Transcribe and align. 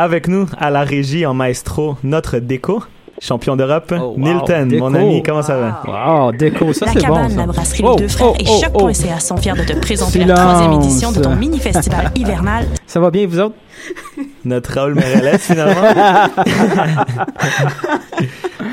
Avec 0.00 0.28
nous 0.28 0.46
à 0.56 0.70
la 0.70 0.82
régie 0.84 1.26
en 1.26 1.34
maestro, 1.34 1.96
notre 2.04 2.38
déco, 2.38 2.84
champion 3.20 3.56
d'Europe, 3.56 3.92
Oh, 3.98 4.14
wow, 4.16 4.16
Nilton, 4.16 4.66
Déco. 4.66 4.88
mon 4.90 4.94
ami, 4.94 5.24
comment 5.24 5.42
ça 5.42 5.56
va? 5.58 5.82
Wow, 5.88 6.30
déco, 6.30 6.72
ça 6.72 6.86
La 6.86 6.92
c'est 6.92 7.00
bon. 7.00 7.04
cabane, 7.06 7.30
ça. 7.30 7.36
la 7.38 7.46
brasserie 7.46 7.82
Oh, 7.84 7.96
Les 7.96 8.02
Deux 8.02 8.08
Frères 8.08 8.28
oh, 8.30 8.36
et 8.38 8.44
oh, 8.46 8.60
Choc.ca 8.92 9.18
sont 9.18 9.36
fiers 9.38 9.54
de 9.54 9.64
te 9.64 9.72
présenter 9.80 10.20
Silence. 10.20 10.38
la 10.38 10.44
troisième 10.44 10.72
édition 10.74 11.10
de 11.10 11.20
ton 11.20 11.34
mini-festival 11.34 12.12
hivernal. 12.14 12.66
Ça 12.86 13.00
va 13.00 13.10
bien, 13.10 13.26
vous 13.26 13.40
autres? 13.40 13.56
Notre 14.44 14.72
Raoul 14.72 14.94
Merelles, 14.94 15.36
finalement. 15.40 15.82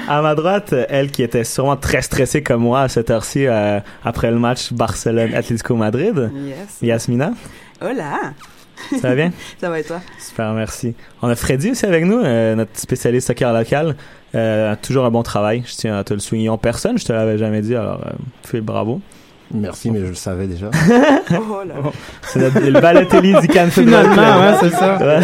à 0.07 0.21
ma 0.21 0.35
droite, 0.35 0.75
elle 0.89 1.09
qui 1.09 1.23
était 1.23 1.43
sûrement 1.43 1.75
très 1.75 2.03
stressée 2.03 2.43
comme 2.43 2.61
moi 2.61 2.81
à 2.81 2.87
cette 2.87 3.09
heure-ci 3.09 3.47
euh, 3.47 3.79
après 4.03 4.29
le 4.29 4.37
match 4.37 4.71
Barcelone-Atlético 4.73 5.75
Madrid. 5.75 6.29
Yes. 6.35 6.55
Yasmina, 6.83 7.31
Hola! 7.81 8.33
Ça 9.01 9.09
va 9.09 9.15
bien? 9.15 9.31
Ça 9.59 9.69
va 9.69 9.79
et 9.79 9.83
toi? 9.83 10.01
Super, 10.19 10.53
merci. 10.53 10.95
On 11.21 11.29
a 11.29 11.35
Freddy 11.35 11.71
aussi 11.71 11.85
avec 11.85 12.05
nous, 12.05 12.19
euh, 12.19 12.55
notre 12.55 12.77
spécialiste 12.77 13.27
soccer 13.27 13.51
local. 13.53 13.95
Euh, 14.35 14.75
toujours 14.81 15.05
un 15.05 15.11
bon 15.11 15.23
travail. 15.23 15.63
Je 15.65 15.75
tiens 15.75 15.97
à 15.97 16.03
te 16.03 16.13
le 16.13 16.19
souligner 16.19 16.49
en 16.49 16.57
personne. 16.57 16.97
Je 16.97 17.05
te 17.05 17.13
l'avais 17.13 17.37
jamais 17.37 17.61
dit, 17.61 17.75
alors 17.75 18.01
euh, 18.05 18.11
fais 18.43 18.61
bravo. 18.61 19.01
Merci, 19.53 19.91
mais 19.91 19.99
je 19.99 20.07
le 20.07 20.15
savais 20.15 20.47
déjà. 20.47 20.71
Oh 21.31 21.63
là! 21.65 21.75
C'est 22.23 22.39
le 22.39 22.79
Balotelli 22.79 23.39
du 23.41 23.47
Cannes 23.47 23.71
Finalement, 23.71 24.15
ouais, 24.15 24.57
c'est 24.59 24.69
ça. 24.71 24.99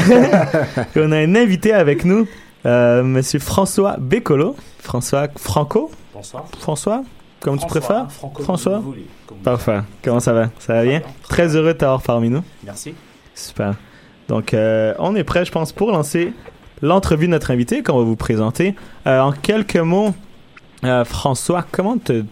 Et 0.95 0.99
on 0.99 1.11
a 1.11 1.17
un 1.17 1.35
invité 1.35 1.73
avec 1.73 2.05
nous, 2.05 2.27
euh, 2.65 3.03
Monsieur 3.03 3.39
François 3.39 3.97
Bécolo. 3.99 4.55
François 4.79 5.27
Franco? 5.37 5.91
Bonsoir. 6.13 6.45
François, 6.59 7.03
comme 7.39 7.57
tu 7.57 7.65
préfères? 7.65 8.11
Franco, 8.11 8.43
François? 8.43 8.79
voulez, 8.79 9.05
comme 9.27 9.37
vous 9.37 9.43
Parfait. 9.43 9.79
Comment 10.03 10.19
ça 10.19 10.33
va? 10.33 10.49
Ça 10.59 10.73
va 10.73 10.83
bien? 10.83 10.99
Très 10.99 11.07
bien. 11.07 11.47
Très 11.47 11.55
heureux 11.55 11.73
de 11.73 11.77
t'avoir 11.77 12.01
parmi 12.01 12.29
nous. 12.29 12.43
Merci. 12.63 12.93
Super. 13.35 13.75
Donc, 14.31 14.53
euh, 14.53 14.93
on 14.97 15.13
est 15.15 15.25
prêt, 15.25 15.43
je 15.43 15.51
pense, 15.51 15.73
pour 15.73 15.91
lancer 15.91 16.33
l'entrevue 16.81 17.25
de 17.25 17.31
notre 17.31 17.51
invité 17.51 17.83
qu'on 17.83 17.97
va 17.97 18.03
vous 18.05 18.15
présenter. 18.15 18.75
Euh, 19.05 19.19
en 19.19 19.33
quelques 19.33 19.75
mots, 19.75 20.13
euh, 20.85 21.03
François, 21.03 21.65
comment 21.69 21.97
te, 21.97 22.23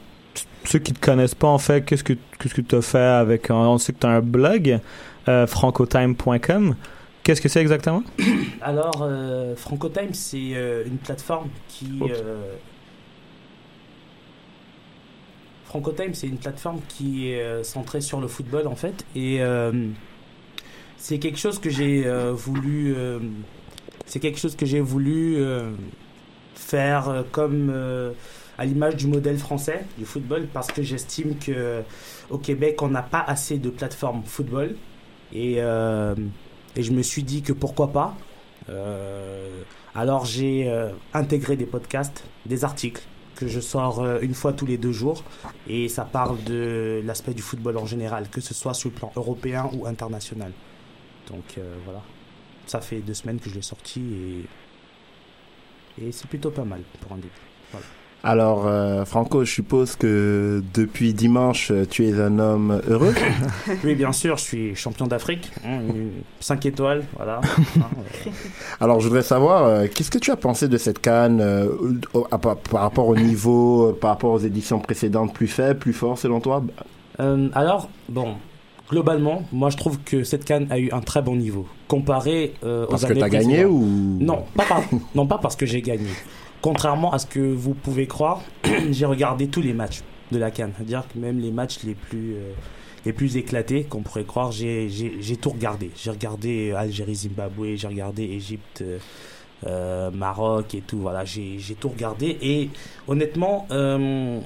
ceux 0.64 0.80
qui 0.80 0.94
te 0.94 1.05
connaissent 1.05 1.36
pas, 1.36 1.50
en 1.50 1.58
fait, 1.58 1.83
qu'est-ce 1.83 2.05
que 2.05 2.14
qu'est-ce 2.39 2.54
que 2.54 2.61
tu 2.61 2.76
as 2.76 2.82
fait 2.82 2.99
avec... 2.99 3.49
On 3.49 3.77
sait 3.77 3.92
que 3.92 3.99
tu 3.99 4.08
as 4.08 4.11
un 4.11 4.21
blog, 4.21 4.80
francotime.com. 5.26 6.76
Qu'est-ce 7.21 7.42
que 7.42 7.49
c'est 7.49 7.59
exactement? 7.59 8.02
Alors, 8.61 9.05
FrancoTime, 9.58 10.14
c'est 10.14 10.55
une 10.86 10.99
plateforme 11.04 11.49
qui. 11.67 11.99
Euh, 12.02 12.54
FrancoTime, 15.65 16.14
c'est 16.14 16.27
une 16.27 16.38
plateforme 16.38 16.80
qui 16.88 17.30
est 17.30 17.64
centrée 17.65 17.99
sur 17.99 18.21
le 18.21 18.30
football, 18.30 18.67
en 18.67 18.76
fait. 18.76 19.05
Et 19.17 19.42
c'est 20.99 21.17
quelque 21.20 21.39
chose 21.39 21.60
que 21.60 21.70
j'ai 21.70 22.05
euh, 22.05 22.33
voulu. 22.33 22.93
euh, 22.95 23.20
c'est 24.05 24.20
quelque 24.20 24.39
chose 24.39 24.55
que 24.55 24.65
j'ai 24.65 24.80
voulu 24.82 25.37
euh, 25.37 25.71
faire 26.55 27.10
euh, 27.10 27.23
comme. 27.32 27.70
euh, 27.71 28.11
à 28.58 28.65
l'image 28.65 28.98
du 28.98 29.08
modèle 29.08 29.38
français 29.38 29.86
du 29.98 30.04
football, 30.05 30.48
parce 30.54 30.67
que 30.67 30.83
j'estime 30.83 31.38
que 31.38 31.82
au 32.30 32.38
Québec, 32.38 32.82
on 32.82 32.89
n'a 32.89 33.02
pas 33.02 33.21
assez 33.26 33.58
de 33.58 33.70
plateformes 33.70 34.23
football. 34.26 34.76
Et. 35.33 35.55
euh, 35.59 36.15
et 36.76 36.83
je 36.83 36.92
me 36.92 37.02
suis 37.02 37.23
dit 37.23 37.42
que 37.42 37.52
pourquoi 37.54 37.92
pas. 37.92 38.15
Euh, 38.70 39.64
alors 39.95 40.26
j'ai 40.26 40.70
euh, 40.70 40.92
intégré 41.14 41.55
des 41.58 41.65
podcasts, 41.65 42.23
des 42.45 42.64
articles 42.64 43.02
que 43.36 43.48
je 43.48 43.59
sors 43.59 44.02
euh, 44.02 44.20
une 44.21 44.33
fois 44.36 44.54
tous 44.54 44.65
les 44.67 44.77
deux 44.77 44.92
jours. 44.92 45.23
Et 45.65 45.88
ça 45.89 46.05
parle 46.05 46.43
de 46.43 47.02
l'aspect 47.04 47.33
du 47.33 47.42
football 47.42 47.77
en 47.77 47.86
général, 47.88 48.30
que 48.30 48.39
ce 48.42 48.54
soit 48.54 48.73
sur 48.76 48.89
le 48.89 48.95
plan 48.95 49.11
européen 49.15 49.70
ou 49.73 49.88
international. 49.88 50.54
Donc 51.29 51.57
euh, 51.57 51.75
voilà. 51.85 52.01
Ça 52.65 52.81
fait 52.81 52.99
deux 52.99 53.13
semaines 53.13 53.39
que 53.39 53.49
je 53.49 53.55
l'ai 53.55 53.61
sorti 53.61 54.45
et, 55.97 56.05
et 56.05 56.11
c'est 56.11 56.27
plutôt 56.27 56.51
pas 56.51 56.65
mal 56.65 56.81
pour 57.01 57.13
un 57.13 57.17
début. 57.17 57.29
Voilà. 57.71 57.85
Alors, 58.21 58.67
euh, 58.67 59.05
Franco, 59.05 59.45
je 59.45 59.51
suppose 59.51 59.95
que 59.95 60.61
depuis 60.73 61.13
dimanche, 61.13 61.71
tu 61.89 62.05
es 62.05 62.19
un 62.19 62.37
homme 62.37 62.81
heureux. 62.87 63.13
Oui, 63.85 63.95
bien 63.95 64.11
sûr, 64.11 64.35
je 64.35 64.43
suis 64.43 64.75
champion 64.75 65.07
d'Afrique, 65.07 65.49
5 66.41 66.65
étoiles, 66.65 67.05
voilà. 67.15 67.39
Hein, 67.39 67.81
euh, 68.27 68.29
Alors, 68.81 68.99
je 68.99 69.07
voudrais 69.07 69.23
savoir, 69.23 69.63
euh, 69.63 69.87
qu'est-ce 69.87 70.11
que 70.11 70.17
tu 70.17 70.31
as 70.31 70.35
pensé 70.35 70.67
de 70.67 70.77
cette 70.77 70.99
canne 70.99 71.39
euh, 71.39 71.69
par, 72.41 72.57
par 72.57 72.81
rapport 72.81 73.07
au 73.07 73.15
niveau, 73.15 73.93
par 73.93 74.09
rapport 74.09 74.31
aux 74.33 74.39
éditions 74.39 74.79
précédentes, 74.79 75.33
plus 75.33 75.47
faible, 75.47 75.79
plus 75.79 75.93
fort 75.93 76.17
selon 76.17 76.41
toi? 76.41 76.61
Euh, 77.21 77.49
alors, 77.53 77.89
bon, 78.09 78.35
globalement, 78.89 79.44
moi 79.52 79.70
je 79.70 79.77
trouve 79.77 80.00
que 80.00 80.23
cette 80.23 80.45
canne 80.45 80.67
a 80.70 80.80
eu 80.80 80.89
un 80.92 81.02
très 81.02 81.22
bon 81.22 81.36
niveau. 81.36 81.66
Comparé 81.88 82.54
euh, 82.64 82.86
aux 82.86 82.89
Parce 82.89 83.04
années 83.05 83.30
gagné 83.30 83.66
ou 83.66 83.80
Non, 84.20 84.44
pas, 84.55 84.66
par- 84.66 84.83
non, 85.16 85.27
pas 85.27 85.38
parce 85.38 85.55
que 85.55 85.66
j'ai 85.66 85.82
gagné. 85.82 86.10
Contrairement 86.61 87.11
à 87.14 87.20
ce 87.20 87.26
que 87.26 87.39
vous 87.39 87.73
pouvez 87.73 88.08
croire, 88.08 88.42
j'ai 88.92 89.05
regardé 89.05 89.48
tous 89.48 89.61
les 89.61 89.73
matchs 89.73 90.02
de 90.32 90.38
la 90.38 90.52
canne. 90.52 90.72
C'est-à-dire 90.77 91.04
que 91.14 91.17
même 91.20 91.39
les 91.39 91.52
matchs 91.52 91.80
les 91.83 91.95
plus, 91.95 92.33
euh, 92.36 92.52
les 93.05 93.14
plus 93.14 93.38
éclatés 93.38 93.83
qu'on 93.83 94.02
pourrait 94.02 94.26
croire, 94.26 94.52
j'ai 94.52 94.89
j'ai- 94.89 95.17
j'ai 95.21 95.38
tout 95.38 95.50
regardé. 95.52 95.89
J'ai 95.95 96.11
regardé 96.11 96.71
Algérie-Zimbabwe, 96.73 97.76
j'ai 97.76 97.88
regardé 97.88 98.23
Égypte. 98.23 98.82
euh, 98.82 98.98
euh, 99.67 100.10
Maroc 100.11 100.73
et 100.73 100.80
tout, 100.80 101.00
voilà, 101.00 101.26
j'ai 101.26 101.58
j'ai 101.60 101.76
tout 101.76 101.89
regardé 101.89 102.38
et 102.42 102.70
honnêtement, 103.10 103.67
euh, 103.71 104.39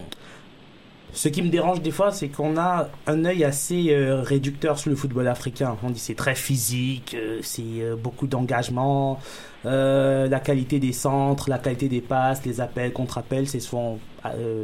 ce 1.14 1.30
qui 1.30 1.44
me 1.44 1.50
dérange 1.50 1.82
des 1.82 1.92
fois, 1.92 2.12
c'est 2.12 2.28
qu'on 2.28 2.58
a 2.58 2.90
un 3.06 3.26
œil 3.26 3.44
assez 3.44 3.92
euh, 3.92 4.22
réducteur 4.22 4.80
sur 4.80 4.90
le 4.90 4.96
football 4.96 5.28
africain. 5.28 5.78
On 5.84 5.92
dit 5.92 6.00
c'est 6.00 6.16
très 6.16 6.34
physique, 6.34 7.16
euh, 7.16 7.40
c'est 7.44 7.62
euh, 7.82 7.96
beaucoup 7.96 8.26
d'engagement, 8.26 9.20
la 9.64 10.40
qualité 10.44 10.80
des 10.80 10.92
centres, 10.92 11.50
la 11.52 11.60
qualité 11.60 11.88
des 11.88 12.02
passes, 12.02 12.44
les 12.46 12.60
appels, 12.60 12.92
contre-appels, 12.92 13.48
c'est 13.48 13.60
souvent 13.60 14.00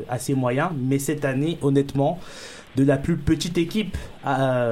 assez 0.09 0.33
moyen. 0.33 0.71
Mais 0.75 0.99
cette 0.99 1.23
année, 1.23 1.57
honnêtement, 1.61 2.19
de 2.75 2.83
la 2.83 2.97
plus 2.97 3.15
petite 3.15 3.57
équipe 3.57 3.97
à, 4.25 4.65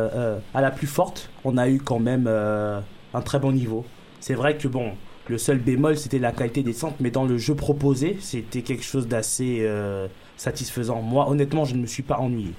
à 0.53 0.61
la 0.61 0.71
plus 0.71 0.87
forte, 0.87 1.29
on 1.45 1.57
a 1.57 1.69
eu 1.69 1.79
quand 1.79 1.99
même 1.99 2.27
un 2.27 3.21
très 3.21 3.39
bon 3.39 3.53
niveau. 3.53 3.85
C'est 4.19 4.33
vrai 4.33 4.57
que 4.57 4.67
bon, 4.67 4.91
le 5.29 5.37
seul 5.37 5.59
bémol, 5.59 5.95
c'était 5.95 6.19
la 6.19 6.33
qualité 6.33 6.61
des 6.61 6.73
centres, 6.73 6.97
mais 6.99 7.11
dans 7.11 7.23
le 7.23 7.37
jeu 7.37 7.55
proposé, 7.55 8.17
c'était 8.19 8.63
quelque 8.63 8.83
chose 8.83 9.07
d'assez 9.07 9.65
satisfaisant. 10.37 11.01
Moi, 11.01 11.29
honnêtement, 11.29 11.65
je 11.65 11.75
ne 11.75 11.81
me 11.81 11.87
suis 11.87 12.03
pas 12.03 12.17
ennuyé. 12.19 12.53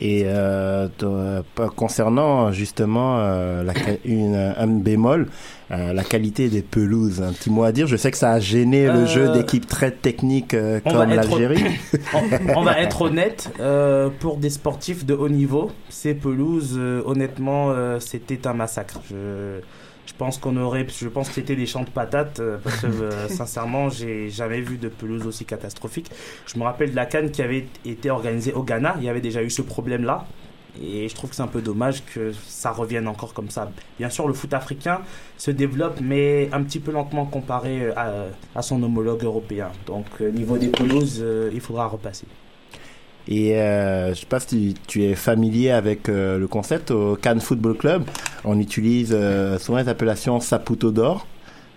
Et 0.00 0.24
euh, 0.26 0.88
euh, 1.04 1.42
concernant 1.76 2.50
justement 2.50 3.18
euh, 3.20 3.62
la, 3.62 3.72
une, 4.04 4.34
un 4.34 4.66
bémol, 4.66 5.28
euh, 5.70 5.92
la 5.92 6.02
qualité 6.02 6.48
des 6.48 6.62
pelouses, 6.62 7.22
un 7.22 7.32
petit 7.32 7.50
mot 7.50 7.62
à 7.62 7.70
dire. 7.70 7.86
Je 7.86 7.96
sais 7.96 8.10
que 8.10 8.16
ça 8.16 8.32
a 8.32 8.40
gêné 8.40 8.88
le 8.88 9.06
jeu 9.06 9.32
d'équipes 9.32 9.66
très 9.66 9.92
va 9.92 10.56
comme 10.84 11.08
l'Algérie. 11.08 11.62
on, 12.14 12.58
on 12.58 12.62
va 12.62 12.80
être 12.80 13.02
honnête, 13.02 13.48
pour 14.18 14.38
des 14.38 14.50
sportifs 14.50 15.06
de 15.06 15.14
haut 15.14 15.28
niveau, 15.28 15.70
ces 15.88 16.14
pelouses, 16.14 16.76
honnêtement, 17.06 17.72
c'était 18.00 18.48
un 18.48 18.54
massacre. 18.54 19.00
Je, 19.08 19.60
je 20.06 20.12
pense 20.14 20.38
qu'on 20.38 20.56
aurait, 20.56 20.86
je 20.88 21.08
pense 21.08 21.28
que 21.28 21.34
c'était 21.34 21.56
des 21.56 21.66
champs 21.66 21.84
de 21.84 21.90
patates, 21.90 22.40
euh, 22.40 22.58
parce 22.62 22.80
que 22.80 22.86
euh, 22.86 23.28
sincèrement, 23.28 23.88
j'ai 23.88 24.30
jamais 24.30 24.60
vu 24.60 24.78
de 24.78 24.88
pelouse 24.88 25.26
aussi 25.26 25.44
catastrophique. 25.44 26.10
Je 26.46 26.58
me 26.58 26.64
rappelle 26.64 26.90
de 26.90 26.96
la 26.96 27.06
canne 27.06 27.30
qui 27.30 27.42
avait 27.42 27.66
été 27.84 28.10
organisée 28.10 28.52
au 28.52 28.62
Ghana, 28.62 28.96
il 28.98 29.04
y 29.04 29.08
avait 29.08 29.20
déjà 29.20 29.42
eu 29.42 29.50
ce 29.50 29.62
problème-là. 29.62 30.26
Et 30.80 31.08
je 31.08 31.14
trouve 31.14 31.30
que 31.30 31.36
c'est 31.36 31.42
un 31.42 31.48
peu 31.48 31.60
dommage 31.60 32.02
que 32.14 32.32
ça 32.46 32.70
revienne 32.70 33.06
encore 33.06 33.34
comme 33.34 33.50
ça. 33.50 33.70
Bien 33.98 34.08
sûr, 34.08 34.26
le 34.26 34.32
foot 34.32 34.54
africain 34.54 35.00
se 35.36 35.50
développe, 35.50 36.00
mais 36.00 36.48
un 36.52 36.62
petit 36.62 36.80
peu 36.80 36.92
lentement 36.92 37.26
comparé 37.26 37.90
à, 37.94 38.26
à 38.54 38.62
son 38.62 38.82
homologue 38.82 39.22
européen. 39.22 39.70
Donc, 39.86 40.06
euh, 40.20 40.30
niveau 40.30 40.56
des 40.56 40.68
pelouses, 40.68 41.18
euh, 41.20 41.50
il 41.52 41.60
faudra 41.60 41.86
repasser. 41.86 42.26
Et 43.28 43.56
euh, 43.56 44.14
je 44.14 44.20
sais 44.20 44.26
pas 44.26 44.40
si 44.40 44.74
tu 44.86 45.04
es 45.04 45.14
familier 45.14 45.70
avec 45.70 46.08
euh, 46.08 46.38
le 46.38 46.48
concept 46.48 46.90
au 46.90 47.16
Cannes 47.16 47.40
Football 47.40 47.76
Club. 47.76 48.02
On 48.44 48.58
utilise 48.58 49.10
euh, 49.12 49.58
souvent 49.58 49.78
les 49.78 49.88
appellations 49.88 50.40
Saputo 50.40 50.90
d'or, 50.90 51.26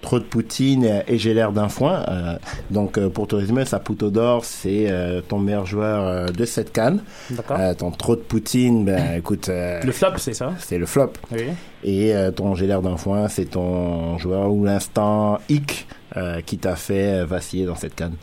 trop 0.01 0.17
de 0.19 0.23
poutine 0.23 1.03
et 1.07 1.17
j'ai 1.19 1.33
l'air 1.35 1.51
d'un 1.51 1.69
foin. 1.69 2.03
Euh, 2.09 2.35
donc 2.71 2.97
euh, 2.97 3.09
pour 3.09 3.27
te 3.27 3.35
résumer, 3.35 3.63
Saputo 3.65 4.09
d'or, 4.09 4.43
c'est 4.43 4.87
euh, 4.89 5.21
ton 5.21 5.37
meilleur 5.39 5.65
joueur 5.67 6.31
de 6.31 6.45
cette 6.45 6.71
canne. 6.73 7.01
D'accord 7.29 7.57
Euh, 7.59 7.73
ton 7.75 7.91
trop 7.91 8.15
de 8.15 8.21
poutine, 8.21 8.83
ben 8.85 9.13
écoute, 9.17 9.47
Le 9.49 9.91
flop, 9.91 10.17
c'est 10.17 10.33
ça? 10.33 10.53
c'est 10.59 10.77
le 10.79 10.85
flop. 10.87 11.13
Oui. 11.31 11.43
Et 11.83 12.15
euh, 12.15 12.31
ton 12.31 12.55
j'ai 12.55 12.65
l'air 12.65 12.81
d'un 12.81 12.97
foin, 12.97 13.27
c'est 13.27 13.45
ton 13.51 14.17
joueur 14.17 14.51
ou 14.51 14.65
l'instant 14.65 15.37
hic 15.49 15.87
euh, 16.17 16.41
qui 16.41 16.57
t'a 16.57 16.75
fait 16.75 17.23
vaciller 17.23 17.65
dans 17.65 17.75
cette 17.75 17.93
canne. 17.93 18.15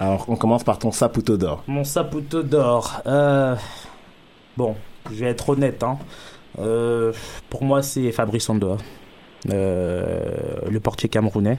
Alors 0.00 0.24
on 0.28 0.36
commence 0.36 0.64
par 0.64 0.78
ton 0.78 0.92
Saputo 0.92 1.36
d'or. 1.36 1.62
Mon 1.66 1.84
saputo 1.84 2.42
d'or. 2.42 3.02
Euh, 3.06 3.54
bon, 4.56 4.74
je 5.12 5.16
vais 5.16 5.26
être 5.26 5.50
honnête. 5.50 5.82
Hein. 5.82 5.98
Euh, 6.58 7.12
pour 7.50 7.64
moi, 7.64 7.82
c'est 7.82 8.10
Fabrice 8.10 8.48
Ondoa, 8.48 8.78
euh, 9.50 10.32
le 10.70 10.80
portier 10.80 11.10
camerounais. 11.10 11.58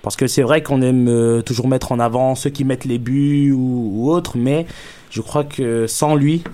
Parce 0.00 0.14
que 0.14 0.28
c'est 0.28 0.42
vrai 0.42 0.62
qu'on 0.62 0.80
aime 0.80 1.42
toujours 1.42 1.66
mettre 1.66 1.90
en 1.90 1.98
avant 1.98 2.36
ceux 2.36 2.50
qui 2.50 2.64
mettent 2.64 2.84
les 2.84 2.98
buts 2.98 3.52
ou, 3.52 4.10
autres, 4.10 4.36
mais 4.36 4.66
je 5.10 5.20
crois 5.20 5.42
que 5.42 5.88
sans 5.88 6.14
lui, 6.14 6.44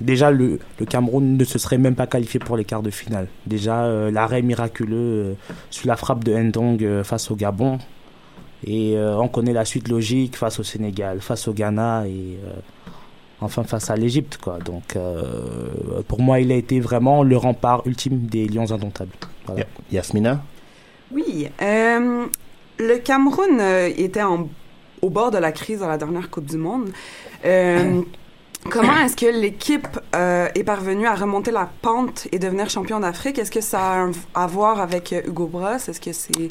déjà 0.00 0.30
le, 0.30 0.60
le 0.78 0.86
Cameroun 0.86 1.36
ne 1.36 1.44
se 1.44 1.58
serait 1.58 1.78
même 1.78 1.96
pas 1.96 2.06
qualifié 2.06 2.38
pour 2.38 2.56
les 2.56 2.64
quarts 2.64 2.82
de 2.82 2.90
finale. 2.90 3.26
Déjà 3.46 3.88
l'arrêt 4.10 4.42
miraculeux 4.42 4.96
euh, 4.96 5.34
sur 5.70 5.88
la 5.88 5.96
frappe 5.96 6.22
de 6.22 6.32
Ndong 6.32 7.02
face 7.02 7.28
au 7.32 7.34
Gabon. 7.34 7.78
Et 8.64 8.96
euh, 8.96 9.16
on 9.18 9.28
connaît 9.28 9.52
la 9.52 9.64
suite 9.64 9.88
logique 9.88 10.36
face 10.36 10.58
au 10.58 10.62
Sénégal, 10.62 11.20
face 11.20 11.46
au 11.48 11.52
Ghana 11.52 12.06
et 12.06 12.38
euh, 12.44 12.52
enfin 13.40 13.64
face 13.64 13.90
à 13.90 13.96
l'Égypte. 13.96 14.38
quoi. 14.42 14.58
Donc 14.58 14.96
euh, 14.96 16.02
pour 16.08 16.20
moi, 16.20 16.40
il 16.40 16.50
a 16.50 16.54
été 16.56 16.80
vraiment 16.80 17.22
le 17.22 17.36
rempart 17.36 17.82
ultime 17.86 18.18
des 18.26 18.48
Lions 18.48 18.70
indomptables. 18.72 19.12
Voilà. 19.46 19.64
Yasmina? 19.92 20.42
Oui. 21.12 21.48
euh, 21.62 22.26
le 22.78 22.96
Cameroun 22.98 23.60
était 23.96 24.22
en- 24.22 24.48
au 25.02 25.10
bord 25.10 25.30
de 25.30 25.38
la 25.38 25.52
crise 25.52 25.82
à 25.82 25.88
la 25.88 25.98
dernière 25.98 26.30
Coupe 26.30 26.46
du 26.46 26.56
Monde. 26.56 26.90
Euh, 27.44 28.00
comment 28.70 28.96
est-ce 29.04 29.16
que 29.16 29.26
l'équipe 29.40 29.86
euh, 30.14 30.48
est 30.54 30.64
parvenue 30.64 31.06
à 31.06 31.14
remonter 31.14 31.50
la 31.52 31.68
pente 31.82 32.26
et 32.32 32.38
devenir 32.38 32.68
champion 32.70 32.98
d'Afrique? 33.00 33.38
Est-ce 33.38 33.50
que 33.52 33.60
ça 33.60 34.02
a 34.02 34.08
à 34.34 34.46
voir 34.46 34.80
avec 34.80 35.14
Hugo 35.26 35.46
Bross? 35.46 35.88
Est-ce 35.88 36.00
que 36.00 36.12
c'est... 36.12 36.48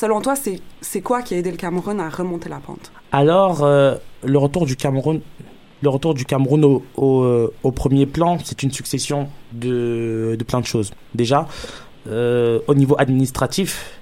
Selon 0.00 0.22
toi, 0.22 0.32
c'est 0.80 1.00
quoi 1.02 1.20
qui 1.20 1.34
a 1.34 1.36
aidé 1.36 1.50
le 1.50 1.58
Cameroun 1.58 2.00
à 2.00 2.08
remonter 2.08 2.48
la 2.48 2.56
pente? 2.56 2.90
Alors, 3.12 3.62
euh, 3.62 3.96
le 4.24 4.38
retour 4.38 4.64
du 4.64 4.74
Cameroun, 4.74 5.20
le 5.82 5.88
retour 5.90 6.14
du 6.14 6.24
Cameroun 6.24 6.64
au, 6.64 7.22
euh, 7.22 7.52
au 7.62 7.70
premier 7.70 8.06
plan, 8.06 8.38
c'est 8.42 8.62
une 8.62 8.70
succession 8.72 9.28
de, 9.52 10.36
de 10.38 10.44
plein 10.44 10.60
de 10.60 10.64
choses. 10.64 10.90
Déjà, 11.14 11.46
euh, 12.06 12.60
au 12.66 12.74
niveau 12.74 12.96
administratif, 12.98 14.00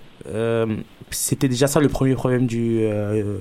c'était 1.11 1.49
déjà 1.49 1.67
ça 1.67 1.81
le 1.81 1.89
premier 1.89 2.15
problème 2.15 2.47
du, 2.47 2.87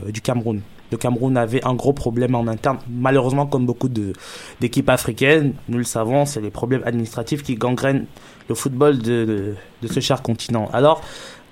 du 0.08 0.22
Cameroun. 0.22 0.62
Le 0.90 0.98
Cameroun 0.98 1.38
avait 1.38 1.64
un 1.64 1.76
gros 1.76 1.94
problème 1.94 2.34
en 2.34 2.48
interne. 2.48 2.80
Malheureusement, 2.90 3.46
comme 3.46 3.68
beaucoup 3.68 3.90
d'équipes 3.90 4.90
africaines, 4.90 5.54
nous 5.70 5.78
le 5.78 5.84
savons, 5.84 6.26
c'est 6.26 6.42
les 6.42 6.50
problèmes 6.50 6.82
administratifs 6.86 7.44
qui 7.44 7.54
gangrènent 7.56 8.06
le 8.50 8.56
football 8.56 8.98
de, 8.98 9.26
de, 9.26 9.56
de 9.82 9.88
ce 9.88 10.00
cher 10.00 10.24
continent. 10.24 10.70
Alors, 10.72 11.02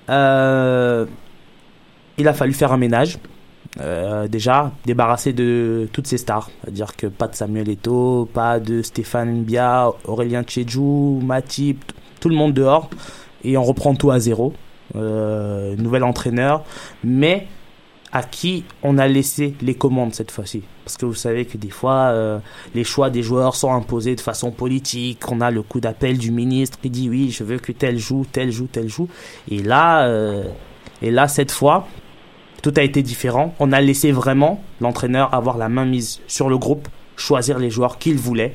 euh, 0.08 1.06
il 2.18 2.28
a 2.28 2.32
fallu 2.32 2.52
faire 2.52 2.72
un 2.72 2.76
ménage. 2.76 3.18
Euh, 3.78 4.26
déjà 4.26 4.72
débarrasser 4.86 5.34
de 5.34 5.86
toutes 5.92 6.06
ces 6.06 6.16
stars, 6.16 6.50
c'est-à-dire 6.62 6.96
que 6.96 7.08
pas 7.08 7.28
de 7.28 7.34
Samuel 7.34 7.68
Eto'o, 7.68 8.24
pas 8.24 8.58
de 8.58 8.80
Stéphane 8.80 9.42
Mbia, 9.42 9.90
Aurélien 10.06 10.44
Tchédjou, 10.44 11.20
Matip, 11.22 11.92
tout 12.20 12.30
le 12.30 12.36
monde 12.36 12.54
dehors 12.54 12.88
et 13.44 13.58
on 13.58 13.62
reprend 13.62 13.94
tout 13.94 14.10
à 14.10 14.18
zéro. 14.18 14.54
Euh, 14.94 15.74
nouvel 15.76 16.04
entraîneur, 16.04 16.64
mais 17.02 17.48
à 18.16 18.22
qui 18.22 18.64
on 18.82 18.96
a 18.96 19.06
laissé 19.06 19.54
les 19.60 19.74
commandes 19.74 20.14
cette 20.14 20.30
fois-ci. 20.30 20.62
Parce 20.84 20.96
que 20.96 21.04
vous 21.04 21.14
savez 21.14 21.44
que 21.44 21.58
des 21.58 21.68
fois, 21.68 22.12
euh, 22.12 22.38
les 22.74 22.82
choix 22.82 23.10
des 23.10 23.22
joueurs 23.22 23.54
sont 23.54 23.70
imposés 23.74 24.16
de 24.16 24.22
façon 24.22 24.52
politique. 24.52 25.30
On 25.30 25.42
a 25.42 25.50
le 25.50 25.60
coup 25.60 25.80
d'appel 25.80 26.16
du 26.16 26.30
ministre 26.30 26.78
qui 26.80 26.88
dit 26.88 27.10
oui, 27.10 27.30
je 27.30 27.44
veux 27.44 27.58
que 27.58 27.72
tel 27.72 27.98
joue, 27.98 28.24
tel 28.32 28.50
joue, 28.50 28.68
tel 28.72 28.88
joue. 28.88 29.08
Et 29.50 29.62
là, 29.62 30.06
euh, 30.06 30.44
et 31.02 31.10
là 31.10 31.28
cette 31.28 31.50
fois, 31.50 31.88
tout 32.62 32.72
a 32.78 32.82
été 32.82 33.02
différent. 33.02 33.54
On 33.58 33.70
a 33.70 33.82
laissé 33.82 34.12
vraiment 34.12 34.64
l'entraîneur 34.80 35.34
avoir 35.34 35.58
la 35.58 35.68
main 35.68 35.84
mise 35.84 36.20
sur 36.26 36.48
le 36.48 36.56
groupe, 36.56 36.88
choisir 37.16 37.58
les 37.58 37.68
joueurs 37.68 37.98
qu'il 37.98 38.16
voulait, 38.16 38.54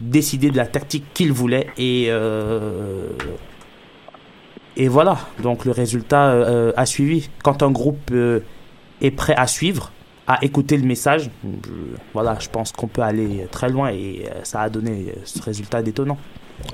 décider 0.00 0.52
de 0.52 0.56
la 0.56 0.66
tactique 0.66 1.06
qu'il 1.14 1.32
voulait 1.32 1.66
et 1.78 2.06
euh, 2.10 3.08
et 4.76 4.86
voilà. 4.86 5.18
Donc 5.42 5.64
le 5.64 5.72
résultat 5.72 6.72
a 6.76 6.86
suivi. 6.86 7.28
Quand 7.42 7.64
un 7.64 7.72
groupe 7.72 8.12
est 9.02 9.10
prêt 9.10 9.34
à 9.36 9.46
suivre, 9.46 9.90
à 10.26 10.38
écouter 10.42 10.76
le 10.76 10.84
message, 10.86 11.30
je- 11.44 11.70
voilà, 12.12 12.36
je 12.40 12.48
pense 12.48 12.72
qu'on 12.72 12.86
peut 12.86 13.02
aller 13.02 13.46
très 13.50 13.68
loin 13.68 13.90
et 13.90 14.22
euh, 14.26 14.40
ça 14.42 14.60
a 14.60 14.68
donné 14.70 15.06
euh, 15.08 15.20
ce 15.24 15.42
résultat 15.42 15.82
détonnant. 15.82 16.16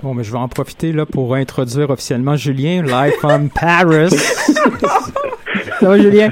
Bon, 0.02 0.12
mais 0.14 0.22
je 0.24 0.30
vais 0.30 0.38
en 0.38 0.46
profiter 0.48 0.92
là 0.92 1.06
pour 1.06 1.34
introduire 1.34 1.88
officiellement 1.90 2.36
Julien, 2.36 2.82
live 2.82 3.14
from 3.18 3.48
Paris. 3.60 4.10
ça 4.10 5.88
va, 5.88 5.98
Julien? 5.98 6.30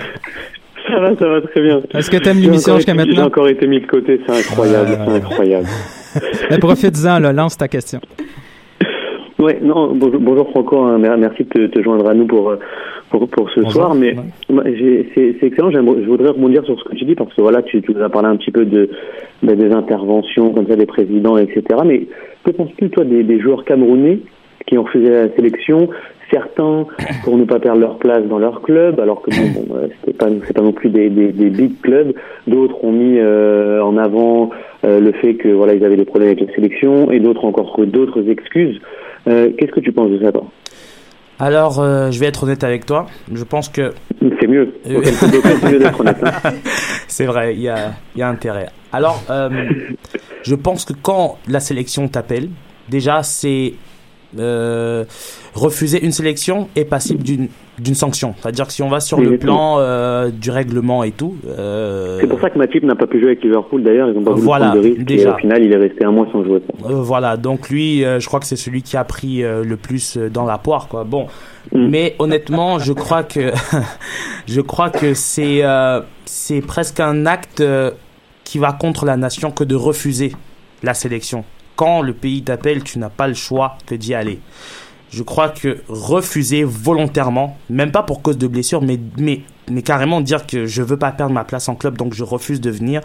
Ça 0.89 1.01
va, 1.01 1.17
ça 1.17 1.29
va 1.29 1.41
très 1.43 1.61
bien. 1.63 1.81
Est-ce 1.95 2.11
que 2.11 2.17
t'aimes 2.19 2.39
l'émission 2.41 2.77
jusqu'à 2.77 2.93
été- 2.93 3.03
J'ai 3.03 3.09
maintenant? 3.09 3.27
encore 3.27 3.49
été 3.49 3.67
mis 3.67 3.81
de 3.81 3.87
côté, 3.87 4.21
c'est 4.27 4.39
incroyable, 4.39 4.91
Ouais, 4.91 4.99
c'est 5.07 5.25
incroyable. 5.27 5.67
Mais 6.51 6.59
profite-en, 6.59 7.19
là, 7.19 7.33
lance 7.33 7.57
ta 7.57 7.69
question. 7.69 8.01
Ouais, 9.39 9.59
non, 9.63 9.95
bonjour, 9.95 10.21
bonjour 10.21 10.51
Franco, 10.51 10.83
hein, 10.83 10.99
mer- 10.99 11.17
merci 11.19 11.45
de 11.45 11.49
te, 11.49 11.67
te 11.79 11.83
joindre 11.83 12.09
à 12.09 12.15
nous 12.15 12.27
pour, 12.27 12.51
euh, 12.51 12.59
pour, 13.11 13.29
pour 13.29 13.51
ce 13.51 13.61
Bonjour. 13.61 13.73
soir, 13.73 13.95
mais 13.95 14.15
Ouais. 14.51 15.05
c'est 15.15 15.47
excellent, 15.47 15.71
je 15.71 15.79
voudrais 15.79 16.31
rebondir 16.31 16.65
sur 16.65 16.79
ce 16.79 16.85
que 16.85 16.95
tu 16.95 17.05
dis, 17.05 17.15
parce 17.15 17.33
que 17.35 17.41
voilà, 17.43 17.63
tu, 17.63 17.81
tu 17.83 17.93
nous 17.93 18.03
as 18.03 18.09
parlé 18.09 18.29
un 18.29 18.37
petit 18.37 18.51
peu 18.51 18.65
de, 18.65 18.91
bah, 19.43 19.55
des 19.55 19.71
interventions 19.73 20.53
comme 20.53 20.67
ça 20.67 20.77
des 20.77 20.87
présidents, 20.87 21.37
etc. 21.39 21.63
Mais 21.85 22.03
que 22.45 22.51
penses-tu, 22.51 22.91
toi, 22.91 23.05
des, 23.05 23.23
des 23.23 23.41
joueurs 23.41 23.65
camerounais 23.65 24.19
qui 24.67 24.77
ont 24.79 24.83
refusé 24.85 25.11
la 25.11 25.29
sélection? 25.35 25.89
Certains 26.31 26.85
pour 27.25 27.39
ne 27.39 27.45
pas 27.45 27.59
perdre 27.59 27.81
leur 27.81 27.97
place 27.97 28.23
dans 28.29 28.39
leur 28.39 28.61
club, 28.61 29.01
alors 29.01 29.23
que 29.23 29.31
bon, 29.31 29.63
bon, 29.67 29.77
c'est 30.05 30.15
pas 30.15 30.27
c'est 30.47 30.53
pas 30.55 30.61
non 30.61 30.73
plus 30.73 30.91
des, 30.91 31.09
des, 31.09 31.33
des 31.33 31.49
big 31.49 31.81
clubs. 31.81 32.13
D'autres 32.47 32.85
ont 32.85 32.93
mis 32.93 33.17
euh, 33.19 33.83
en 33.83 33.97
avant 33.97 34.51
euh, 34.85 35.01
le 35.01 35.13
fait 35.13 35.37
que 35.37 35.49
voilà 35.49 35.73
ils 35.73 35.83
avaient 35.87 35.97
des 35.97 36.05
problèmes 36.05 36.29
avec 36.33 36.47
la 36.47 36.55
sélection, 36.55 37.11
et 37.11 37.19
d'autres 37.19 37.47
encore 37.47 37.81
d'autres 37.87 38.29
excuses. 38.29 38.79
Euh, 39.27 39.49
Qu'est-ce 39.57 39.73
que 39.73 39.81
tu 39.81 39.91
penses 39.93 40.11
de 40.11 40.19
ça, 40.23 40.31
toi? 40.31 40.45
Alors, 41.41 41.79
euh, 41.81 42.11
je 42.11 42.19
vais 42.19 42.27
être 42.27 42.43
honnête 42.45 42.65
avec 42.65 42.85
toi. 42.87 43.07
Je 43.33 43.45
pense 43.45 43.69
que 43.69 43.93
C'est 44.41 44.47
mieux. 44.49 44.75
Euh, 44.89 44.99
Auquel 44.99 45.15
c'est 45.15 45.31
d'autant 45.31 45.69
mieux 45.71 45.79
d'être 45.79 46.01
honnête. 46.01 46.17
hein. 46.25 46.53
C'est 47.09 47.27
vrai, 47.27 47.55
il 47.55 47.61
y 47.63 47.69
a, 47.69 47.93
il 48.15 48.19
y 48.19 48.23
a 48.23 48.29
intérêt. 48.29 48.69
Alors, 48.93 49.23
euh, 49.31 49.49
je 50.43 50.55
pense 50.55 50.85
que 50.85 50.93
quand 50.93 51.39
la 51.49 51.61
sélection 51.61 52.09
t'appelle, 52.09 52.49
déjà, 52.89 53.23
c'est 53.23 53.75
euh, 54.39 55.05
refuser 55.55 56.05
une 56.05 56.13
sélection 56.13 56.69
est 56.77 56.85
passible 56.85 57.23
d'une 57.23 57.49
d'une 57.81 57.95
sanction. 57.95 58.35
C'est-à-dire 58.41 58.67
que 58.67 58.73
si 58.73 58.83
on 58.83 58.89
va 58.89 59.01
sur 59.01 59.21
le 59.21 59.39
plan 59.39 59.77
euh, 59.79 60.31
du 60.31 60.51
règlement 60.51 61.05
et 61.05 61.13
tout, 61.13 61.37
euh, 61.47 62.19
C'est 62.21 62.27
pour 62.27 62.41
ça 62.41 62.51
que 62.51 62.59
Matip 62.59 62.83
n'a 62.85 62.95
pas 62.97 63.07
pu 63.07 63.19
jouer 63.19 63.29
avec 63.31 63.43
Liverpool 63.45 63.83
d'ailleurs, 63.83 64.09
ils 64.11 64.19
ont 64.19 64.23
pas 64.25 64.33
voulu 64.33 64.43
Voilà, 64.43 64.67
prendre 64.71 64.83
de 64.83 64.89
risque 64.89 65.03
déjà. 65.03 65.31
et 65.31 65.33
au 65.33 65.37
final 65.37 65.63
il 65.65 65.73
est 65.73 65.77
resté 65.77 66.05
un 66.05 66.11
mois 66.11 66.27
sans 66.33 66.45
jouer. 66.45 66.61
euh, 66.85 66.95
voilà. 67.03 67.37
Donc 67.37 67.69
lui, 67.71 68.01
je 68.03 68.27
crois 68.27 68.41
que 68.41 68.47
c'est 68.47 68.57
celui 68.57 68.83
qui 68.83 68.97
a 68.97 69.05
pris 69.05 69.43
le 69.43 69.77
plus 69.77 70.17
dans 70.17 70.45
la 70.45 70.59
poire, 70.59 70.89
quoi. 70.89 71.05
Bon, 71.05 71.27
Mm. 71.71 71.89
mais 71.91 72.17
honnêtement, 72.19 72.79
je 72.79 72.95
crois 72.95 73.23
que 73.25 73.53
je 74.47 74.61
crois 74.63 74.89
que 74.89 75.13
c'est 75.13 75.63
c'est 76.25 76.61
presque 76.63 77.01
un 77.01 77.27
acte 77.27 77.63
qui 78.45 78.59
va 78.59 78.73
contre 78.73 79.05
la 79.05 79.17
nation 79.19 79.51
que 79.51 79.65
de 79.65 79.75
refuser 79.75 80.33
la 80.83 80.95
sélection. 80.95 81.45
Quand 81.77 82.01
le 82.01 82.15
pays 82.15 82.43
t'appelle, 82.43 82.83
tu 82.83 82.99
n'as 82.99 83.11
pas 83.11 83.29
le 83.29 83.35
choix 83.35 83.77
que 83.87 83.95
d'y 83.95 84.15
aller. 84.15 84.39
Je 85.11 85.23
crois 85.23 85.49
que 85.49 85.79
refuser 85.89 86.65
volontairement, 86.65 87.57
même 87.71 87.91
pas 87.91 88.03
pour 88.03 88.23
cause 88.23 88.37
de 88.39 88.47
blessure, 88.47 88.83
mais, 88.83 88.99
mais, 89.17 89.41
mais 89.71 89.83
carrément 89.83 90.21
dire 90.21 90.47
que 90.47 90.67
je 90.67 90.83
veux 90.83 90.97
pas 90.99 91.13
perdre 91.13 91.33
ma 91.33 91.45
place 91.45 91.69
en 91.69 91.75
club, 91.75 91.97
donc 91.97 92.15
je 92.15 92.25
refuse 92.25 92.61
de 92.61 92.71
venir, 92.71 93.01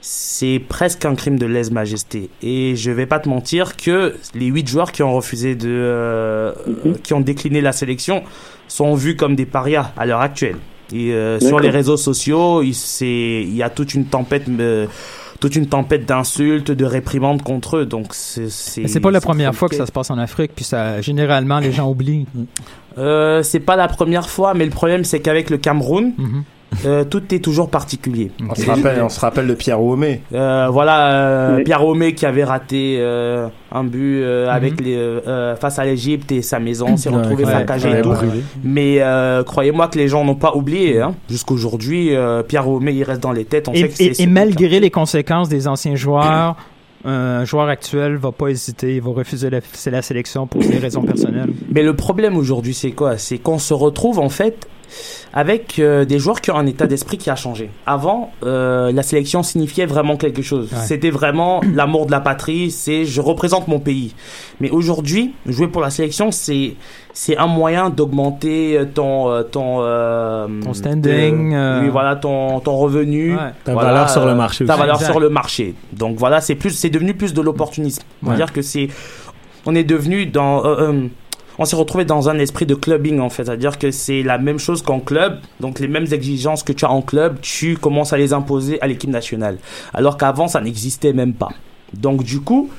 c'est 0.00 0.60
presque 0.68 1.04
un 1.04 1.14
crime 1.14 1.38
de 1.38 1.46
lèse-majesté. 1.46 2.28
Et 2.42 2.76
je 2.76 2.90
vais 2.90 3.06
pas 3.06 3.18
te 3.20 3.28
mentir 3.28 3.76
que 3.76 4.14
les 4.34 4.46
huit 4.46 4.66
joueurs 4.68 4.92
qui 4.92 5.02
ont 5.02 5.14
refusé 5.14 5.54
de, 5.54 5.68
euh, 5.68 6.52
Mhm. 6.84 6.98
qui 7.02 7.14
ont 7.14 7.20
décliné 7.20 7.60
la 7.60 7.72
sélection 7.72 8.22
sont 8.68 8.94
vus 8.94 9.16
comme 9.16 9.34
des 9.36 9.46
parias 9.46 9.92
à 9.96 10.04
l'heure 10.06 10.20
actuelle. 10.20 10.56
Et 10.92 11.12
euh, 11.12 11.40
sur 11.40 11.58
les 11.58 11.70
réseaux 11.70 11.96
sociaux, 11.96 12.62
il, 12.62 12.74
il 13.00 13.56
y 13.56 13.62
a 13.62 13.70
toute 13.70 13.94
une 13.94 14.04
tempête 14.04 14.44
euh, 14.48 14.86
toute 15.40 15.56
une 15.56 15.66
tempête 15.66 16.06
d'insultes, 16.06 16.70
de 16.70 16.84
réprimandes 16.84 17.42
contre 17.42 17.78
eux. 17.78 17.86
Donc 17.86 18.08
c'est 18.14 18.48
c'est 18.50 19.00
pas 19.00 19.10
la 19.10 19.20
première 19.20 19.54
fois 19.54 19.68
que 19.68 19.74
ça 19.76 19.86
se 19.86 19.92
passe 19.92 20.10
en 20.10 20.18
Afrique, 20.18 20.52
puis 20.54 20.64
ça, 20.64 21.00
généralement, 21.00 21.58
les 21.58 21.72
gens 21.72 21.88
oublient. 21.90 22.26
Euh, 22.96 23.42
c'est 23.42 23.60
pas 23.60 23.76
la 23.76 23.88
première 23.88 24.28
fois, 24.28 24.54
mais 24.54 24.64
le 24.64 24.70
problème 24.70 25.04
c'est 25.04 25.20
qu'avec 25.20 25.50
le 25.50 25.56
Cameroun, 25.58 26.12
Mhm. 26.16 26.44
Euh, 26.86 27.04
tout 27.04 27.34
est 27.34 27.38
toujours 27.38 27.68
particulier. 27.70 28.30
On 28.48 28.54
se 28.54 28.66
rappelle, 28.68 29.02
on 29.02 29.08
se 29.08 29.20
rappelle 29.20 29.46
de 29.46 29.54
Pierre 29.54 29.82
Oumé. 29.82 30.22
Euh, 30.32 30.68
voilà, 30.70 31.10
euh, 31.12 31.56
Oui. 31.58 31.64
Pierre 31.64 31.84
Homé 31.84 32.14
qui 32.14 32.26
avait 32.26 32.44
raté 32.44 32.96
euh, 33.00 33.48
un 33.72 33.84
but 33.84 34.22
euh, 34.22 34.44
Mhm. 34.46 34.50
avec 34.50 34.80
les, 34.80 35.20
face 35.60 35.78
à 35.78 35.84
l'Égypte 35.84 36.30
et 36.32 36.42
sa 36.42 36.58
maison 36.58 36.96
s'est 36.96 37.08
Ouais, 37.10 37.16
retrouvée 37.16 37.44
ouais, 37.44 37.52
saccagée 37.52 37.90
ouais, 37.90 37.98
et 37.98 38.02
tout. 38.02 38.10
brûlé. 38.10 38.42
Mais 38.62 38.96
euh, 39.00 39.42
croyez-moi 39.44 39.88
que 39.88 39.98
les 39.98 40.08
gens 40.08 40.24
n'ont 40.24 40.34
pas 40.34 40.54
oublié. 40.54 41.00
Hein. 41.00 41.14
Jusqu'aujourd'hui, 41.30 42.14
euh, 42.14 42.42
Pierre 42.42 42.68
Homé 42.68 42.92
il 42.92 43.02
reste 43.04 43.22
dans 43.22 43.32
les 43.32 43.44
têtes. 43.44 43.68
On 43.68 43.72
Et, 43.72 43.76
sait 43.82 43.88
que 43.88 43.94
c'est- 43.94 44.04
et- 44.04 44.14
c'est 44.14 44.22
et 44.22 44.26
le 44.26 44.32
malgré 44.32 44.80
les 44.80 44.90
conséquences 44.90 45.48
des 45.48 45.68
anciens 45.68 45.96
joueurs, 45.96 46.56
un 47.06 47.44
joueur 47.44 47.68
actuel 47.68 48.16
va 48.16 48.32
pas 48.32 48.48
hésiter, 48.48 48.96
il 48.96 49.02
va 49.02 49.10
refuser 49.10 49.50
la 49.50 50.02
sélection 50.02 50.46
pour 50.46 50.62
des 50.62 50.78
raisons 50.78 51.02
personnelles. 51.02 51.50
Mais 51.70 51.82
le 51.82 51.94
problème 51.94 52.34
aujourd'hui, 52.36 52.72
c'est 52.72 52.92
quoi? 52.92 53.18
C'est 53.18 53.36
qu'on 53.38 53.58
se 53.58 53.74
retrouve 53.74 54.18
en 54.18 54.30
fait 54.30 54.66
avec 55.32 55.78
euh, 55.78 56.04
des 56.04 56.18
joueurs 56.18 56.40
qui 56.40 56.50
ont 56.50 56.56
un 56.56 56.66
état 56.66 56.86
d'esprit 56.86 57.18
qui 57.18 57.30
a 57.30 57.36
changé. 57.36 57.70
Avant, 57.86 58.30
euh, 58.44 58.92
la 58.92 59.02
sélection 59.02 59.42
signifiait 59.42 59.86
vraiment 59.86 60.16
quelque 60.16 60.42
chose. 60.42 60.68
Ouais. 60.72 60.78
C'était 60.84 61.10
vraiment 61.10 61.60
l'amour 61.74 62.06
de 62.06 62.10
la 62.12 62.20
patrie, 62.20 62.70
c'est 62.70 63.04
je 63.04 63.20
représente 63.20 63.68
mon 63.68 63.80
pays. 63.80 64.14
Mais 64.60 64.70
aujourd'hui, 64.70 65.34
jouer 65.46 65.68
pour 65.68 65.80
la 65.82 65.90
sélection, 65.90 66.30
c'est 66.30 66.74
c'est 67.12 67.36
un 67.36 67.46
moyen 67.46 67.90
d'augmenter 67.90 68.76
euh, 68.78 68.84
ton 68.84 69.42
ton 69.50 69.78
euh, 69.82 70.46
Ton 70.62 70.74
standing, 70.74 71.54
oui, 71.82 71.88
voilà 71.88 72.16
ton 72.16 72.60
ton 72.60 72.76
revenu, 72.76 73.34
Ouais. 73.34 73.40
Ta 73.64 73.72
Voilà, 73.72 73.90
valeur 73.92 74.10
sur 74.10 74.26
le 74.26 74.34
marché 74.34 74.64
ta 74.64 74.72
aussi. 74.74 74.80
valeur 74.80 74.96
Exact. 74.96 75.10
sur 75.10 75.20
le 75.20 75.28
marché. 75.28 75.74
Donc 75.92 76.16
voilà, 76.16 76.40
c'est 76.40 76.54
plus 76.54 76.70
c'est 76.70 76.90
devenu 76.90 77.14
plus 77.14 77.34
de 77.34 77.40
l'opportunisme. 77.40 78.02
Ouais. 78.22 78.28
C'est-à-dire 78.28 78.52
que 78.52 78.62
c'est 78.62 78.88
on 79.66 79.74
est 79.74 79.84
devenu 79.84 80.26
dans 80.26 80.64
euh, 80.64 80.76
euh, 80.92 81.06
on 81.58 81.64
s'est 81.64 81.76
retrouvé 81.76 82.04
dans 82.04 82.28
un 82.28 82.38
esprit 82.38 82.66
de 82.66 82.74
clubbing 82.74 83.20
en 83.20 83.30
fait, 83.30 83.44
c'est-à-dire 83.44 83.78
que 83.78 83.90
c'est 83.90 84.22
la 84.22 84.38
même 84.38 84.58
chose 84.58 84.82
qu'en 84.82 85.00
club, 85.00 85.38
donc 85.60 85.78
les 85.80 85.88
mêmes 85.88 86.06
exigences 86.12 86.62
que 86.62 86.72
tu 86.72 86.84
as 86.84 86.90
en 86.90 87.02
club, 87.02 87.38
tu 87.40 87.76
commences 87.76 88.12
à 88.12 88.16
les 88.16 88.32
imposer 88.32 88.80
à 88.82 88.86
l'équipe 88.86 89.10
nationale, 89.10 89.58
alors 89.92 90.16
qu'avant 90.16 90.48
ça 90.48 90.60
n'existait 90.60 91.12
même 91.12 91.34
pas. 91.34 91.50
Donc 91.92 92.24
du 92.24 92.40
coup, 92.40 92.70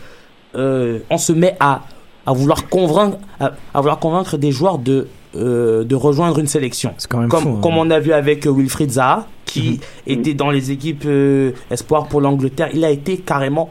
euh, 0.56 1.00
on 1.10 1.18
se 1.18 1.32
met 1.34 1.56
à, 1.60 1.82
à 2.26 2.34
vouloir 2.34 2.68
convaincre 2.70 3.18
à, 3.40 3.52
à 3.74 3.80
vouloir 3.80 4.00
convaincre 4.00 4.38
des 4.38 4.52
joueurs 4.52 4.78
de 4.78 5.08
euh, 5.38 5.84
de 5.84 5.96
rejoindre 5.96 6.40
une 6.40 6.48
sélection. 6.48 6.94
C'est 6.98 7.10
quand 7.10 7.20
même 7.20 7.28
Comme, 7.30 7.44
fou. 7.44 7.50
hein. 7.58 7.60
comme 7.62 7.78
on 7.78 7.90
a 7.90 8.00
vu 8.00 8.14
avec 8.14 8.46
Wilfried 8.48 8.92
Zaha, 8.92 9.28
qui 9.46 9.82
était 10.08 10.34
dans 10.34 10.50
les 10.50 10.72
équipes 10.72 11.04
euh, 11.06 11.52
espoir 11.70 12.08
pour 12.08 12.22
l'Angleterre, 12.22 12.70
il 12.74 12.86
a 12.86 12.90
été 12.90 13.18
carrément 13.18 13.70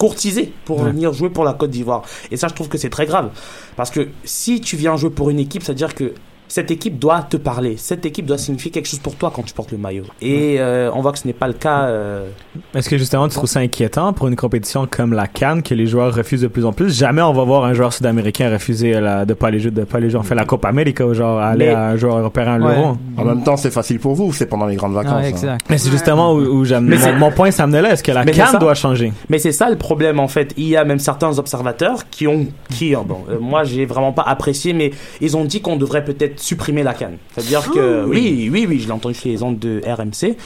courtisé 0.00 0.50
pour 0.64 0.78
Ouais. 0.80 0.90
venir 0.92 1.12
jouer 1.12 1.28
pour 1.28 1.44
la 1.44 1.52
Côte 1.52 1.70
d'Ivoire. 1.70 2.02
Et 2.30 2.38
ça, 2.38 2.48
je 2.48 2.54
trouve 2.54 2.68
que 2.68 2.78
c'est 2.78 2.88
très 2.88 3.04
grave. 3.04 3.28
Parce 3.76 3.90
que 3.90 4.08
si 4.24 4.62
tu 4.62 4.74
viens 4.76 4.96
jouer 4.96 5.10
pour 5.10 5.28
une 5.28 5.38
équipe, 5.38 5.62
c'est-à-dire 5.62 5.94
que 5.94 6.14
cette 6.50 6.72
équipe 6.72 6.98
doit 6.98 7.22
te 7.22 7.36
parler. 7.36 7.76
Cette 7.78 8.04
équipe 8.04 8.26
doit 8.26 8.36
signifier 8.36 8.72
quelque 8.72 8.88
chose 8.88 8.98
pour 8.98 9.14
toi 9.14 9.32
quand 9.32 9.42
tu 9.42 9.54
portes 9.54 9.70
le 9.70 9.78
maillot. 9.78 10.02
Et 10.20 10.56
euh, 10.58 10.90
on 10.94 11.00
voit 11.00 11.12
que 11.12 11.18
ce 11.20 11.26
n'est 11.28 11.32
pas 11.32 11.46
le 11.46 11.52
cas. 11.54 11.84
euh, 11.84 12.28
Est-ce 12.74 12.90
que 12.90 12.98
justement 12.98 13.28
tu 13.28 13.34
trouves 13.36 13.48
ça 13.48 13.60
inquiétant 13.60 14.12
pour 14.12 14.26
une 14.26 14.34
compétition 14.34 14.88
comme 14.90 15.12
la 15.12 15.28
Cannes 15.28 15.62
que 15.62 15.74
les 15.74 15.86
joueurs 15.86 16.12
refusent 16.12 16.40
de 16.40 16.48
plus 16.48 16.64
en 16.66 16.72
plus? 16.72 16.98
Jamais 16.98 17.22
on 17.22 17.32
va 17.32 17.44
voir 17.44 17.64
un 17.64 17.72
joueur 17.72 17.92
sud-américain 17.92 18.50
refuser 18.50 18.92
la, 19.00 19.24
de 19.24 19.32
pas 19.32 19.46
aller 19.46 19.60
jouer, 19.60 19.70
de 19.70 19.84
pas 19.84 19.98
aller 19.98 20.10
jouer. 20.10 20.18
On 20.18 20.24
fait 20.24 20.34
la 20.34 20.44
Copa 20.44 20.68
América, 20.68 21.10
genre 21.12 21.38
aller 21.40 21.66
Mais- 21.66 21.72
à 21.72 21.86
un 21.90 21.96
joueur 21.96 22.18
européen 22.18 22.48
à 22.54 22.58
Ouais. 22.58 22.74
l'Euro. 22.74 22.96
En 23.16 23.24
même 23.24 23.44
temps, 23.44 23.56
c'est 23.56 23.70
facile 23.70 24.00
pour 24.00 24.14
vous, 24.16 24.32
c'est 24.32 24.46
pendant 24.46 24.66
les 24.66 24.74
grandes 24.74 24.94
vacances. 24.94 25.12
Ah, 25.14 25.20
hein. 25.20 25.28
exact. 25.28 25.66
Mais 25.70 25.78
c'est 25.78 25.90
justement 25.90 26.32
où, 26.32 26.38
où 26.40 26.64
j'aime. 26.64 26.84
Mais 26.86 26.96
c'est- 26.98 27.12
Mon, 27.12 27.18
mon 27.20 27.30
point 27.30 27.52
s'amenait 27.52 27.80
là. 27.80 27.92
Est-ce 27.92 28.02
que 28.02 28.10
la 28.10 28.24
Cannes 28.24 28.48
ça. 28.50 28.58
doit 28.58 28.74
changer 28.74 29.12
Mais 29.28 29.38
c'est 29.38 29.52
ça 29.52 29.70
le 29.70 29.76
problème 29.76 30.18
en 30.18 30.26
fait. 30.28 30.52
Il 30.56 30.66
y 30.66 30.76
a 30.76 30.84
même 30.84 30.98
certains 30.98 31.38
observateurs 31.38 32.10
qui 32.10 32.26
ont, 32.26 32.46
qui, 32.70 32.96
euh, 32.96 32.98
bon, 33.06 33.18
euh, 33.30 33.38
moi 33.40 33.62
j'ai 33.62 33.86
vraiment 33.86 34.12
pas 34.12 34.22
apprécié, 34.22 34.72
mais 34.72 34.90
ils 35.20 35.36
ont 35.36 35.44
dit 35.44 35.60
qu'on 35.60 35.76
devrait 35.76 36.04
peut-être 36.04 36.39
supprimer 36.42 36.82
la 36.82 36.94
canne. 36.94 37.16
C'est-à-dire 37.34 37.62
Ah 37.66 37.70
que 37.74 38.04
oui, 38.06 38.48
oui, 38.52 38.66
oui, 38.68 38.78
je 38.80 38.86
l'ai 38.86 38.92
entendu 38.92 39.14
sur 39.14 39.28
les 39.28 39.42
ondes 39.42 39.58
de 39.58 39.80
RMC, 39.86 40.36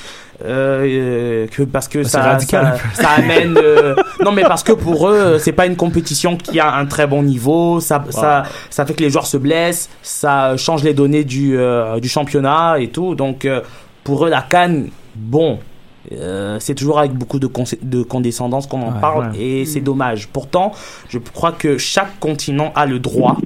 euh, 0.45 0.85
euh, 0.85 1.47
que 1.47 1.63
parce 1.63 1.89
que 1.89 2.03
C'est 2.03 2.11
ça, 2.11 2.23
radical 2.23 2.79
ça, 2.95 3.03
ça 3.03 3.09
amène. 3.11 3.57
euh, 3.57 3.95
non, 4.25 4.33
mais 4.33 4.43
parce 4.43 4.63
que 4.63 4.73
pour 4.73 5.09
eux, 5.09 5.39
c'est 5.39 5.53
pas 5.53 5.67
une 5.67 5.77
compétition 5.77 6.37
qui 6.37 6.59
a 6.61 6.75
un 6.75 6.87
très 6.87 7.07
bon 7.07 7.23
niveau. 7.23 7.81
Ça, 7.81 8.05
ça, 8.11 8.45
ça 8.71 8.85
fait 8.87 8.95
que 8.95 9.03
les 9.03 9.11
joueurs 9.11 9.27
se 9.27 9.37
blessent, 9.37 9.89
ça 10.03 10.57
change 10.57 10.83
les 10.83 10.95
données 10.95 11.25
du 11.25 11.57
euh, 11.59 12.01
du 12.01 12.09
championnat 12.09 12.77
et 12.81 12.89
tout. 12.89 13.15
Donc 13.15 13.45
euh, 13.45 13.61
pour 14.03 14.27
eux, 14.27 14.31
la 14.31 14.43
canne, 14.43 14.89
bon. 15.15 15.59
euh, 16.13 16.59
c'est 16.61 16.75
toujours 16.75 16.99
avec 16.99 17.13
beaucoup 17.13 17.39
de, 17.39 17.47
condescendance 18.03 18.67
qu'on 18.67 18.83
en 18.83 18.93
Ouais, 18.93 19.01
parle 19.01 19.31
ouais. 19.33 19.41
et 19.41 19.65
c'est 19.65 19.81
dommage. 19.81 20.29
Pourtant, 20.29 20.73
je 21.09 21.19
crois 21.19 21.53
que 21.53 21.79
chaque 21.79 22.19
continent 22.21 22.73
a 22.75 22.85
le 22.87 22.99
droit 22.99 23.37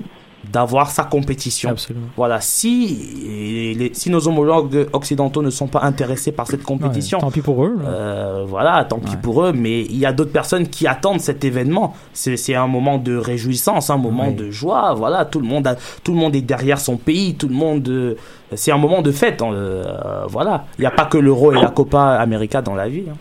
d'avoir 0.52 0.90
sa 0.90 1.04
compétition. 1.04 1.70
Absolument. 1.70 2.06
Voilà, 2.16 2.40
si, 2.40 3.74
les- 3.78 3.90
si 3.94 4.10
nos 4.10 4.26
homologues 4.28 4.88
occidentaux 4.92 5.42
ne 5.42 5.50
sont 5.50 5.66
pas 5.66 5.82
intéressés 5.82 6.32
par 6.32 6.46
cette 6.46 6.62
compétition, 6.62 7.18
Ouais, 7.18 7.22
tant 7.24 7.30
pis 7.30 7.40
pour 7.40 7.64
eux. 7.64 7.76
là. 7.82 7.88
euh, 7.88 8.44
voilà, 8.46 8.84
tant 8.84 8.98
pis 8.98 9.10
Ouais. 9.12 9.16
pour 9.22 9.44
eux, 9.44 9.52
mais 9.52 9.82
il 9.82 9.96
y 9.98 10.06
a 10.06 10.12
d'autres 10.12 10.32
personnes 10.32 10.68
qui 10.68 10.86
attendent 10.86 11.20
cet 11.20 11.44
événement. 11.44 11.94
C'est 12.12 12.36
c'est 12.36 12.54
un 12.54 12.66
moment 12.66 12.98
de 12.98 13.16
réjouissance, 13.16 13.90
un 13.90 13.96
moment 13.98 14.28
Oui. 14.28 14.34
de 14.34 14.50
joie. 14.50 14.94
Voilà, 14.94 15.24
tout 15.24 15.40
le 15.40 15.46
monde, 15.46 15.66
a, 15.66 15.76
tout 16.02 16.12
le 16.12 16.18
monde 16.18 16.34
est 16.36 16.42
derrière 16.42 16.78
son 16.80 16.96
pays, 16.96 17.34
tout 17.34 17.48
le 17.48 17.54
monde. 17.54 17.88
euh, 17.88 18.14
c'est 18.54 18.72
un 18.72 18.78
moment 18.78 19.02
de 19.02 19.12
fête. 19.12 19.42
hein, 19.42 19.50
euh, 19.52 20.24
voilà, 20.28 20.64
il 20.78 20.82
n'y 20.82 20.86
a 20.86 20.90
pas 20.90 21.04
que 21.06 21.18
l'euro 21.18 21.52
et 21.52 21.56
la 21.60 21.68
Copa 21.70 22.12
América 22.18 22.62
dans 22.62 22.74
la 22.74 22.88
vie. 22.88 23.04
hein. 23.10 23.16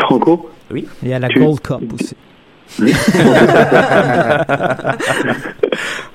Franco 0.00 0.48
Il 0.74 0.84
y 1.04 1.12
a 1.14 1.18
la 1.18 1.28
tu- 1.28 1.38
Gold 1.40 1.60
Cup 1.60 1.80
aussi. 1.94 2.14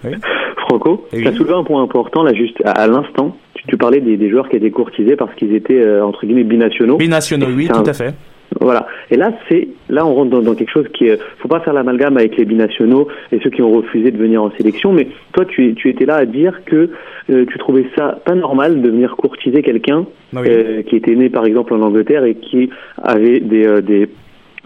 Franco, 0.79 1.05
Oui. 1.13 1.21
tu 1.21 1.27
as 1.27 1.33
soulevé 1.33 1.53
un 1.53 1.63
point 1.63 1.81
important 1.81 2.23
là 2.23 2.33
juste 2.33 2.61
à, 2.65 2.71
à 2.71 2.87
l'instant. 2.87 3.35
Tu, 3.55 3.65
tu 3.67 3.77
parlais 3.77 3.99
des, 4.01 4.17
des 4.17 4.29
joueurs 4.29 4.49
qui 4.49 4.55
étaient 4.57 4.71
courtisés 4.71 5.15
parce 5.15 5.33
qu'ils 5.35 5.53
étaient 5.55 5.79
euh, 5.79 6.05
entre 6.05 6.25
guillemets 6.25 6.43
binationaux. 6.43 6.97
Binationaux, 6.97 7.47
oui, 7.55 7.67
un- 7.71 7.81
tout 7.81 7.89
à 7.89 7.93
fait. 7.93 8.13
Voilà. 8.61 8.87
Et 9.11 9.17
là, 9.17 9.33
c'est 9.49 9.67
là 9.89 10.05
on 10.05 10.15
rentre 10.15 10.31
dans, 10.31 10.41
dans 10.41 10.55
quelque 10.55 10.71
chose 10.71 10.87
qui 10.93 11.05
est. 11.07 11.19
Faut 11.39 11.47
pas 11.49 11.59
faire 11.59 11.73
l'amalgame 11.73 12.17
avec 12.17 12.37
les 12.37 12.45
binationaux 12.45 13.07
et 13.31 13.39
ceux 13.43 13.49
qui 13.49 13.61
ont 13.61 13.71
refusé 13.71 14.09
de 14.09 14.17
venir 14.17 14.41
en 14.41 14.51
sélection. 14.51 14.93
Mais 14.93 15.09
toi, 15.33 15.43
tu, 15.45 15.73
tu 15.75 15.89
étais 15.89 16.05
là 16.05 16.15
à 16.15 16.25
dire 16.25 16.61
que 16.65 16.89
euh, 17.29 17.45
tu 17.45 17.57
trouvais 17.59 17.85
ça 17.97 18.17
pas 18.25 18.35
normal 18.35 18.81
de 18.81 18.89
venir 18.89 19.15
courtiser 19.17 19.61
quelqu'un 19.63 20.05
Oui. 20.33 20.47
euh, 20.47 20.81
qui 20.83 20.95
était 20.95 21.13
né 21.15 21.29
par 21.29 21.45
exemple 21.45 21.73
en 21.73 21.81
Angleterre 21.81 22.23
et 22.23 22.35
qui 22.35 22.69
avait 23.03 23.39
des 23.41 23.67
euh, 23.67 23.81
des 23.81 24.07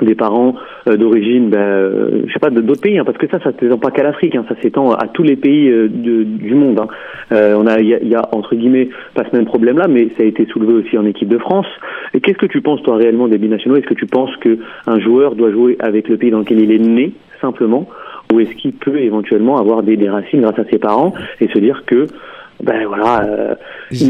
des 0.05 0.15
parents 0.15 0.55
euh, 0.88 0.98
d'origine, 0.98 1.50
ben, 1.50 1.58
euh, 1.60 2.22
je 2.27 2.34
sais 2.34 2.39
pas, 2.39 2.50
d'autres 2.50 2.81
pays, 2.81 2.98
hein, 2.98 3.03
parce 3.05 3.17
que 3.17 3.27
ça, 3.27 3.39
ça 3.39 3.51
s'étend 3.60 3.77
pas 3.77 3.91
qu'à 3.91 4.03
l'Afrique, 4.03 4.36
hein, 4.36 4.46
ça 4.50 4.55
s'étend 4.62 4.91
à 4.93 5.08
tous 5.08 5.24
les 5.24 5.36
pays 5.36 5.70
euh, 5.70 5.88
de- 5.88 6.24
du 6.24 6.53
monde. 6.55 6.79
Hein. 6.79 6.88
Euh, 7.31 7.55
on 7.58 7.67
a, 7.67 7.79
il 7.79 7.88
y 7.88 7.93
a, 7.93 8.00
il 8.01 8.08
y 8.10 8.15
a, 8.15 8.27
entre 8.31 8.55
guillemets 8.55 8.89
pas 9.13 9.24
ce 9.29 9.36
même 9.36 9.46
problème-là, 9.46 9.88
mais 9.88 10.10
ça 10.17 10.24
a 10.24 10.25
été 10.25 10.46
soulevé 10.46 10.74
aussi 10.74 10.98
en 10.98 11.05
équipe 11.05 11.29
de 11.29 11.38
France. 11.38 11.67
Et 12.13 12.20
qu'est-ce 12.22 12.38
que 12.38 12.46
tu 12.46 12.62
penses 12.62 12.81
toi 12.84 12.96
réellement 12.98 13.27
des 13.27 13.38
binationaux? 13.38 13.75
Est-ce 13.77 13.88
que 13.88 13.93
tu 13.93 14.05
penses 14.08 14.36
que 14.38 14.58
un 14.88 15.00
joueur 15.00 15.36
doit 15.36 15.51
jouer 15.51 15.75
avec 15.79 16.10
le 16.10 16.17
pays 16.17 16.31
dans 16.31 16.39
lequel 16.39 16.60
il 16.60 16.72
est 16.72 16.79
né 16.79 17.12
simplement, 17.39 17.88
ou 18.31 18.39
est-ce 18.39 18.53
qu'il 18.55 18.74
peut 18.74 18.98
éventuellement 19.00 19.58
avoir 19.58 19.81
des, 19.84 19.98
des 19.98 20.10
racines 20.10 20.41
grâce 20.41 20.60
à 20.60 20.65
ses 20.65 20.77
parents 20.77 21.13
et 21.39 21.48
se 21.48 21.58
dire 21.60 21.84
que 21.86 22.05
ben 22.63 22.86
voilà, 22.86 23.24
euh, 23.24 23.55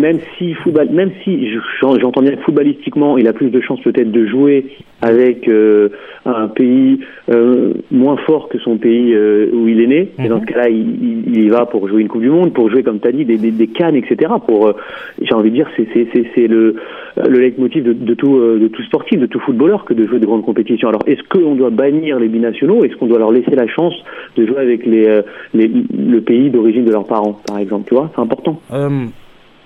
même 0.01 0.19
si 0.37 0.53
football, 0.55 0.89
même 0.91 1.11
si 1.23 1.49
je- 1.49 1.59
j'entends 2.01 2.21
bien 2.21 2.35
que 2.35 2.41
footballistiquement, 2.41 3.17
il 3.17 3.25
a 3.29 3.31
plus 3.33 3.49
de 3.49 3.61
chances 3.61 3.79
peut-être 3.79 4.11
de 4.11 4.25
jouer 4.25 4.65
avec 5.01 5.47
euh, 5.47 5.89
un 6.25 6.47
pays 6.47 6.99
euh, 7.31 7.73
moins 7.91 8.17
fort 8.17 8.49
que 8.49 8.59
son 8.59 8.77
pays 8.77 9.13
euh, 9.13 9.47
où 9.53 9.67
il 9.67 9.81
est 9.81 9.87
né. 9.87 10.09
Et 10.23 10.27
dans 10.27 10.39
ce 10.41 10.45
cas-là, 10.45 10.69
il, 10.69 11.25
il- 11.27 11.43
y 11.43 11.49
va 11.49 11.65
pour 11.65 11.87
jouer 11.87 12.01
une 12.01 12.07
Coupe 12.07 12.21
du 12.21 12.29
Monde, 12.29 12.53
pour 12.53 12.69
jouer 12.69 12.83
comme 12.83 12.99
tu 12.99 13.07
as 13.07 13.11
dit 13.11 13.25
des, 13.25 13.37
des, 13.37 13.51
des 13.51 13.67
cannes, 13.67 13.95
etc. 13.95 14.31
Pour, 14.47 14.67
euh, 14.67 14.73
j'ai 15.21 15.33
envie 15.33 15.49
de 15.49 15.55
dire, 15.55 15.67
c'est 15.75 15.87
c'est 15.93 16.07
c'est 16.13 16.25
c'est 16.35 16.47
le 16.47 16.75
le 17.17 17.39
leitmotiv 17.39 17.83
de, 17.83 17.93
de 17.93 18.13
tout 18.13 18.35
euh, 18.37 18.59
de 18.59 18.67
tout 18.67 18.83
sportif, 18.83 19.19
de 19.19 19.25
tout 19.25 19.39
footballeur 19.39 19.85
que 19.85 19.93
de 19.93 20.05
jouer 20.05 20.19
de 20.19 20.25
grandes 20.25 20.45
compétitions. 20.45 20.89
Alors, 20.89 21.01
est-ce 21.07 21.21
qu'on 21.29 21.55
doit 21.55 21.71
bannir 21.71 22.19
les 22.19 22.27
binationaux? 22.27 22.83
Est-ce 22.83 22.95
qu'on 22.95 23.07
doit 23.07 23.19
leur 23.19 23.31
laisser 23.31 23.55
la 23.55 23.67
chance 23.67 23.93
de 24.37 24.45
jouer 24.45 24.57
avec 24.59 24.85
les, 24.85 25.07
euh, 25.07 25.21
les 25.53 25.67
le 25.67 26.21
pays 26.21 26.49
d'origine 26.51 26.85
de 26.85 26.91
leurs 26.91 27.05
parents, 27.07 27.39
par 27.47 27.57
exemple? 27.57 27.85
Tu 27.87 27.95
vois, 27.95 28.11
c'est 28.15 28.21
important. 28.21 28.61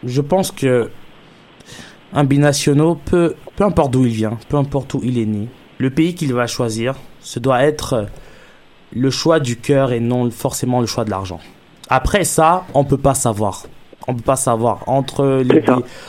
Je 0.05 0.21
pense 0.21 0.51
que 0.51 0.85
un 2.15 2.23
binationaux 2.23 2.95
peut, 2.95 3.35
peu 3.55 3.63
importe 3.63 3.91
d'où 3.91 4.05
il 4.05 4.13
vient, 4.13 4.37
peu 4.49 4.57
importe 4.57 4.93
où 4.95 5.01
il 5.03 5.19
est 5.19 5.25
né, 5.25 5.47
le 5.77 5.89
pays 5.89 6.15
qu'il 6.15 6.33
va 6.33 6.47
choisir, 6.47 6.95
ce 7.19 7.39
doit 7.39 7.61
être 7.63 8.07
le 8.93 9.09
choix 9.09 9.39
du 9.39 9.57
cœur 9.57 9.91
et 9.91 9.99
non 9.99 10.31
forcément 10.31 10.79
le 10.79 10.87
choix 10.87 11.03
de 11.03 11.09
l'argent. 11.09 11.39
Après 11.89 12.23
ça, 12.23 12.65
on 12.73 12.83
peut 12.83 12.97
pas 12.97 13.13
savoir. 13.13 13.65
On 14.07 14.13
peut 14.13 14.21
pas 14.21 14.35
savoir 14.35 14.83
entre 14.87 15.41
les 15.43 15.63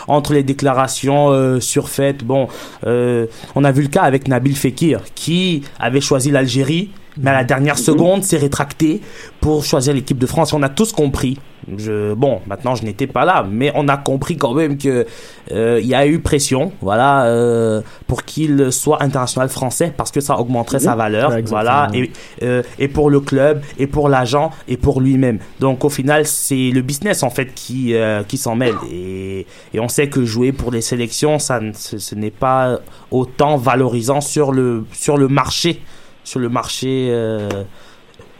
entre 0.06 0.34
les 0.34 0.42
déclarations 0.42 1.30
euh, 1.30 1.60
surfaites. 1.60 2.24
Bon, 2.24 2.46
euh, 2.86 3.26
on 3.54 3.64
a 3.64 3.72
vu 3.72 3.82
le 3.82 3.88
cas 3.88 4.02
avec 4.02 4.28
Nabil 4.28 4.54
Fekir 4.54 5.00
qui 5.14 5.62
avait 5.78 6.02
choisi 6.02 6.30
l'Algérie 6.30 6.90
Mais 7.18 7.30
à 7.30 7.34
la 7.34 7.44
dernière 7.44 7.78
seconde, 7.78 8.24
s'est 8.24 8.36
rétracté 8.36 9.00
pour 9.40 9.64
choisir 9.64 9.94
l'équipe 9.94 10.18
de 10.18 10.26
France. 10.26 10.52
On 10.52 10.62
a 10.62 10.68
tous 10.68 10.92
compris. 10.92 11.38
Je, 11.78 12.14
bon, 12.14 12.40
maintenant 12.46 12.76
je 12.76 12.84
n'étais 12.84 13.08
pas 13.08 13.24
là, 13.24 13.44
mais 13.48 13.72
on 13.74 13.88
a 13.88 13.96
compris 13.96 14.36
quand 14.36 14.54
même 14.54 14.78
que 14.78 15.04
euh, 15.50 15.80
il 15.82 15.88
y 15.88 15.96
a 15.96 16.06
eu 16.06 16.20
pression, 16.20 16.70
voilà, 16.80 17.24
euh, 17.24 17.80
pour 18.06 18.22
qu'il 18.22 18.70
soit 18.70 19.02
international 19.02 19.48
français 19.48 19.92
parce 19.96 20.12
que 20.12 20.20
ça 20.20 20.38
augmenterait 20.38 20.78
sa 20.78 20.94
valeur, 20.94 21.30
Ouais, 21.30 21.42
voilà, 21.42 21.88
et, 21.92 22.12
euh, 22.44 22.62
et 22.78 22.86
pour 22.86 23.10
le 23.10 23.18
club, 23.18 23.62
et 23.78 23.88
pour 23.88 24.08
l'agent, 24.08 24.52
et 24.68 24.76
pour 24.76 25.00
lui-même. 25.00 25.40
Donc 25.58 25.84
au 25.84 25.88
final, 25.88 26.24
c'est 26.24 26.70
le 26.70 26.82
business 26.82 27.24
en 27.24 27.30
fait 27.30 27.52
qui 27.52 27.94
qui 28.28 28.36
s'en 28.36 28.54
mêle, 28.54 28.76
et, 28.88 29.44
et 29.74 29.80
on 29.80 29.88
sait 29.88 30.08
que 30.08 30.24
jouer 30.24 30.52
pour 30.52 30.70
les 30.70 30.82
sélections, 30.82 31.40
ça, 31.40 31.60
ce, 31.74 31.98
ce 31.98 32.14
n'est 32.14 32.30
pas 32.30 32.78
autant 33.10 33.56
valorisant 33.56 34.20
sur 34.20 34.52
le 34.52 34.84
sur 34.92 35.16
le 35.16 35.26
marché, 35.26 35.80
sur 36.26 36.40
le 36.40 36.48
marché. 36.50 37.08
euh, 37.10 37.48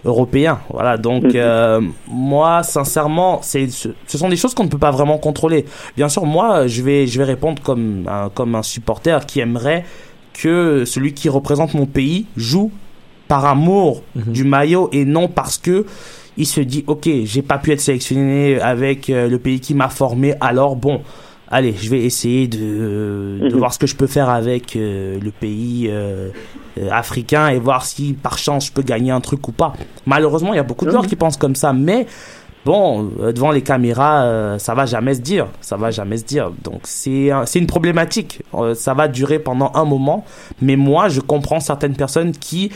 européen. 0.04 0.60
Voilà, 0.70 0.98
donc 0.98 1.24
Mhm. 1.24 1.32
euh, 1.34 1.80
moi, 2.06 2.62
sincèrement, 2.62 3.40
c'est 3.42 3.68
ce, 3.68 3.88
sont 4.06 4.28
des 4.28 4.36
choses 4.36 4.54
qu'on 4.54 4.62
ne 4.64 4.68
peut 4.68 4.78
pas 4.78 4.92
vraiment 4.92 5.18
contrôler. 5.18 5.64
Bien 5.96 6.08
sûr, 6.08 6.24
moi, 6.26 6.68
je 6.68 6.80
vais 6.82 7.08
je 7.08 7.18
vais 7.18 7.24
répondre 7.24 7.60
comme 7.60 8.06
un, 8.08 8.28
comme 8.28 8.54
un 8.54 8.62
supporter 8.62 9.26
qui 9.26 9.40
aimerait 9.40 9.84
que 10.32 10.84
celui 10.84 11.12
qui 11.12 11.28
représente 11.28 11.74
mon 11.74 11.86
pays 11.86 12.26
joue 12.36 12.70
par 13.26 13.46
amour 13.46 14.02
Mhm. 14.14 14.32
du 14.32 14.44
maillot 14.44 14.88
et 14.92 15.04
non 15.04 15.26
parce 15.26 15.58
que 15.58 15.86
il 16.36 16.46
se 16.46 16.60
dit 16.60 16.84
ok 16.86 17.08
j'ai 17.24 17.42
pas 17.42 17.58
pu 17.58 17.72
être 17.72 17.80
sélectionné 17.80 18.60
avec 18.60 19.10
euh, 19.10 19.28
le 19.28 19.38
pays 19.40 19.58
qui 19.58 19.74
m'a 19.74 19.88
formé 19.88 20.34
alors 20.40 20.76
bon 20.76 21.00
allez 21.50 21.74
je 21.78 21.88
vais 21.90 22.00
essayer 22.04 22.48
de, 22.48 22.58
de 23.40 23.48
Mhm. 23.52 23.58
voir 23.58 23.72
ce 23.72 23.78
que 23.78 23.86
je 23.86 23.94
peux 23.96 24.06
faire 24.06 24.28
avec 24.28 24.76
euh, 24.76 25.18
le 25.20 25.30
pays 25.30 25.88
euh, 25.88 26.30
euh, 26.78 26.88
africain 26.90 27.48
et 27.48 27.58
voir 27.58 27.84
si 27.84 28.12
par 28.14 28.36
chance 28.38 28.66
je 28.66 28.72
peux 28.72 28.82
gagner 28.82 29.10
un 29.10 29.20
truc 29.20 29.46
ou 29.48 29.52
pas 29.52 29.72
malheureusement 30.06 30.52
il 30.52 30.56
y 30.56 30.60
a 30.60 30.64
beaucoup 30.64 30.84
de 30.84 30.90
joueurs 30.90 31.04
Mhm. 31.04 31.08
qui 31.08 31.16
pensent 31.16 31.36
comme 31.36 31.54
ça 31.56 31.72
mais 31.72 32.06
bon 32.64 33.10
euh, 33.20 33.32
devant 33.32 33.52
les 33.52 33.62
caméras 33.62 34.24
euh, 34.24 34.58
ça 34.58 34.74
va 34.74 34.86
jamais 34.86 35.14
se 35.14 35.20
dire 35.20 35.46
ça 35.60 35.76
va 35.76 35.90
jamais 35.92 36.16
se 36.16 36.24
dire 36.24 36.50
donc 36.64 36.80
c'est 36.84 37.30
un- 37.30 37.46
c'est 37.46 37.58
une 37.60 37.66
problématique 37.68 38.42
Euh, 38.54 38.74
ça 38.74 38.92
va 38.94 39.06
durer 39.06 39.38
pendant 39.38 39.70
un 39.74 39.84
moment 39.84 40.24
mais 40.60 40.76
moi 40.76 41.08
je 41.08 41.20
comprends 41.20 41.60
certaines 41.60 41.94
personnes 41.94 42.32
qui 42.32 42.70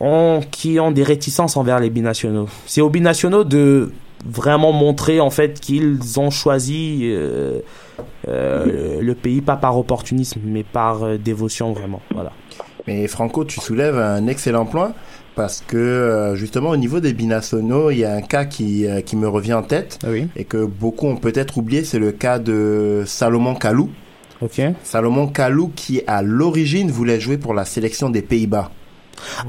ont, 0.00 0.40
qui 0.50 0.80
ont 0.80 0.90
des 0.92 1.02
réticences 1.02 1.56
envers 1.56 1.78
les 1.78 1.90
binationaux. 1.90 2.48
C'est 2.66 2.80
aux 2.80 2.88
binationaux 2.88 3.44
de 3.44 3.92
vraiment 4.24 4.72
montrer 4.72 5.20
en 5.20 5.30
fait 5.30 5.60
qu'ils 5.60 6.18
ont 6.18 6.30
choisi 6.30 7.00
euh, 7.04 7.60
euh, 8.28 9.00
le 9.00 9.14
pays 9.14 9.40
pas 9.40 9.56
par 9.56 9.78
opportunisme 9.78 10.40
mais 10.44 10.62
par 10.62 11.04
euh, 11.04 11.18
dévotion 11.18 11.72
vraiment. 11.72 12.00
Voilà. 12.12 12.32
Mais 12.86 13.06
Franco, 13.06 13.44
tu 13.44 13.60
soulèves 13.60 13.98
un 13.98 14.26
excellent 14.26 14.66
point 14.66 14.92
parce 15.36 15.62
que 15.66 16.32
justement 16.34 16.70
au 16.70 16.76
niveau 16.76 17.00
des 17.00 17.12
binationaux, 17.12 17.90
il 17.90 17.98
y 17.98 18.04
a 18.04 18.14
un 18.14 18.22
cas 18.22 18.44
qui, 18.44 18.86
qui 19.06 19.16
me 19.16 19.28
revient 19.28 19.54
en 19.54 19.62
tête 19.62 19.98
Oui. 20.06 20.28
et 20.34 20.44
que 20.44 20.64
beaucoup 20.64 21.06
ont 21.06 21.16
peut-être 21.16 21.58
oublié, 21.58 21.84
c'est 21.84 21.98
le 21.98 22.10
cas 22.10 22.38
de 22.38 23.04
Salomon 23.06 23.54
Kalou. 23.54 23.90
Ok. 24.42 24.60
Salomon 24.82 25.28
Kalou 25.28 25.70
qui 25.76 26.02
à 26.06 26.22
l'origine 26.22 26.90
voulait 26.90 27.20
jouer 27.20 27.36
pour 27.38 27.54
la 27.54 27.64
sélection 27.64 28.10
des 28.10 28.22
Pays-Bas 28.22 28.70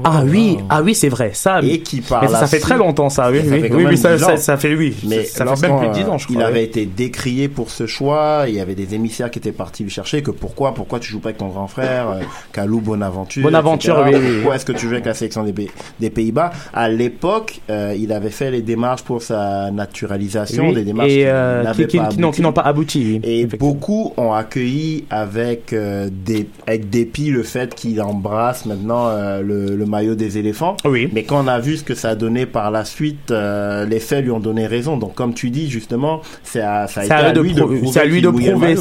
Ah 0.04 0.22
oui, 0.26 0.58
ah 0.68 0.82
oui 0.82 0.94
c'est 0.94 1.08
vrai 1.08 1.30
ça. 1.34 1.60
et 1.62 1.80
qui 1.80 2.00
par 2.00 2.22
mais 2.22 2.28
ça, 2.28 2.46
fait 2.46 2.58
très 2.58 2.76
longtemps 2.76 3.08
ça. 3.08 3.30
Oui, 3.30 3.40
Ça 3.48 3.54
oui, 3.54 3.84
oui, 3.86 3.96
ça, 3.96 4.16
10 4.16 4.22
ça, 4.22 4.36
ça 4.36 4.56
fait 4.56 4.74
oui. 4.74 4.94
Mais 5.08 5.24
ça 5.24 5.44
fait 5.56 5.68
même 5.68 5.78
plus 5.78 5.88
de 5.88 5.92
10 5.94 6.04
ans 6.10 6.18
je 6.18 6.26
il 6.30 6.34
crois. 6.36 6.46
avait 6.46 6.60
oui. 6.60 6.64
été 6.64 6.86
décrié 6.86 7.48
pour 7.48 7.70
ce 7.70 7.86
choix, 7.86 8.44
il 8.48 8.54
y 8.54 8.60
avait 8.60 8.74
des 8.74 8.94
émissaires 8.94 9.30
qui 9.30 9.38
étaient 9.38 9.52
partis 9.52 9.82
lui 9.82 9.90
chercher 9.90 10.22
que 10.22 10.30
pourquoi, 10.30 10.74
pourquoi 10.74 10.98
tu 11.00 11.10
joues 11.10 11.20
pas 11.20 11.28
avec 11.30 11.38
ton 11.38 11.48
grand 11.48 11.66
frère, 11.68 12.10
euh, 12.10 12.20
Kalou 12.52 12.80
Bonaventure. 12.80 13.42
Bonaventure, 13.42 14.06
etc. 14.06 14.20
oui. 14.22 14.34
Pourquoi 14.36 14.56
est-ce 14.56 14.64
que 14.66 14.72
tu 14.72 14.86
joues 14.86 14.92
avec 14.94 15.06
la 15.06 15.14
sélection 15.14 15.42
des, 15.44 15.52
Pays- 15.52 15.70
des 16.00 16.10
Pays-Bas? 16.10 16.50
À 16.74 16.88
l'époque, 16.88 17.60
euh, 17.70 17.94
il 17.98 18.12
avait 18.12 18.30
fait 18.30 18.50
les 18.50 18.62
démarches 18.62 19.02
pour 19.02 19.22
sa 19.22 19.70
naturalisation, 19.70 20.72
des 20.72 20.84
démarches 20.84 21.10
et 21.10 21.24
euh, 21.26 21.64
qui, 21.74 21.86
qui- 21.86 21.98
pas 21.98 22.08
qui 22.08 22.42
n'ont 22.42 22.52
pas 22.52 22.62
abouti. 22.62 23.20
Et 23.24 23.46
beaucoup 23.46 24.12
ont 24.16 24.32
accueilli 24.32 25.04
avec 25.10 25.72
euh, 25.72 26.08
des 26.10 26.48
avec 26.66 26.90
dépit 26.90 27.30
le 27.30 27.42
fait 27.42 27.74
qu'il 27.74 28.00
embrasse 28.02 28.66
maintenant 28.66 29.08
euh, 29.08 29.42
le, 29.68 29.76
le 29.76 29.86
maillot 29.86 30.14
des 30.14 30.38
éléphants. 30.38 30.76
Oui. 30.84 31.08
Mais 31.12 31.22
quand 31.24 31.44
on 31.44 31.48
a 31.48 31.58
vu 31.60 31.76
ce 31.76 31.84
que 31.84 31.94
ça 31.94 32.10
a 32.10 32.14
donné 32.14 32.46
par 32.46 32.70
la 32.70 32.84
suite, 32.84 33.30
euh, 33.30 33.84
les 33.86 34.00
faits 34.00 34.24
lui 34.24 34.30
ont 34.30 34.40
donné 34.40 34.66
raison. 34.66 34.96
Donc 34.96 35.14
comme 35.14 35.34
tu 35.34 35.50
dis 35.50 35.70
justement, 35.70 36.20
c'est 36.42 36.60
à, 36.60 36.86
ça 36.88 37.00
a 37.02 37.04
été 37.04 37.12
à, 37.12 37.16
à 37.18 37.32
lui 37.32 37.52
de 37.52 37.60
prou- 37.60 37.68
prouver 37.74 37.92
c'est 37.92 38.00
à 38.00 38.04
lui 38.04 38.20
de 38.22 38.28
prouver. 38.28 38.76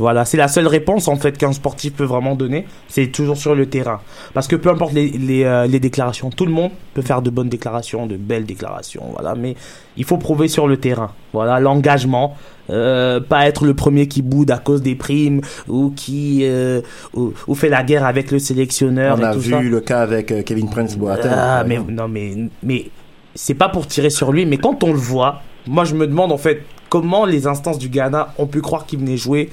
Voilà, 0.00 0.24
c'est 0.24 0.36
la 0.36 0.48
seule 0.48 0.66
réponse 0.66 1.06
en 1.08 1.16
fait 1.16 1.36
qu'un 1.38 1.52
sportif 1.52 1.92
peut 1.94 2.04
vraiment 2.04 2.34
donner. 2.34 2.66
C'est 2.88 3.06
toujours 3.08 3.36
sur 3.36 3.54
le 3.54 3.66
terrain. 3.66 4.00
Parce 4.34 4.48
que 4.48 4.56
peu 4.56 4.70
importe 4.70 4.92
les, 4.94 5.10
les, 5.10 5.44
euh, 5.44 5.66
les 5.66 5.78
déclarations, 5.78 6.30
tout 6.30 6.46
le 6.46 6.52
monde 6.52 6.70
peut 6.94 7.02
faire 7.02 7.22
de 7.22 7.30
bonnes 7.30 7.48
déclarations, 7.48 8.06
de 8.06 8.16
belles 8.16 8.46
déclarations. 8.46 9.04
Voilà, 9.12 9.34
mais 9.34 9.54
il 9.96 10.04
faut 10.04 10.16
prouver 10.16 10.48
sur 10.48 10.66
le 10.66 10.76
terrain. 10.78 11.12
Voilà, 11.32 11.60
l'engagement. 11.60 12.36
Euh, 12.70 13.18
pas 13.20 13.46
être 13.48 13.64
le 13.64 13.74
premier 13.74 14.06
qui 14.06 14.22
boude 14.22 14.50
à 14.52 14.58
cause 14.58 14.80
des 14.80 14.94
primes 14.94 15.40
ou 15.66 15.90
qui 15.96 16.42
euh, 16.44 16.80
ou, 17.14 17.32
ou 17.48 17.54
fait 17.56 17.68
la 17.68 17.82
guerre 17.82 18.04
avec 18.06 18.30
le 18.30 18.38
sélectionneur 18.38 19.16
On 19.18 19.22
et 19.22 19.24
a 19.24 19.32
tout 19.32 19.40
vu 19.40 19.50
ça. 19.50 19.60
le 19.60 19.80
cas 19.80 20.00
avec 20.02 20.30
euh, 20.30 20.42
Kevin 20.42 20.70
Prince 20.70 20.96
Boateng. 20.96 21.32
Ah, 21.34 21.64
mais 21.66 21.78
non, 21.78 22.06
mais 22.06 22.32
mais 22.62 22.88
c'est 23.34 23.54
pas 23.54 23.68
pour 23.68 23.88
tirer 23.88 24.10
sur 24.10 24.30
lui, 24.30 24.46
mais 24.46 24.56
quand 24.56 24.84
on 24.84 24.92
le 24.92 24.98
voit, 24.98 25.42
moi 25.66 25.82
je 25.84 25.96
me 25.96 26.06
demande 26.06 26.30
en 26.30 26.36
fait 26.38 26.62
comment 26.88 27.24
les 27.24 27.48
instances 27.48 27.78
du 27.78 27.88
Ghana 27.88 28.34
ont 28.38 28.46
pu 28.46 28.60
croire 28.60 28.86
qu'il 28.86 29.00
venait 29.00 29.16
jouer 29.16 29.50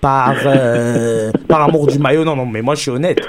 par 0.00 0.34
euh, 0.46 1.30
par 1.48 1.62
amour 1.62 1.86
du 1.86 1.98
maillot. 1.98 2.24
Non, 2.24 2.36
non, 2.36 2.46
mais 2.46 2.62
moi 2.62 2.74
je 2.74 2.80
suis 2.82 2.90
honnête. 2.90 3.20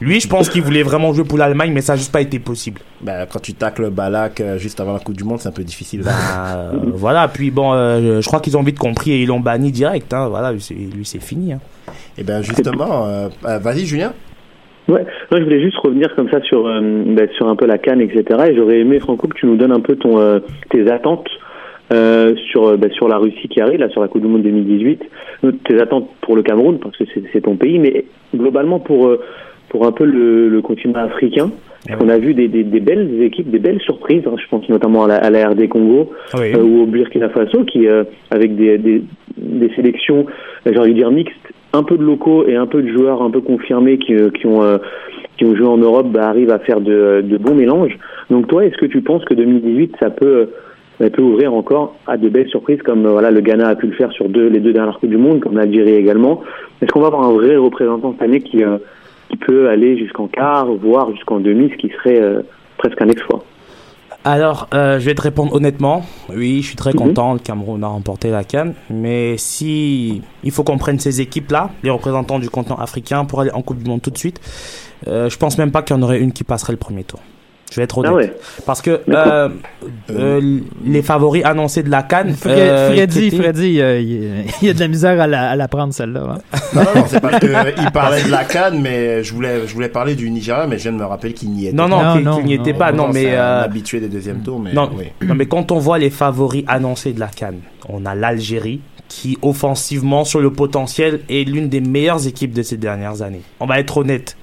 Lui, 0.00 0.20
je 0.20 0.28
pense 0.28 0.48
qu'il 0.48 0.62
voulait 0.62 0.82
vraiment 0.82 1.12
jouer 1.12 1.24
pour 1.24 1.38
l'Allemagne, 1.38 1.72
mais 1.72 1.80
ça 1.80 1.94
n'a 1.94 1.96
juste 1.96 2.12
pas 2.12 2.20
été 2.20 2.38
possible. 2.38 2.80
Ben, 3.00 3.26
quand 3.30 3.40
tu 3.40 3.54
tacles 3.54 3.90
Balak 3.90 4.40
euh, 4.40 4.58
juste 4.58 4.80
avant 4.80 4.92
la 4.92 4.98
Coupe 4.98 5.16
du 5.16 5.24
Monde, 5.24 5.38
c'est 5.40 5.48
un 5.48 5.52
peu 5.52 5.64
difficile. 5.64 6.02
Bah, 6.04 6.10
euh, 6.12 6.72
voilà. 6.94 7.28
Puis 7.28 7.50
bon, 7.50 7.72
euh, 7.72 8.20
je 8.20 8.26
crois 8.26 8.40
qu'ils 8.40 8.56
ont 8.56 8.62
vite 8.62 8.78
compris 8.78 9.12
et 9.12 9.22
ils 9.22 9.26
l'ont 9.26 9.40
banni 9.40 9.72
direct. 9.72 10.12
Hein. 10.12 10.28
Voilà, 10.28 10.52
lui 10.52 10.60
c'est- 10.60 10.74
lui 10.74 11.04
c'est 11.04 11.22
fini. 11.22 11.52
Hein. 11.54 11.60
Et 12.18 12.22
ben 12.22 12.42
justement, 12.42 13.06
euh, 13.06 13.28
euh, 13.46 13.58
vas-y 13.58 13.86
Julien. 13.86 14.12
Ouais, 14.88 15.04
non, 15.30 15.38
je 15.38 15.44
voulais 15.44 15.62
juste 15.62 15.76
revenir 15.78 16.08
comme 16.16 16.28
ça 16.30 16.40
sur, 16.42 16.66
euh, 16.66 16.80
bah, 17.14 17.22
sur 17.36 17.48
un 17.48 17.54
peu 17.54 17.64
la 17.66 17.78
canne, 17.78 18.00
etc. 18.00 18.24
Et 18.48 18.56
j'aurais 18.56 18.80
aimé, 18.80 18.98
Franco, 18.98 19.28
que 19.28 19.36
tu 19.36 19.46
nous 19.46 19.56
donnes 19.56 19.70
un 19.72 19.80
peu 19.80 19.94
ton, 19.96 20.18
euh, 20.20 20.40
tes 20.70 20.90
attentes 20.90 21.28
euh, 21.92 22.34
sur, 22.50 22.66
euh, 22.68 22.76
bah, 22.76 22.88
sur 22.90 23.08
la 23.08 23.18
Russie 23.18 23.48
qui 23.48 23.60
arrive, 23.60 23.80
là, 23.80 23.88
sur 23.88 24.00
la 24.00 24.08
Coupe 24.08 24.22
du 24.22 24.28
Monde 24.28 24.42
2018. 24.42 25.02
Euh, 25.44 25.52
Tes 25.66 25.80
attentes 25.80 26.08
pour 26.20 26.36
le 26.36 26.42
Cameroun, 26.42 26.78
parce 26.78 26.96
que 26.96 27.04
c'est 27.32 27.40
ton 27.40 27.56
pays, 27.56 27.78
mais 27.78 28.04
globalement 28.34 28.78
pour, 28.78 29.12
pour 29.68 29.86
un 29.86 29.92
peu 29.92 30.04
le, 30.04 30.48
le 30.48 30.60
continent 30.62 30.98
africain. 31.00 31.50
Parce 31.86 31.98
qu'on 31.98 32.10
a 32.10 32.18
vu 32.18 32.34
des, 32.34 32.46
des, 32.48 32.62
des 32.62 32.80
belles 32.80 33.22
équipes, 33.22 33.50
des 33.50 33.58
belles 33.58 33.80
surprises. 33.80 34.22
hein. 34.26 34.34
je 34.36 34.46
pense 34.50 34.68
notamment 34.68 35.04
à 35.04 35.08
la, 35.08 35.16
à 35.16 35.30
la 35.30 35.48
RD 35.48 35.66
Congo 35.68 36.10
Oui. 36.34 36.52
euh, 36.54 36.62
ou 36.62 36.82
au 36.82 36.86
Burkina 36.86 37.30
Faso, 37.30 37.64
qui 37.64 37.88
euh, 37.88 38.04
avec 38.30 38.54
des, 38.54 38.76
des, 38.76 39.02
des 39.38 39.70
sélections, 39.74 40.26
j'ai 40.66 40.78
envie 40.78 40.90
de 40.90 40.98
dire 40.98 41.10
mixtes, 41.10 41.34
un 41.72 41.82
peu 41.82 41.96
de 41.96 42.02
locaux 42.02 42.46
et 42.46 42.54
un 42.56 42.66
peu 42.66 42.82
de 42.82 42.88
joueurs 42.88 43.22
un 43.22 43.30
peu 43.30 43.40
confirmés 43.40 43.96
qui, 43.96 44.12
qui 44.38 44.46
ont 44.46 44.62
euh, 44.62 44.76
qui 45.38 45.46
ont 45.46 45.56
joué 45.56 45.66
en 45.66 45.78
Europe, 45.78 46.08
bah, 46.10 46.28
arrivent 46.28 46.50
à 46.50 46.58
faire 46.58 46.82
de, 46.82 47.22
de 47.24 47.36
bons 47.38 47.54
mélanges. 47.54 47.96
Donc 48.28 48.46
toi, 48.48 48.66
est-ce 48.66 48.76
que 48.76 48.84
tu 48.84 49.00
penses 49.00 49.24
que 49.24 49.32
2018, 49.32 49.94
ça 49.98 50.10
peut 50.10 50.50
ça 51.00 51.08
peut 51.10 51.22
ouvrir 51.22 51.52
encore 51.54 51.96
à 52.06 52.16
de 52.16 52.28
belles 52.28 52.48
surprises 52.48 52.82
comme 52.82 53.06
euh, 53.06 53.12
voilà 53.12 53.30
le 53.30 53.40
Ghana 53.40 53.68
a 53.68 53.74
pu 53.74 53.86
le 53.86 53.94
faire 53.94 54.12
sur 54.12 54.28
deux, 54.28 54.48
les 54.48 54.60
deux 54.60 54.72
dernières 54.72 54.98
coupes 55.00 55.08
du 55.10 55.16
monde, 55.16 55.40
comme 55.40 55.56
l'Algérie 55.56 55.94
également. 55.94 56.42
Est-ce 56.82 56.92
qu'on 56.92 57.00
va 57.00 57.06
avoir 57.08 57.22
un 57.24 57.32
vrai 57.32 57.56
représentant 57.56 58.12
cette 58.12 58.22
année 58.22 58.40
qui 58.40 58.62
euh, 58.62 58.78
qui 59.30 59.36
peut 59.36 59.68
aller 59.68 59.96
jusqu'en 59.96 60.26
quart, 60.26 60.66
voire 60.66 61.10
jusqu'en 61.12 61.38
demi, 61.40 61.70
ce 61.70 61.76
qui 61.76 61.88
serait 61.88 62.20
euh, 62.20 62.42
presque 62.78 63.00
un 63.00 63.08
exploit? 63.08 63.44
Alors, 64.24 64.68
euh, 64.74 64.98
je 64.98 65.06
vais 65.06 65.14
te 65.14 65.22
répondre 65.22 65.54
honnêtement. 65.54 66.02
Oui, 66.28 66.60
je 66.60 66.66
suis 66.66 66.76
très 66.76 66.90
Mhm. 66.90 66.96
content. 66.98 67.32
Le 67.32 67.38
Cameroun 67.38 67.82
a 67.82 67.86
remporté 67.86 68.30
la 68.30 68.44
Cannes. 68.44 68.74
Mais 68.90 69.36
si 69.38 70.20
il 70.44 70.50
faut 70.50 70.62
qu'on 70.62 70.76
prenne 70.76 70.98
ces 70.98 71.22
équipes-là, 71.22 71.70
les 71.82 71.88
représentants 71.90 72.38
du 72.38 72.50
continent 72.50 72.76
africain, 72.76 73.24
pour 73.24 73.40
aller 73.40 73.50
en 73.52 73.62
Coupe 73.62 73.78
du 73.78 73.88
Monde 73.88 74.02
tout 74.02 74.10
de 74.10 74.18
suite, 74.18 74.38
euh, 75.08 75.30
je 75.30 75.38
pense 75.38 75.56
même 75.56 75.70
pas 75.70 75.80
qu'il 75.82 75.96
y 75.96 75.98
en 75.98 76.02
aurait 76.02 76.20
une 76.20 76.32
qui 76.32 76.44
passerait 76.44 76.74
le 76.74 76.78
premier 76.78 77.04
tour. 77.04 77.20
Je 77.70 77.76
vais 77.76 77.82
être 77.84 77.98
honnête. 77.98 78.10
Ah 78.12 78.16
ouais. 78.16 78.36
Parce 78.66 78.82
que 78.82 79.00
euh, 79.08 79.48
euh, 80.10 80.60
les 80.84 81.02
favoris 81.02 81.44
annoncés 81.44 81.82
de 81.84 81.90
la 81.90 82.02
Cannes. 82.02 82.34
Euh, 82.46 82.90
Freddy, 82.92 83.30
Freddy, 83.30 83.80
euh, 83.80 84.00
il 84.00 84.66
y 84.66 84.70
a 84.70 84.74
de 84.74 84.80
la 84.80 84.88
misère 84.88 85.20
à 85.20 85.26
la, 85.28 85.50
à 85.50 85.56
la 85.56 85.68
prendre 85.68 85.94
celle-là. 85.94 86.36
hein. 86.52 86.58
Non, 86.74 86.82
non, 86.82 86.90
non, 86.96 87.04
c'est 87.06 87.20
parce 87.20 87.38
qu'il 87.38 87.90
parlait 87.92 88.22
de 88.24 88.30
la 88.30 88.44
Cannes, 88.44 88.80
mais 88.80 89.22
je 89.22 89.32
voulais, 89.32 89.66
je 89.66 89.72
voulais 89.74 89.88
parler 89.88 90.16
du 90.16 90.28
Nigeria, 90.30 90.66
mais 90.66 90.78
je 90.78 90.82
viens 90.82 90.92
de 90.92 90.98
me 90.98 91.04
rappeler 91.06 91.32
qu'il 91.32 91.50
n'y 91.52 91.66
était 91.66 91.76
Non, 91.76 91.88
non, 91.88 92.02
Non, 92.02 92.12
qu'il 92.14 92.24
non, 92.24 92.36
qu'il 92.38 92.46
n'y 92.46 92.54
était 92.54 92.72
non. 92.72 92.78
pas. 92.78 92.92
Non, 92.92 93.08
mais 93.12 93.34
un 93.36 93.38
euh, 93.40 93.64
habitué 93.64 94.00
des 94.00 94.08
deuxièmes 94.08 94.42
tours, 94.42 94.58
mais 94.58 94.72
Non, 94.72 94.90
oui. 94.96 95.04
non, 95.24 95.34
mais 95.36 95.46
quand 95.46 95.70
on 95.70 95.78
voit 95.78 95.98
les 95.98 96.10
favoris 96.10 96.64
annoncés 96.66 97.12
de 97.12 97.20
la 97.20 97.28
Cannes, 97.28 97.60
on 97.88 98.04
a 98.04 98.14
l'Algérie 98.16 98.80
qui, 99.08 99.38
offensivement, 99.42 100.24
sur 100.24 100.40
le 100.40 100.52
potentiel, 100.52 101.20
est 101.28 101.48
l'une 101.48 101.68
des 101.68 101.80
meilleures 101.80 102.26
équipes 102.26 102.52
de 102.52 102.62
ces 102.62 102.76
dernières 102.76 103.22
années. 103.22 103.42
On 103.60 103.66
va 103.66 103.78
être 103.80 103.96
honnête. 103.96 104.36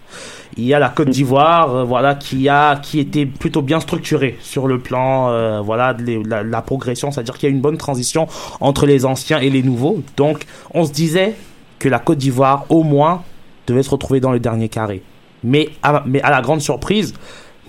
Il 0.57 0.65
y 0.65 0.73
a 0.73 0.79
la 0.79 0.89
Côte 0.89 1.09
d'Ivoire, 1.09 1.75
euh, 1.75 1.83
voilà, 1.83 2.15
qui 2.15 2.49
a, 2.49 2.77
qui 2.77 2.99
était 2.99 3.27
plutôt 3.27 3.61
bien 3.61 3.79
structurée 3.79 4.37
sur 4.41 4.67
le 4.67 4.79
plan, 4.79 5.29
euh, 5.29 5.61
voilà, 5.61 5.93
de 5.93 6.23
la, 6.25 6.61
progression, 6.61 7.11
c'est-à-dire 7.11 7.37
qu'il 7.37 7.47
y 7.47 7.51
a 7.51 7.55
une 7.55 7.61
bonne 7.61 7.77
transition 7.77 8.27
entre 8.59 8.87
les 8.87 9.05
anciens 9.05 9.39
et 9.39 9.51
les 9.51 9.61
nouveaux. 9.61 10.01
Donc, 10.17 10.45
on 10.73 10.83
se 10.85 10.91
disait 10.91 11.35
que 11.77 11.89
la 11.89 11.99
Côte 11.99 12.17
d'Ivoire, 12.17 12.65
au 12.69 12.81
moins, 12.81 13.23
devait 13.67 13.83
se 13.83 13.89
retrouver 13.91 14.19
dans 14.19 14.31
le 14.31 14.39
dernier 14.39 14.67
carré. 14.67 15.03
Mais 15.43 15.69
à, 15.83 16.03
mais 16.07 16.21
à 16.21 16.31
la 16.31 16.41
grande 16.41 16.61
surprise, 16.61 17.13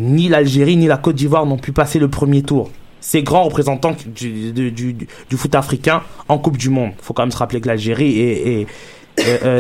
ni 0.01 0.29
l'Algérie 0.29 0.77
ni 0.77 0.87
la 0.87 0.97
Côte 0.97 1.17
d'Ivoire 1.17 1.45
n'ont 1.45 1.59
pu 1.59 1.73
passer 1.73 1.99
le 1.99 2.09
premier 2.09 2.43
tour. 2.43 2.71
Ces 3.01 3.23
grands 3.23 3.45
représentants 3.45 3.95
du, 4.07 4.53
du, 4.53 4.73
du, 4.73 5.37
foot 5.37 5.55
africain 5.55 6.03
en 6.29 6.39
Coupe 6.39 6.57
du 6.57 6.69
Monde. 6.69 6.93
faut 7.01 7.15
quand 7.15 7.23
même 7.23 7.31
se 7.31 7.39
rappeler 7.39 7.61
que 7.61 7.69
l'Algérie 7.69 8.19
est, 8.19 8.67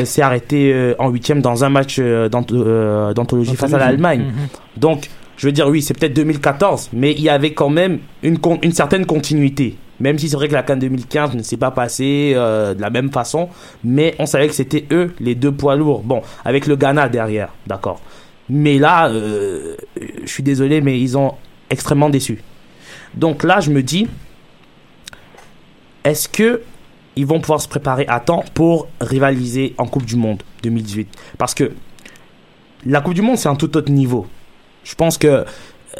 s'est 0.05 0.23
arrêtée 0.23 0.73
euh, 0.73 0.94
en 0.99 1.09
huitième 1.11 1.40
dans 1.40 1.64
un 1.64 1.68
match 1.68 1.97
euh, 1.99 2.29
d'anth- 2.29 2.53
euh, 2.53 3.12
d'anthologie 3.14 3.57
face 3.57 3.73
à 3.73 3.79
l'Allemagne. 3.79 4.21
Mhm. 4.21 4.49
Donc, 4.77 5.09
je 5.37 5.47
veux 5.47 5.53
dire, 5.53 5.68
oui, 5.68 5.83
c'est 5.83 5.99
peut-être 5.99 6.14
2014, 6.14 6.90
mais 6.92 7.12
il 7.12 7.23
y 7.23 7.29
avait 7.29 7.53
quand 7.53 7.71
même 7.71 8.01
une, 8.23 8.38
certaine 8.73 9.07
continuité. 9.07 9.77
Même 10.01 10.18
si 10.18 10.29
c'est 10.29 10.37
vrai 10.37 10.49
que 10.49 10.53
la 10.53 10.62
CAN 10.62 10.77
2015 10.77 11.35
ne 11.35 11.42
s'est 11.42 11.57
pas 11.57 11.71
passée 11.71 12.33
euh, 12.35 12.75
de 12.75 12.81
la 12.81 12.90
même 12.90 13.11
façon, 13.11 13.49
mais 13.83 14.14
on 14.18 14.27
savait 14.27 14.49
que 14.49 14.55
c'était 14.55 14.85
eux, 14.92 15.14
les 15.21 15.35
deux 15.35 15.53
poids 15.53 15.77
lourds. 15.77 16.03
Bon, 16.03 16.23
avec 16.44 16.66
le 16.66 16.77
Ghana 16.77 17.09
derrière, 17.09 17.51
d'accord. 17.66 18.01
Mais 18.49 18.79
là, 18.79 19.09
euh, 19.09 19.77
je 20.23 20.29
suis 20.29 20.42
désolé, 20.42 20.81
mais 20.81 21.01
ils 21.01 21.18
ont 21.18 21.35
extrêmement 21.71 22.11
déçu. 22.11 22.42
Donc 23.14 23.42
là, 23.44 23.61
je 23.61 23.71
me 23.71 23.83
dis, 23.83 24.07
est-ce 26.05 26.29
que 26.29 26.62
ils 27.18 27.26
vont 27.26 27.40
pouvoir 27.40 27.61
se 27.61 27.68
préparer 27.68 28.07
à 28.07 28.20
temps 28.20 28.44
pour 28.54 28.87
rivaliser 29.00 29.74
en 29.76 29.87
Coupe 29.87 30.04
du 30.04 30.14
Monde 30.14 30.42
2018 30.62 31.09
Parce 31.37 31.52
que 31.52 31.72
la 32.87 33.00
Coupe 33.00 33.14
du 33.14 33.22
Monde, 33.22 33.37
c'est 33.37 33.48
un 33.48 33.57
tout 33.57 33.76
autre 33.76 33.90
niveau. 33.90 34.26
Je 34.85 34.94
pense 34.94 35.18
que 35.18 35.44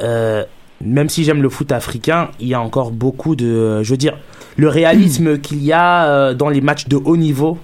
euh, 0.01 0.45
même 0.81 1.09
si 1.09 1.25
j'aime 1.25 1.43
le 1.43 1.49
foot 1.49 1.73
africain, 1.73 2.31
il 2.39 2.47
y 2.47 2.55
a 2.55 2.61
encore 2.61 2.93
beaucoup 2.93 3.35
de, 3.35 3.83
je 3.83 3.91
veux 3.91 3.97
dire, 3.97 4.17
le 4.57 4.69
réalisme 4.69 5.41
qu'il 5.41 5.63
y 5.65 5.73
a 5.73 6.07
euh, 6.07 6.35
dans 6.35 6.49
les 6.49 6.61
matchs 6.61 6.87
de 6.87 6.97
haut 6.97 7.17
niveau, 7.17 7.59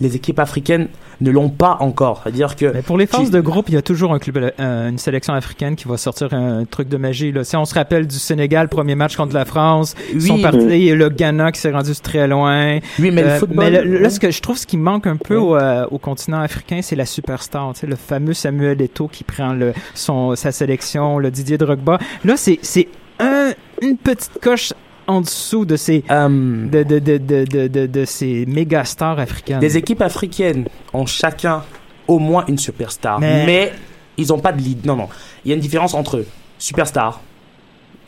les 0.00 0.14
équipes 0.16 0.38
africaines 0.38 0.88
ne 1.22 1.30
l'ont 1.30 1.48
pas 1.48 1.78
encore. 1.80 2.20
C'est-à-dire 2.22 2.54
que 2.56 2.66
Mais 2.74 2.82
pour 2.82 2.98
les 2.98 3.06
phases 3.06 3.26
tu- 3.26 3.30
de 3.30 3.40
groupe, 3.40 3.68
il 3.68 3.74
y 3.74 3.78
a 3.78 3.82
toujours 3.82 4.12
un 4.12 4.18
club, 4.18 4.52
euh, 4.60 4.88
une 4.90 4.98
sélection 4.98 5.32
africaine 5.32 5.74
qui 5.74 5.88
va 5.88 5.96
sortir 5.96 6.34
un 6.34 6.64
truc 6.66 6.88
de 6.88 6.98
magie. 6.98 7.32
Là. 7.32 7.44
Si 7.44 7.56
on 7.56 7.64
se 7.64 7.74
rappelle 7.74 8.06
du 8.06 8.16
Sénégal, 8.18 8.68
premier 8.68 8.94
match 8.94 9.16
contre 9.16 9.32
la 9.34 9.46
France, 9.46 9.94
ils 10.12 10.20
sont 10.20 10.34
Oui. 10.34 10.42
partis, 10.42 10.90
le 10.90 11.08
Ghana 11.08 11.52
qui 11.52 11.60
s'est 11.60 11.70
rendu 11.72 11.92
très 12.02 12.28
loin. 12.28 12.78
Oui, 12.98 13.10
mais 13.10 13.22
le 13.22 13.28
Euh, 13.28 13.38
football- 13.38 13.56
mais 13.72 13.82
le- 13.84 13.98
là, 14.00 14.10
ce 14.10 14.20
que 14.20 14.30
je 14.30 14.42
trouve, 14.42 14.58
ce 14.58 14.66
qui 14.66 14.76
manque 14.76 15.06
un 15.06 15.16
peu 15.16 15.36
au, 15.36 15.56
euh, 15.56 15.86
au 15.90 15.98
continent 15.98 16.40
africain, 16.40 16.80
c'est 16.82 16.96
la 16.96 17.06
superstar. 17.06 17.72
Tu 17.72 17.80
sais, 17.80 17.86
le 17.86 17.96
fameux 17.96 18.34
Samuel 18.34 18.82
Eto'o 18.82 19.08
qui 19.08 19.24
prend 19.24 19.54
le, 19.54 19.72
son, 19.94 20.36
sa 20.36 20.52
sélection, 20.52 21.18
le 21.18 21.30
Didier 21.30 21.56
Drogba. 21.56 21.98
Là, 22.24 22.34
c'est, 22.36 22.58
c'est 22.60 22.88
un, 23.18 23.52
une 23.80 23.96
petite 23.96 24.38
coche 24.42 24.74
en 25.06 25.20
dessous 25.20 25.64
de 25.64 25.76
ces, 25.76 26.04
Euh, 26.10 26.66
de, 26.68 26.82
de, 26.82 26.98
de, 26.98 27.86
de, 27.86 28.04
ces 28.04 28.44
méga 28.46 28.84
stars 28.84 29.18
africaines. 29.18 29.60
Les 29.60 29.76
équipes 29.76 30.02
africaines 30.02 30.66
ont 30.92 31.06
chacun 31.06 31.62
au 32.08 32.18
moins 32.18 32.44
une 32.48 32.58
superstar, 32.58 33.18
Mais- 33.20 33.46
mais, 33.46 33.72
ils 34.16 34.28
n'ont 34.28 34.38
pas 34.38 34.52
de 34.52 34.60
lead. 34.60 34.84
Non, 34.86 34.96
non. 34.96 35.08
Il 35.44 35.48
y 35.48 35.52
a 35.52 35.54
une 35.54 35.60
différence 35.60 35.94
entre 35.94 36.24
superstar 36.58 37.20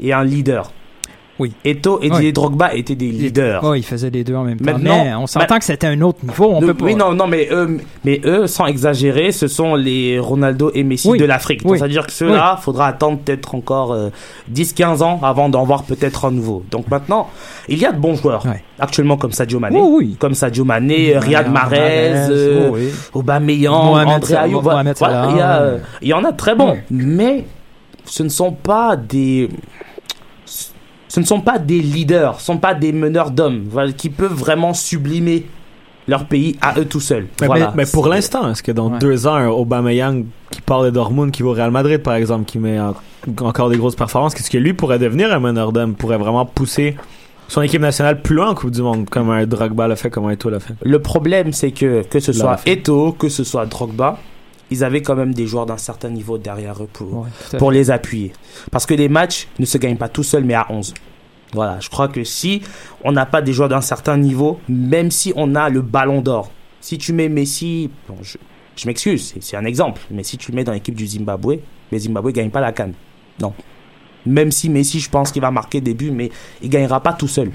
et 0.00 0.12
un 0.12 0.24
leader. 0.24 0.72
Oui. 1.38 1.52
Eto 1.64 2.00
et 2.02 2.06
Oui. 2.10 2.16
Didier 2.16 2.32
Drogba 2.32 2.74
étaient 2.74 2.94
des 2.96 3.10
leaders. 3.10 3.60
Oh, 3.62 3.74
ils 3.74 3.84
faisaient 3.84 4.10
les 4.10 4.24
deux 4.24 4.34
en 4.34 4.44
même 4.44 4.58
temps. 4.58 4.72
Maintenant- 4.72 5.04
mais 5.04 5.14
on 5.14 5.26
s'entend 5.26 5.58
que 5.58 5.64
c'était 5.64 5.86
un 5.86 6.00
autre 6.00 6.18
niveau. 6.24 6.50
On 6.54 6.60
De- 6.60 6.66
peut 6.66 6.74
pas. 6.74 6.84
Oui, 6.86 6.94
non, 6.94 7.12
non, 7.14 7.26
mais 7.26 7.48
eux, 7.52 7.78
mais 8.04 8.20
eux, 8.24 8.46
sans 8.46 8.66
exagérer, 8.66 9.30
ce 9.32 9.46
sont 9.48 9.74
les 9.76 10.18
Ronaldo 10.18 10.70
et 10.74 10.82
Messi 10.82 11.08
Oui. 11.08 11.18
de 11.18 11.24
l'Afrique. 11.24 11.60
Oui. 11.64 11.78
C'est-à-dire 11.78 12.06
que 12.06 12.12
ceux-là, 12.12 12.58
faudra 12.60 12.88
attendre 12.88 13.18
peut-être 13.18 13.54
encore 13.54 13.92
euh, 13.92 14.08
10-15 14.52 15.02
ans 15.02 15.20
avant 15.22 15.48
d'en 15.48 15.64
voir 15.64 15.84
peut-être 15.84 16.24
un 16.24 16.30
nouveau. 16.30 16.64
Donc 16.70 16.90
maintenant, 16.90 17.28
il 17.68 17.78
y 17.78 17.86
a 17.86 17.92
de 17.92 17.98
bons 18.00 18.14
joueurs. 18.16 18.44
Actuellement, 18.80 19.16
comme 19.16 19.32
Sadio 19.32 19.58
Mané. 19.60 19.78
Oui, 19.80 19.88
oui. 20.06 20.16
Comme 20.18 20.34
Sadio 20.34 20.64
Mané, 20.64 21.18
Riyad 21.18 21.50
Mahrez, 21.50 22.12
euh, 22.30 22.70
oui. 22.72 22.88
Aubameyang, 23.12 23.74
André 24.06 24.20
Salah, 24.34 24.42
Ayew, 24.46 24.60
voilà, 24.60 24.76
Mohamed 24.82 24.96
voilà, 24.98 25.14
Salah, 25.22 25.30
il 25.32 25.36
y, 25.36 25.40
a, 25.40 25.46
ouais. 25.46 25.66
euh, 25.66 25.78
il 26.02 26.08
y 26.08 26.12
en 26.14 26.24
a 26.24 26.32
très 26.32 26.54
bons, 26.54 26.76
mais 26.90 27.44
ce 28.04 28.22
ne 28.22 28.28
sont 28.28 28.52
pas 28.52 28.96
des 28.96 29.48
ce 31.08 31.20
ne 31.20 31.24
sont 31.24 31.40
pas 31.40 31.58
des 31.58 31.80
leaders, 31.80 32.34
ce 32.36 32.40
ne 32.52 32.56
sont 32.56 32.58
pas 32.58 32.74
des 32.74 32.92
meneurs 32.92 33.30
d'hommes 33.30 33.64
voilà, 33.70 33.92
qui 33.92 34.10
peuvent 34.10 34.32
vraiment 34.34 34.74
sublimer 34.74 35.46
leur 36.06 36.24
pays 36.26 36.56
à 36.62 36.78
eux 36.78 36.84
tout 36.86 37.00
seuls. 37.00 37.26
Mais, 37.40 37.46
Voilà. 37.46 37.66
mais- 37.76 37.84
mais 37.84 37.90
pour 37.92 38.08
l'instant, 38.08 38.50
est-ce 38.50 38.62
que 38.62 38.72
dans 38.72 38.90
Ouais. 38.92 38.98
deux 38.98 39.26
ans, 39.26 39.34
un 39.34 39.48
Aubameyang 39.48 40.24
qui 40.50 40.60
part 40.62 40.82
de 40.82 40.90
Dortmund, 40.90 41.30
qui 41.30 41.42
va 41.42 41.50
au 41.50 41.52
Real 41.52 41.70
Madrid, 41.70 42.02
par 42.02 42.14
exemple, 42.14 42.44
qui 42.46 42.58
met 42.58 42.80
en- 42.80 42.94
encore 43.42 43.68
des 43.68 43.76
grosses 43.76 43.96
performances, 43.96 44.34
qu'est-ce 44.34 44.50
que 44.50 44.56
lui 44.58 44.72
pourrait 44.72 44.98
devenir 44.98 45.32
un 45.34 45.38
meneur 45.38 45.70
d'homme, 45.72 45.94
pourrait 45.94 46.16
vraiment 46.16 46.46
pousser 46.46 46.96
son 47.46 47.60
équipe 47.62 47.82
nationale 47.82 48.22
plus 48.22 48.34
loin 48.36 48.48
en 48.50 48.54
Coupe 48.54 48.70
du 48.70 48.80
Monde, 48.82 49.08
comme 49.10 49.28
un 49.30 49.44
Drogba 49.46 49.86
l'a 49.88 49.96
fait, 49.96 50.08
comme 50.08 50.26
un 50.26 50.30
Eto'o 50.30 50.50
l'a 50.50 50.60
fait? 50.60 50.74
Le 50.82 50.98
problème, 51.00 51.52
c'est 51.52 51.72
que 51.72 52.02
que 52.08 52.20
ce 52.20 52.32
soit. 52.32 52.56
Eto, 52.66 53.12
que 53.12 53.28
ce 53.28 53.44
soit 53.44 53.66
Drogba, 53.66 54.18
ils 54.70 54.84
avaient 54.84 55.02
quand 55.02 55.14
même 55.16 55.32
des 55.34 55.46
joueurs 55.46 55.66
d'un 55.66 55.78
certain 55.78 56.10
niveau 56.10 56.38
derrière 56.38 56.82
eux 56.82 56.88
pour, 56.92 57.22
Ouais, 57.22 57.28
les 57.72 57.90
appuyer. 57.90 58.32
Parce 58.70 58.86
que 58.86 58.94
les 58.94 59.08
matchs 59.08 59.48
ne 59.58 59.64
se 59.64 59.78
gagnent 59.78 59.96
pas 59.96 60.08
tout 60.08 60.22
seuls, 60.22 60.44
mais 60.44 60.54
à 60.54 60.66
11. 60.70 60.94
Voilà, 61.54 61.80
je 61.80 61.88
crois 61.88 62.08
que 62.08 62.24
si 62.24 62.62
on 63.04 63.12
n'a 63.12 63.24
pas 63.24 63.40
des 63.40 63.52
joueurs 63.54 63.70
d'un 63.70 63.80
certain 63.80 64.16
niveau, 64.18 64.60
même 64.68 65.10
si 65.10 65.32
on 65.36 65.54
a 65.54 65.70
le 65.70 65.80
ballon 65.80 66.20
d'or, 66.20 66.50
si 66.80 66.98
tu 66.98 67.12
mets 67.14 67.28
Messi, 67.30 67.90
bon, 68.06 68.16
je, 68.22 68.36
je 68.76 68.86
m'excuse, 68.86 69.34
c'est- 69.40 69.56
un 69.56 69.64
exemple, 69.64 70.02
mais 70.10 70.22
si 70.22 70.36
tu 70.36 70.52
le 70.52 70.56
mets 70.56 70.64
dans 70.64 70.72
l'équipe 70.72 70.94
du 70.94 71.06
Zimbabwe, 71.06 71.54
le 71.90 71.98
Zimbabwe 71.98 72.26
ne 72.26 72.32
gagne 72.32 72.50
pas 72.50 72.60
la 72.60 72.72
canne. 72.72 72.92
Non. 73.40 73.54
Même 74.26 74.52
si 74.52 74.68
Messi, 74.68 75.00
je 75.00 75.08
pense 75.08 75.32
qu'il 75.32 75.40
va 75.40 75.50
marquer 75.50 75.80
des 75.80 75.94
buts, 75.94 76.10
mais 76.10 76.30
il 76.60 76.68
gagnera 76.68 77.00
pas 77.02 77.14
tout 77.14 77.28
seul. 77.28 77.50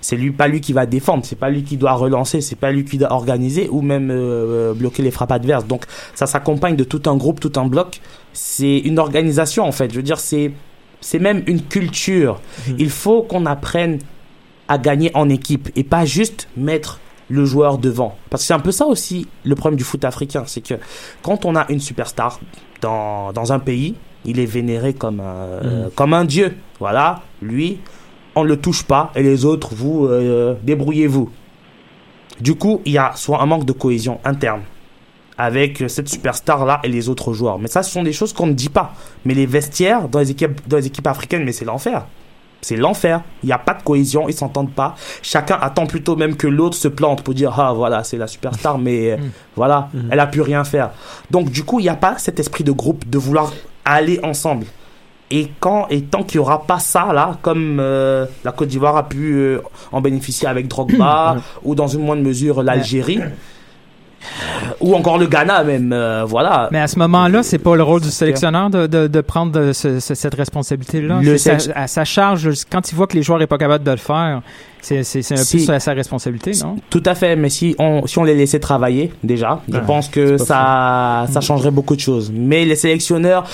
C'est 0.00 0.16
lui, 0.16 0.30
pas 0.30 0.48
lui 0.48 0.60
qui 0.60 0.72
va 0.72 0.86
défendre, 0.86 1.24
c'est 1.24 1.38
pas 1.38 1.50
lui 1.50 1.62
qui 1.62 1.76
doit 1.76 1.92
relancer, 1.92 2.40
c'est 2.40 2.56
pas 2.56 2.70
lui 2.70 2.84
qui 2.84 2.98
doit 2.98 3.12
organiser 3.12 3.68
ou 3.70 3.82
même 3.82 4.10
euh, 4.10 4.74
bloquer 4.74 5.02
les 5.02 5.10
frappes 5.10 5.32
adverses. 5.32 5.66
Donc 5.66 5.84
ça 6.14 6.26
s'accompagne 6.26 6.76
de 6.76 6.84
tout 6.84 7.02
un 7.06 7.16
groupe, 7.16 7.40
tout 7.40 7.52
un 7.56 7.66
bloc. 7.66 8.00
C'est 8.32 8.78
une 8.78 8.98
organisation 8.98 9.64
en 9.64 9.72
fait. 9.72 9.90
Je 9.90 9.96
veux 9.96 10.02
dire, 10.02 10.20
c'est 10.20 10.52
c'est 11.00 11.18
même 11.18 11.42
une 11.46 11.62
culture. 11.62 12.40
Il 12.78 12.90
faut 12.90 13.22
qu'on 13.22 13.46
apprenne 13.46 13.98
à 14.68 14.78
gagner 14.78 15.10
en 15.14 15.28
équipe 15.28 15.70
et 15.76 15.84
pas 15.84 16.04
juste 16.04 16.48
mettre 16.56 16.98
le 17.28 17.44
joueur 17.44 17.78
devant. 17.78 18.16
Parce 18.30 18.42
que 18.42 18.46
c'est 18.48 18.54
un 18.54 18.60
peu 18.60 18.72
ça 18.72 18.86
aussi 18.86 19.28
le 19.44 19.54
problème 19.54 19.76
du 19.76 19.84
foot 19.84 20.04
africain, 20.04 20.44
c'est 20.46 20.60
que 20.60 20.74
quand 21.22 21.44
on 21.44 21.56
a 21.56 21.66
une 21.70 21.80
superstar 21.80 22.40
dans, 22.80 23.32
dans 23.32 23.52
un 23.52 23.58
pays, 23.58 23.94
il 24.24 24.40
est 24.40 24.46
vénéré 24.46 24.94
comme 24.94 25.20
un, 25.20 25.24
euh, 25.64 25.88
comme 25.94 26.12
un 26.12 26.24
dieu. 26.24 26.56
Voilà, 26.78 27.22
lui, 27.40 27.78
on 28.36 28.44
ne 28.44 28.48
le 28.48 28.58
touche 28.58 28.84
pas 28.84 29.10
et 29.16 29.22
les 29.22 29.44
autres, 29.44 29.74
vous, 29.74 30.06
euh, 30.06 30.54
débrouillez-vous. 30.62 31.30
Du 32.40 32.54
coup, 32.54 32.82
il 32.84 32.92
y 32.92 32.98
a 32.98 33.12
soit 33.16 33.42
un 33.42 33.46
manque 33.46 33.64
de 33.64 33.72
cohésion 33.72 34.20
interne 34.24 34.60
avec 35.38 35.84
cette 35.88 36.08
superstar-là 36.08 36.80
et 36.84 36.88
les 36.88 37.08
autres 37.08 37.32
joueurs. 37.32 37.58
Mais 37.58 37.68
ça, 37.68 37.82
ce 37.82 37.90
sont 37.90 38.02
des 38.02 38.12
choses 38.12 38.32
qu'on 38.32 38.46
ne 38.46 38.52
dit 38.52 38.68
pas. 38.68 38.94
Mais 39.24 39.34
les 39.34 39.46
vestiaires 39.46 40.08
dans 40.08 40.18
les 40.18 40.30
équipes, 40.30 40.60
dans 40.68 40.76
les 40.76 40.86
équipes 40.86 41.06
africaines, 41.06 41.44
mais 41.44 41.52
c'est 41.52 41.64
l'enfer. 41.64 42.06
C'est 42.62 42.76
l'enfer. 42.76 43.22
Il 43.42 43.46
n'y 43.46 43.52
a 43.52 43.58
pas 43.58 43.74
de 43.74 43.82
cohésion, 43.82 44.28
ils 44.28 44.34
s'entendent 44.34 44.72
pas. 44.72 44.96
Chacun 45.22 45.58
attend 45.60 45.86
plutôt 45.86 46.16
même 46.16 46.36
que 46.36 46.46
l'autre 46.46 46.76
se 46.76 46.88
plante 46.88 47.22
pour 47.22 47.34
dire 47.34 47.58
ah 47.58 47.72
voilà 47.74 48.02
c'est 48.02 48.16
la 48.16 48.26
superstar, 48.26 48.78
mais 48.78 49.12
euh, 49.12 49.16
voilà 49.54 49.90
elle 50.10 50.20
a 50.20 50.26
pu 50.26 50.40
rien 50.40 50.64
faire. 50.64 50.90
Donc 51.30 51.50
du 51.50 51.64
coup 51.64 51.80
il 51.80 51.84
n'y 51.84 51.88
a 51.88 51.96
pas 51.96 52.16
cet 52.18 52.40
esprit 52.40 52.64
de 52.64 52.72
groupe 52.72 53.08
de 53.08 53.18
vouloir 53.18 53.52
aller 53.84 54.18
ensemble. 54.22 54.66
Et 55.30 55.48
quand 55.58 55.88
et 55.90 56.02
tant 56.02 56.22
qu'il 56.22 56.36
y 56.36 56.38
aura 56.38 56.62
pas 56.62 56.78
ça 56.78 57.12
là, 57.12 57.38
comme 57.42 57.78
euh, 57.80 58.26
la 58.44 58.52
Côte 58.52 58.68
d'Ivoire 58.68 58.96
a 58.96 59.08
pu 59.08 59.34
euh, 59.34 59.58
en 59.90 60.00
bénéficier 60.00 60.46
avec 60.46 60.68
Drogba 60.68 61.36
ou 61.64 61.74
dans 61.74 61.88
une 61.88 62.02
moindre 62.02 62.22
mesure 62.22 62.62
l'Algérie 62.62 63.20
ou 64.80 64.94
encore 64.94 65.18
le 65.18 65.26
Ghana 65.26 65.64
même, 65.64 65.92
euh, 65.92 66.24
voilà. 66.26 66.68
Mais 66.72 66.80
à 66.80 66.86
ce 66.86 66.98
moment-là, 66.98 67.42
c'est 67.42 67.58
pas 67.58 67.76
le 67.76 67.82
rôle 67.82 68.00
du 68.00 68.10
sélectionneur 68.10 68.70
de, 68.70 68.86
de, 68.86 69.06
de 69.06 69.20
prendre 69.20 69.52
de 69.52 69.72
ce- 69.72 70.00
ce- 70.00 70.14
cette 70.14 70.34
responsabilité-là. 70.34 71.20
Sa- 71.38 71.56
à 71.74 71.86
sa 71.86 72.04
charge, 72.04 72.48
quand 72.70 72.90
il 72.90 72.94
voit 72.94 73.06
que 73.06 73.14
les 73.16 73.22
joueurs 73.22 73.40
sont 73.40 73.46
pas 73.46 73.58
capables 73.58 73.84
de 73.84 73.90
le 73.90 73.96
faire, 73.96 74.42
c'est 74.82 74.98
un 75.00 75.02
Si. 75.36 75.56
peu 75.58 75.62
sa, 75.64 75.80
sa 75.80 75.92
responsabilité, 75.94 76.52
non? 76.62 76.76
Tout 76.90 77.02
à 77.06 77.14
fait, 77.14 77.34
mais 77.36 77.48
si 77.50 77.74
on, 77.78 78.06
si 78.06 78.18
on 78.18 78.24
les 78.24 78.34
laissait 78.36 78.60
travailler 78.60 79.12
déjà, 79.24 79.60
je 79.68 79.76
Ah, 79.78 79.80
pense 79.80 80.08
que 80.08 80.36
ça, 80.36 81.26
ça 81.30 81.40
changerait 81.40 81.70
beaucoup 81.72 81.96
de 81.96 82.00
choses. 82.00 82.30
Mais 82.32 82.64
les 82.64 82.76
sélectionneurs 82.76 83.44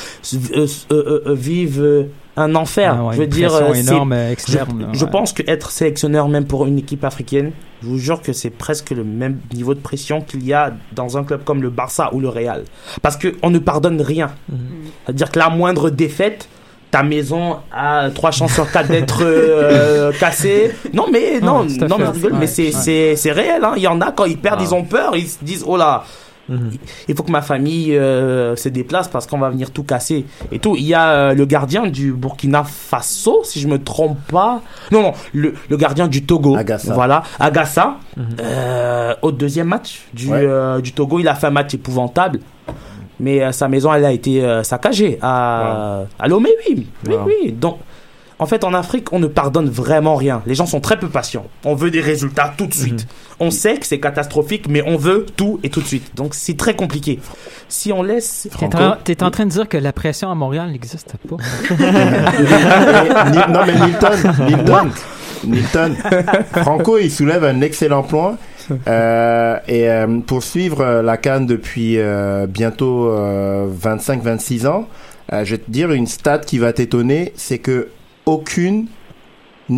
euh, 0.54 0.66
euh, 0.92 1.34
vivent 1.34 2.06
un 2.36 2.54
enfer. 2.54 2.96
Ah 2.98 3.04
ouais, 3.04 3.14
je 3.14 3.20
veux 3.20 3.26
dire, 3.26 3.54
euh, 3.54 3.72
énorme 3.74 4.12
euh, 4.12 4.28
je, 4.28 4.32
externe. 4.32 4.80
là, 4.80 4.86
je 4.92 5.04
ouais. 5.04 5.10
pense 5.10 5.32
que 5.32 5.42
être 5.46 5.70
sélectionneur 5.70 6.28
même 6.28 6.46
pour 6.46 6.66
une 6.66 6.78
équipe 6.78 7.04
africaine, 7.04 7.52
je 7.82 7.88
vous 7.88 7.98
jure 7.98 8.22
que 8.22 8.32
c'est 8.32 8.50
presque 8.50 8.90
le 8.90 9.04
même 9.04 9.38
niveau 9.52 9.74
de 9.74 9.80
pression 9.80 10.20
qu'il 10.22 10.44
y 10.44 10.52
a 10.54 10.72
dans 10.92 11.18
un 11.18 11.24
club 11.24 11.44
comme 11.44 11.60
le 11.62 11.68
Barça 11.70 12.10
ou 12.14 12.20
le 12.20 12.28
Real. 12.28 12.64
Parce 13.02 13.16
que 13.16 13.34
on 13.42 13.50
ne 13.50 13.58
pardonne 13.58 14.00
rien. 14.00 14.30
C'est-à-dire 15.04 15.30
que 15.30 15.38
la 15.38 15.50
moindre 15.50 15.90
défaite, 15.90 16.48
ta 16.90 17.02
maison 17.02 17.56
a 17.72 18.08
trois 18.14 18.30
chances 18.30 18.52
sur 18.54 18.70
quatre 18.70 18.88
d'être 18.88 19.20
euh, 19.22 20.12
cassée. 20.20 20.72
Non 20.92 21.06
mais 21.12 21.40
non, 21.40 21.66
Ouais, 21.66 21.88
non 21.88 21.98
fait. 22.12 22.30
mais, 22.30 22.38
mais 22.40 22.46
c'est 22.46 22.66
ouais. 22.66 22.70
c'est 22.72 23.16
c'est 23.16 23.32
réel. 23.32 23.64
Hein. 23.64 23.72
Il 23.76 23.82
y 23.82 23.88
en 23.88 24.00
a 24.00 24.12
quand 24.12 24.24
ils 24.26 24.38
perdent, 24.38 24.60
Ah. 24.60 24.64
ils 24.66 24.74
ont 24.74 24.84
peur, 24.84 25.16
ils 25.16 25.28
se 25.28 25.38
disent 25.42 25.64
oh 25.66 25.76
là. 25.76 26.04
Mhm. 26.48 26.70
Il 27.08 27.14
faut 27.14 27.22
que 27.22 27.30
ma 27.30 27.40
famille 27.42 27.96
euh, 27.96 28.56
se 28.56 28.68
déplace 28.68 29.06
parce 29.08 29.26
qu'on 29.26 29.38
va 29.38 29.48
venir 29.50 29.70
tout 29.70 29.84
casser 29.84 30.26
et 30.50 30.58
tout. 30.58 30.74
Il 30.76 30.84
y 30.84 30.92
a 30.94 31.10
euh, 31.10 31.34
le 31.34 31.44
gardien 31.46 31.86
du 31.86 32.12
Burkina 32.12 32.64
Faso, 32.64 33.42
si 33.44 33.60
je 33.60 33.68
me 33.68 33.78
trompe 33.82 34.18
pas. 34.30 34.60
Non, 34.90 35.02
non, 35.02 35.12
le, 35.32 35.54
le 35.70 35.76
gardien 35.76 36.08
du 36.08 36.24
Togo. 36.24 36.56
Agassa. 36.56 36.94
Voilà, 36.94 37.22
Agassa. 37.38 37.96
Euh, 38.40 39.14
au 39.22 39.30
deuxième 39.32 39.68
match 39.68 40.02
du, 40.12 40.28
Ouais. 40.28 40.40
euh, 40.44 40.80
du 40.80 40.92
Togo, 40.92 41.18
il 41.20 41.28
a 41.28 41.34
fait 41.34 41.46
un 41.46 41.50
match 41.50 41.74
épouvantable. 41.74 42.40
mais 43.20 43.40
euh, 43.42 43.52
sa 43.52 43.68
maison, 43.68 43.92
elle 43.94 44.04
a 44.04 44.10
été 44.12 44.44
euh, 44.44 44.62
saccagée 44.64 45.18
à, 45.22 46.02
à 46.18 46.28
Lomé, 46.28 46.50
oui. 46.68 46.86
Oui, 47.06 47.14
Wow. 47.14 47.20
oui. 47.26 47.52
Donc, 47.52 47.78
en 48.42 48.46
fait, 48.46 48.64
en 48.64 48.74
Afrique, 48.74 49.12
on 49.12 49.20
ne 49.20 49.28
pardonne 49.28 49.68
vraiment 49.70 50.16
rien. 50.16 50.42
Les 50.46 50.54
gens 50.56 50.66
sont 50.66 50.80
très 50.80 50.98
peu 50.98 51.08
patients. 51.08 51.46
On 51.64 51.74
veut 51.74 51.90
des 51.92 52.00
résultats 52.00 52.52
tout 52.56 52.66
de 52.66 52.74
suite. 52.74 53.06
On 53.38 53.50
sait 53.50 53.76
que 53.76 53.86
c'est 53.86 54.00
catastrophique, 54.00 54.66
mais 54.68 54.82
on 54.84 54.96
veut 54.96 55.26
tout 55.36 55.60
et 55.62 55.70
tout 55.70 55.80
de 55.80 55.86
suite. 55.86 56.14
Donc, 56.16 56.34
c'est 56.34 56.56
très 56.56 56.74
compliqué. 56.74 57.20
Si 57.68 57.92
on 57.92 58.02
laisse... 58.02 58.48
T'es 58.58 58.76
en, 58.76 58.96
t'es 59.02 59.22
en 59.22 59.30
train 59.30 59.46
de 59.46 59.50
dire 59.50 59.68
que 59.68 59.76
la 59.76 59.92
pression 59.92 60.30
à 60.30 60.34
Montréal 60.34 60.70
n'existe 60.72 61.14
pas? 61.28 61.36
Non 63.48 63.60
mais 63.66 63.74
Milton, 63.74 64.34
Milton, 64.46 64.90
Milton, 65.44 65.96
Franco 66.62 66.98
il 66.98 67.10
soulève 67.10 67.44
un 67.44 67.60
excellent 67.60 68.02
point. 68.02 68.36
Euh, 68.88 69.56
et 69.68 69.88
euh, 69.90 70.20
pour 70.20 70.42
suivre 70.42 70.80
euh, 70.80 71.02
la 71.02 71.16
Cannes 71.16 71.46
depuis 71.46 71.98
euh, 71.98 72.46
bientôt 72.46 73.10
25-26 73.12 74.66
ans, 74.66 74.88
euh, 75.32 75.44
je 75.44 75.52
vais 75.52 75.58
te 75.58 75.70
dire 75.70 75.90
une 75.92 76.06
stat 76.06 76.38
qui 76.38 76.58
va 76.58 76.72
t'étonner, 76.72 77.32
c'est 77.36 77.58
que 77.58 77.88
aucune 78.26 78.86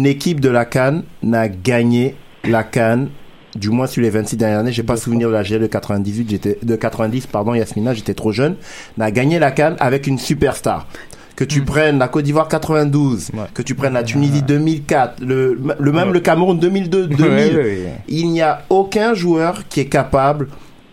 équipe 0.04 0.40
de 0.40 0.48
la 0.48 0.64
Cannes 0.64 1.04
n'a 1.22 1.48
gagné 1.48 2.16
la 2.44 2.62
Cannes 2.64 3.09
du 3.54 3.70
moins 3.70 3.87
sur 3.87 4.02
les 4.02 4.11
26 4.11 4.37
dernières 4.37 4.59
années, 4.59 4.72
j'ai 4.72 4.83
pas 4.83 4.96
souvenir 4.96 5.28
de 5.28 5.33
la 5.33 5.44
GL 5.44 5.61
de 5.61 5.66
98, 5.68 6.28
j'étais 6.28 6.59
de 6.61 6.74
90 6.76 7.28
pardon 7.28 7.54
Yasmina, 7.54 7.94
j'étais 7.94 8.14
trop 8.14 8.33
jeune, 8.33 8.57
n'a 8.98 9.12
gagné 9.12 9.38
la 9.38 9.52
Cannes 9.52 9.76
avec 9.78 10.07
une 10.09 10.18
superstar. 10.18 10.88
Que 11.37 11.44
tu 11.44 11.62
prennes 11.62 11.98
la 11.98 12.07
Côte 12.09 12.24
d'Ivoire 12.24 12.48
92, 12.48 13.30
que 13.54 13.62
tu 13.62 13.74
prennes 13.76 13.92
la 13.94 14.02
Tunisie 14.04 14.42
2004, 14.42 15.20
le, 15.20 15.59
le 15.78 15.92
même 15.92 16.12
le 16.12 16.20
Cameroun 16.20 16.59
2002, 16.59 17.07
2000, 17.09 17.24
Ouais, 17.26 17.50
ouais, 17.54 17.62
ouais. 17.62 17.78
il 18.09 18.30
n'y 18.30 18.40
a 18.40 18.62
aucun 18.70 19.14
joueur 19.14 19.66
qui 19.68 19.80
est 19.80 19.87
capable 19.88 20.48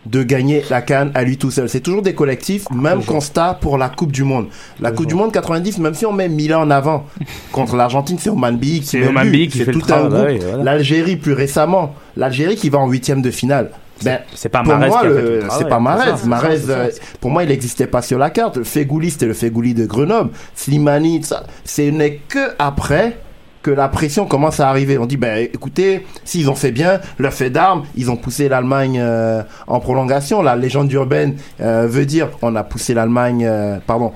de 0.05 0.23
gagner 0.23 0.63
la 0.69 0.81
canne 0.81 1.11
à 1.13 1.23
lui 1.23 1.37
tout 1.37 1.51
seul. 1.51 1.69
C'est 1.69 1.79
toujours 1.79 2.01
des 2.01 2.13
collectifs, 2.13 2.69
même 2.71 3.03
constat 3.03 3.57
pour 3.61 3.77
la 3.77 3.89
Coupe 3.89 4.11
du 4.11 4.23
Monde. 4.23 4.47
La 4.79 4.91
Coupe 4.91 5.07
du 5.07 5.15
Monde 5.15 5.31
90, 5.31 5.77
même 5.79 5.93
si 5.93 6.05
on 6.05 6.13
met 6.13 6.29
Milan 6.29 6.61
en 6.61 6.71
avant, 6.71 7.05
contre 7.51 7.75
l'Argentine, 7.75 8.17
c'est 8.19 8.29
Oman 8.29 8.57
Bey 8.57 8.79
qui 8.79 9.01
Oman. 9.03 9.29
Bey 9.29 9.47
qui 9.47 9.59
C'est 9.59 9.65
fait 9.65 9.71
le 9.71 9.79
tout 9.81 9.93
un 9.93 10.07
groupe. 10.09 10.11
voilà. 10.11 10.63
L'Algérie 10.63 11.17
plus 11.17 11.33
récemment, 11.33 11.95
l'Algérie 12.17 12.55
qui 12.55 12.69
va 12.69 12.79
en 12.79 12.87
huitième 12.89 13.21
de 13.21 13.31
finale. 13.31 13.71
Ben, 14.03 14.19
c'est 14.33 14.49
pas 14.49 14.63
le 14.63 15.41
c'est 15.57 15.69
pas 15.69 15.79
ça, 15.97 16.17
c'est 16.17 16.69
euh, 16.71 16.89
pour 17.19 17.29
moi, 17.29 17.43
il 17.43 17.49
n'existait 17.49 17.85
pas 17.85 18.01
sur 18.01 18.17
la 18.17 18.31
carte. 18.31 18.57
Le 18.57 18.63
Fégouli, 18.63 19.11
c'était 19.11 19.27
le 19.27 19.35
Fégouli 19.35 19.75
de 19.75 19.85
Grenoble. 19.85 20.31
Slimani, 20.55 21.23
ça, 21.23 21.43
ce 21.63 21.83
n'est 21.83 22.19
que 22.27 22.39
après 22.57 23.17
que 23.61 23.71
la 23.71 23.87
pression 23.89 24.25
commence 24.25 24.59
à 24.59 24.69
arriver. 24.69 24.97
On 24.97 25.05
dit, 25.05 25.17
ben, 25.17 25.47
écoutez, 25.53 26.05
s'ils 26.23 26.49
ont 26.49 26.55
fait 26.55 26.71
bien, 26.71 26.99
leur 27.19 27.33
fait 27.33 27.49
d'armes, 27.49 27.83
ils 27.95 28.09
ont 28.09 28.15
poussé 28.15 28.49
l'Allemagne 28.49 28.99
euh, 28.99 29.43
en 29.67 29.79
prolongation. 29.79 30.41
La 30.41 30.55
légende 30.55 30.91
urbaine 30.91 31.35
euh, 31.61 31.87
veut 31.87 32.05
dire, 32.05 32.29
on 32.41 32.55
a 32.55 32.63
poussé 32.63 32.93
l'Allemagne, 32.93 33.45
euh, 33.45 33.77
pardon, 33.85 34.13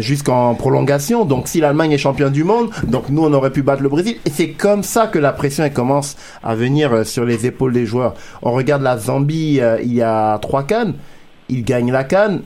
jusqu'en 0.00 0.54
prolongation. 0.54 1.24
Donc, 1.24 1.48
si 1.48 1.58
l'Allemagne 1.60 1.92
est 1.92 1.98
champion 1.98 2.28
du 2.28 2.44
monde, 2.44 2.68
donc 2.86 3.08
nous, 3.08 3.24
on 3.24 3.32
aurait 3.32 3.50
pu 3.50 3.62
battre 3.62 3.82
le 3.82 3.88
Brésil. 3.88 4.16
Et 4.26 4.30
c'est 4.30 4.50
comme 4.50 4.82
ça 4.82 5.06
que 5.06 5.18
la 5.18 5.32
pression 5.32 5.68
commence 5.70 6.16
à 6.42 6.54
venir 6.54 7.06
sur 7.06 7.24
les 7.24 7.46
épaules 7.46 7.72
des 7.72 7.86
joueurs. 7.86 8.12
On 8.42 8.52
regarde 8.52 8.82
la 8.82 8.98
Zambie, 8.98 9.58
il 9.82 9.94
y 9.94 10.02
a 10.02 10.36
trois 10.38 10.64
cannes. 10.64 10.94
Ils 11.48 11.64
gagnent 11.64 11.92
la 11.92 12.04
canne. 12.04 12.42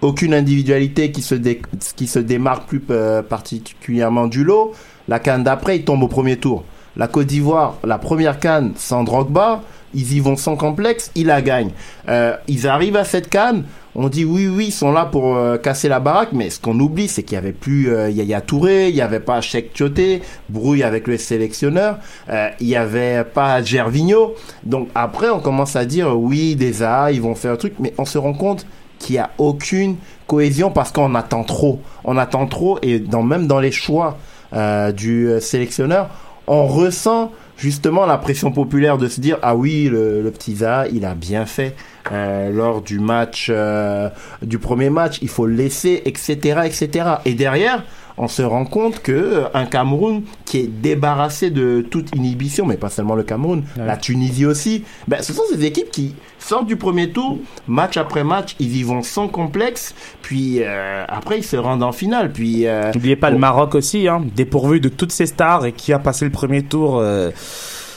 Aucune 0.00 0.32
individualité 0.32 1.12
qui 1.12 1.20
se, 1.20 1.34
qui 1.34 2.06
se 2.06 2.20
démarque 2.20 2.66
plus 2.66 2.80
particulièrement 2.80 4.26
du 4.26 4.42
lot. 4.42 4.72
La 5.08 5.18
canne 5.18 5.42
d'après, 5.42 5.78
ils 5.78 5.84
tombent 5.84 6.02
au 6.02 6.08
premier 6.08 6.36
tour. 6.36 6.64
La 6.96 7.08
Côte 7.08 7.26
d'Ivoire, 7.26 7.76
la 7.84 7.98
première 7.98 8.38
canne 8.38 8.72
sans 8.76 9.04
Drogba, 9.04 9.62
ils 9.94 10.14
y 10.14 10.20
vont 10.20 10.36
sans 10.36 10.56
complexe, 10.56 11.10
ils 11.14 11.26
la 11.26 11.42
gagnent. 11.42 11.70
Euh, 12.08 12.36
ils 12.46 12.66
arrivent 12.66 12.96
à 12.96 13.04
cette 13.04 13.30
canne, 13.30 13.64
on 13.94 14.08
dit 14.08 14.24
oui, 14.24 14.46
oui, 14.46 14.66
ils 14.66 14.72
sont 14.72 14.92
là 14.92 15.06
pour 15.06 15.36
euh, 15.36 15.56
casser 15.56 15.88
la 15.88 15.98
baraque, 15.98 16.30
mais 16.32 16.50
ce 16.50 16.60
qu'on 16.60 16.78
oublie, 16.78 17.08
c'est 17.08 17.24
qu'il 17.24 17.34
y 17.34 17.38
avait 17.38 17.52
plus 17.52 17.90
euh, 17.90 18.10
Yaya 18.10 18.40
Touré, 18.40 18.90
il 18.90 18.94
y 18.94 19.00
avait 19.00 19.18
pas 19.18 19.40
Cheikh 19.40 19.72
Tioté, 19.72 20.22
brouille 20.48 20.84
avec 20.84 21.08
le 21.08 21.16
sélectionneur, 21.16 21.98
euh, 22.28 22.48
il 22.60 22.68
y 22.68 22.76
avait 22.76 23.24
pas 23.24 23.62
Gervinho. 23.62 24.34
Donc 24.62 24.88
après, 24.94 25.30
on 25.30 25.40
commence 25.40 25.74
à 25.74 25.84
dire 25.84 26.16
oui, 26.16 26.54
des 26.54 26.82
A, 26.82 27.10
ils 27.10 27.20
vont 27.20 27.34
faire 27.34 27.52
un 27.52 27.56
truc, 27.56 27.74
mais 27.80 27.92
on 27.98 28.04
se 28.04 28.18
rend 28.18 28.34
compte 28.34 28.66
qu'il 29.00 29.16
y 29.16 29.18
a 29.18 29.30
aucune 29.38 29.96
cohésion 30.28 30.70
parce 30.70 30.92
qu'on 30.92 31.14
attend 31.14 31.42
trop. 31.42 31.80
On 32.04 32.16
attend 32.16 32.46
trop 32.46 32.78
et 32.82 33.00
même 33.00 33.46
dans 33.46 33.60
les 33.60 33.72
choix 33.72 34.18
euh, 34.52 34.92
du 34.92 35.28
sélectionneur, 35.40 36.08
on 36.46 36.66
ressent 36.66 37.30
justement 37.58 38.06
la 38.06 38.16
pression 38.16 38.52
populaire 38.52 38.98
de 38.98 39.08
se 39.08 39.20
dire 39.20 39.38
ah 39.42 39.54
oui 39.56 39.88
le, 39.90 40.22
le 40.22 40.30
petit 40.30 40.56
Zaha 40.56 40.86
il 40.88 41.04
a 41.04 41.14
bien 41.14 41.44
fait 41.44 41.74
euh, 42.12 42.50
lors 42.50 42.80
du 42.80 43.00
match 43.00 43.48
euh, 43.50 44.08
du 44.42 44.58
premier 44.58 44.90
match 44.90 45.18
il 45.22 45.28
faut 45.28 45.46
laisser 45.46 46.02
etc 46.04 46.60
etc 46.64 47.10
et 47.24 47.34
derrière 47.34 47.84
on 48.18 48.28
se 48.28 48.42
rend 48.42 48.64
compte 48.64 49.00
que 49.00 49.12
euh, 49.12 49.44
un 49.54 49.66
Cameroun 49.66 50.22
qui 50.44 50.58
est 50.58 50.66
débarrassé 50.66 51.50
de 51.50 51.86
toute 51.88 52.14
inhibition 52.14 52.66
mais 52.66 52.76
pas 52.76 52.90
seulement 52.90 53.14
le 53.14 53.22
Cameroun 53.22 53.62
la 53.76 53.96
Tunisie 53.96 54.46
aussi 54.46 54.84
ben, 55.06 55.22
ce 55.22 55.32
sont 55.32 55.42
ces 55.50 55.64
équipes 55.64 55.90
qui 55.90 56.14
sortent 56.38 56.66
du 56.66 56.76
premier 56.76 57.10
tour 57.10 57.38
match 57.66 57.96
après 57.96 58.24
match 58.24 58.56
ils 58.58 58.76
y 58.76 58.82
vont 58.82 59.02
sans 59.02 59.28
complexe 59.28 59.94
puis 60.22 60.58
euh, 60.62 61.04
après 61.08 61.38
ils 61.38 61.44
se 61.44 61.56
rendent 61.56 61.82
en 61.82 61.92
finale 61.92 62.32
puis 62.32 62.66
euh, 62.66 62.90
N'oubliez 62.94 63.16
pas 63.16 63.30
le 63.30 63.38
Maroc 63.38 63.74
aussi, 63.74 64.08
hein, 64.08 64.22
dépourvu 64.34 64.80
de 64.80 64.88
toutes 64.88 65.12
ses 65.12 65.26
stars 65.26 65.64
et 65.66 65.72
qui 65.72 65.92
a 65.92 65.98
passé 65.98 66.24
le 66.24 66.30
premier 66.30 66.62
tour. 66.62 66.98
euh, 66.98 67.30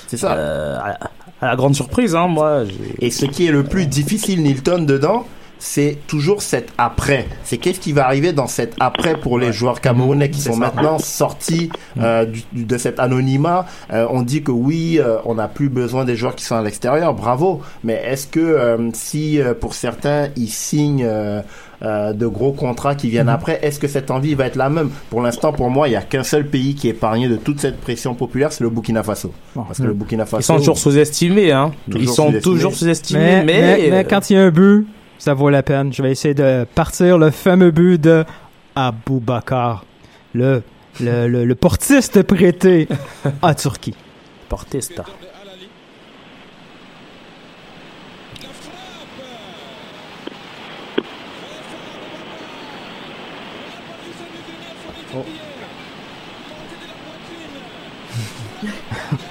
c'est 0.08 0.18
ça 0.18 0.34
à, 0.80 1.10
à 1.42 1.48
la 1.48 1.56
grande 1.56 1.74
surprise, 1.76 2.16
hein, 2.16 2.28
moi. 2.28 2.64
Et 3.00 3.10
ce 3.10 3.26
qui 3.26 3.48
est 3.48 3.52
le 3.52 3.64
plus 3.64 3.88
difficile, 3.88 4.44
Nilton, 4.44 4.84
dedans, 4.86 5.26
c'est 5.64 6.00
toujours 6.08 6.42
cet 6.42 6.70
après. 6.80 7.28
C'est 7.44 7.58
qu'est-ce 7.60 7.80
qui 7.80 7.94
va 7.94 8.06
arriver 8.08 8.34
dans 8.34 8.48
cet 8.48 8.74
après 8.80 9.16
pour 9.16 9.38
les 9.38 9.54
joueurs 9.54 9.80
camerounais 9.80 10.32
qui 10.32 10.42
sont 10.42 10.56
maintenant 10.58 10.98
sortis 10.98 11.70
euh, 12.00 12.26
du- 12.26 12.42
du- 12.52 12.66
de 12.66 12.78
cet 12.80 13.00
anonymat. 13.00 13.68
Euh, 13.94 14.08
on 14.10 14.24
dit 14.24 14.42
que 14.42 14.50
oui, 14.52 14.98
euh, 15.00 15.18
on 15.24 15.36
n'a 15.36 15.48
plus 15.48 15.70
besoin 15.70 16.04
des 16.04 16.16
joueurs 16.16 16.36
qui 16.36 16.46
sont 16.46 16.56
à 16.56 16.64
l'extérieur, 16.64 17.14
bravo. 17.14 17.62
Mais 17.84 17.94
est-ce 18.04 18.26
que 18.26 18.40
euh, 18.40 18.90
si 18.94 19.40
euh, 19.40 19.54
pour 19.54 19.76
certains 19.76 20.30
ils 20.36 20.48
signent 20.50 21.06
euh, 21.08 21.42
euh, 21.84 22.14
de 22.14 22.26
gros 22.26 22.54
contrats 22.54 22.96
qui 22.96 23.10
viennent 23.10 23.30
après, 23.30 23.60
est-ce 23.62 23.80
que 23.80 23.88
cette 23.88 24.10
envie 24.10 24.34
va 24.34 24.48
être 24.48 24.56
la 24.56 24.70
même? 24.72 24.90
Pour 25.12 25.22
l'instant, 25.22 25.54
pour 25.54 25.70
moi, 25.70 25.88
il 25.88 25.92
y 25.92 25.96
a 25.96 26.02
qu'un 26.02 26.24
seul 26.24 26.48
pays 26.48 26.74
qui 26.74 26.88
est 26.88 26.92
épargné 26.92 27.28
de 27.28 27.36
toute 27.36 27.60
cette 27.60 27.80
pression 27.80 28.16
populaire, 28.16 28.52
c'est 28.52 28.64
le 28.64 28.72
Burkina 28.72 29.04
Faso. 29.04 29.32
Parce 29.54 29.78
que 29.78 29.84
le 29.84 29.94
Burkina 29.94 30.26
Faso, 30.26 30.42
Ils 30.42 30.44
sont 30.46 30.58
toujours 30.58 30.78
sous-estimés, 30.80 31.52
hein. 31.52 31.72
Ils 31.88 32.10
sont 32.10 32.32
toujours 32.42 32.74
sous-estimés, 32.74 33.44
mais, 33.44 33.44
mais, 33.46 33.90
mais 33.92 34.00
euh, 34.00 34.04
quand 34.10 34.30
il 34.32 34.34
y 34.34 34.38
a 34.38 34.44
un 34.44 34.50
but, 34.52 34.88
ça 35.22 35.36
vaut 35.36 35.52
la 35.52 35.62
peine. 35.62 35.94
Je 35.94 36.02
vais 36.02 36.12
essayer 36.12 36.34
de 36.34 36.66
partir 36.74 37.20
le 37.20 37.30
fameux 37.30 37.70
but 37.70 38.02
de 38.02 38.26
Aboubakar, 38.76 39.86
le, 40.34 40.64
le, 41.00 41.28
le, 41.28 41.56
portiste 41.56 42.24
prêté 42.24 42.88
à 43.44 43.54
Turquie. 43.54 43.94
Portesta. 44.50 45.06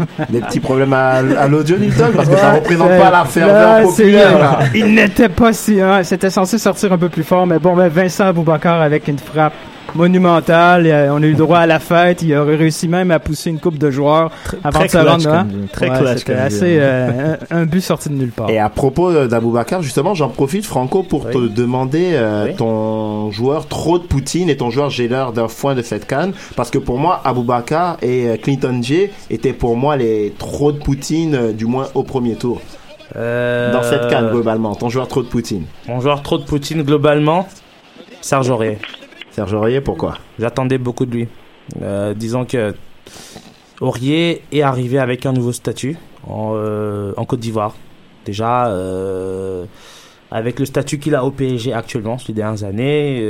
Des 0.30 0.40
petits 0.40 0.60
problèmes 0.60 0.92
à, 0.92 1.16
à 1.38 1.48
l'audio, 1.48 1.76
Nilton, 1.78 2.10
parce 2.14 2.28
que 2.28 2.36
ça 2.36 2.52
représente 2.52 2.88
pas 2.88 3.10
la 3.10 3.24
ferveur 3.24 3.82
populaire. 3.82 4.38
là. 4.38 4.58
Il 4.74 4.94
n'était 4.94 5.28
pas 5.28 5.52
si. 5.52 5.80
hein, 5.80 6.02
C'était 6.02 6.30
censé 6.30 6.58
sortir 6.58 6.92
un 6.92 6.98
peu 6.98 7.08
plus 7.08 7.24
fort, 7.24 7.46
mais 7.46 7.58
bon, 7.58 7.74
ben 7.76 7.88
Vincent 7.88 8.26
Aboubakar 8.26 8.80
avec 8.80 9.08
une 9.08 9.18
frappe 9.18 9.52
monumentale. 9.94 10.86
euh, 10.86 11.12
on 11.12 11.22
a 11.22 11.26
eu 11.26 11.34
droit 11.34 11.58
à 11.58 11.66
la 11.66 11.78
fête. 11.78 12.22
Il 12.22 12.34
aurait 12.34 12.56
réussi 12.56 12.88
même 12.88 13.10
à 13.10 13.18
pousser 13.18 13.50
une 13.50 13.58
coupe 13.60 13.78
de 13.78 13.90
joueurs 13.90 14.30
avant 14.64 14.78
très 14.80 14.86
de 14.86 14.92
se 14.92 14.98
rendre 14.98 15.24
comme- 15.24 15.66
très 15.72 15.90
Ouais, 15.90 15.98
clutch 15.98 16.18
C'était 16.18 16.32
assez 16.34 16.78
hein. 16.78 16.82
euh, 16.82 17.36
un, 17.50 17.58
un 17.62 17.64
but 17.66 17.80
sorti 17.80 18.08
de 18.08 18.14
nulle 18.14 18.30
part. 18.30 18.50
Et 18.50 18.58
à 18.58 18.68
propos 18.68 19.26
d'Aboubacar, 19.26 19.82
justement, 19.82 20.14
j'en 20.14 20.28
profite, 20.28 20.64
Franco, 20.66 21.02
pour 21.02 21.28
te 21.30 21.38
demander 21.48 22.10
euh, 22.14 22.46
Oui. 22.48 22.56
ton 22.56 23.30
joueur 23.30 23.66
trop 23.68 23.98
de 23.98 24.04
Poutine 24.04 24.48
et 24.50 24.56
ton 24.56 24.70
joueur 24.70 24.90
l'air 24.98 25.32
d'un 25.32 25.48
foin 25.48 25.74
de 25.74 25.82
cette 25.82 26.06
canne. 26.06 26.32
Parce 26.56 26.70
que 26.70 26.78
pour 26.78 26.98
moi, 26.98 27.20
Aboubacar 27.24 27.96
et 28.02 28.28
euh, 28.28 28.36
Clinton 28.36 28.80
J 28.82 29.08
étaient 29.30 29.52
pour 29.52 29.76
moi 29.76 29.96
les 29.96 30.34
trop 30.38 30.72
de 30.72 30.78
Poutine, 30.78 31.34
euh, 31.34 31.52
du 31.52 31.64
moins 31.66 31.86
au 31.94 32.02
premier 32.02 32.34
tour. 32.36 32.60
Euh, 33.16 33.72
Dans 33.72 33.82
cette 33.82 34.08
canne, 34.08 34.30
globalement. 34.30 34.74
Ton 34.74 34.88
joueur 34.88 35.08
trop 35.08 35.22
de 35.22 35.28
Poutine. 35.28 35.64
Mon 35.88 36.00
joueur 36.00 36.22
trop 36.22 36.38
de 36.38 36.44
Poutine 36.44 36.82
globalement, 36.82 37.48
Serge 38.20 38.50
Aurier. 38.50 38.78
Serge 39.40 39.54
Aurier, 39.54 39.80
pourquoi? 39.80 40.18
J'attendais 40.38 40.76
beaucoup 40.76 41.06
de 41.06 41.12
lui. 41.12 41.28
Euh, 41.80 42.12
disons 42.12 42.44
que 42.44 42.74
Aurier 43.80 44.42
est 44.52 44.60
arrivé 44.60 44.98
avec 44.98 45.24
un 45.24 45.32
nouveau 45.32 45.52
statut 45.52 45.96
en, 46.28 46.52
euh, 46.56 47.14
Côte 47.26 47.40
d'Ivoire. 47.40 47.74
Déjà, 48.26 48.66
euh, 48.66 49.64
avec 50.30 50.58
le 50.58 50.66
statut 50.66 50.98
qu'il 50.98 51.14
a 51.14 51.24
au 51.24 51.30
PSG 51.30 51.72
actuellement, 51.72 52.18
ces 52.18 52.34
dernières 52.34 52.64
années, 52.64 53.26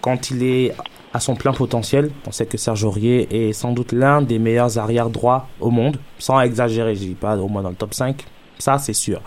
quand 0.00 0.32
il 0.32 0.42
est 0.42 0.74
à 1.12 1.20
son 1.20 1.36
plein 1.36 1.52
potentiel, 1.52 2.10
on 2.26 2.32
sait 2.32 2.46
que 2.46 2.58
Serge 2.58 2.82
Aurier 2.82 3.48
est 3.48 3.52
sans 3.52 3.70
doute 3.70 3.92
l'un 3.92 4.20
des 4.20 4.40
meilleurs 4.40 4.78
arrière 4.78 5.10
droits 5.10 5.46
au 5.60 5.70
monde, 5.70 5.96
sans 6.18 6.40
exagérer, 6.40 6.96
je 6.96 7.00
dis 7.04 7.14
pas 7.14 7.36
au 7.36 7.46
moins 7.46 7.62
dans 7.62 7.70
le 7.70 7.76
top 7.76 7.94
5, 7.94 8.24
ça 8.58 8.78
c'est 8.78 8.92
sûr. 8.92 9.20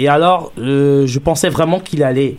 Et 0.00 0.08
alors, 0.08 0.50
je 0.56 1.18
pensais 1.20 1.48
vraiment 1.48 1.78
qu'il 1.78 2.02
allait 2.02 2.38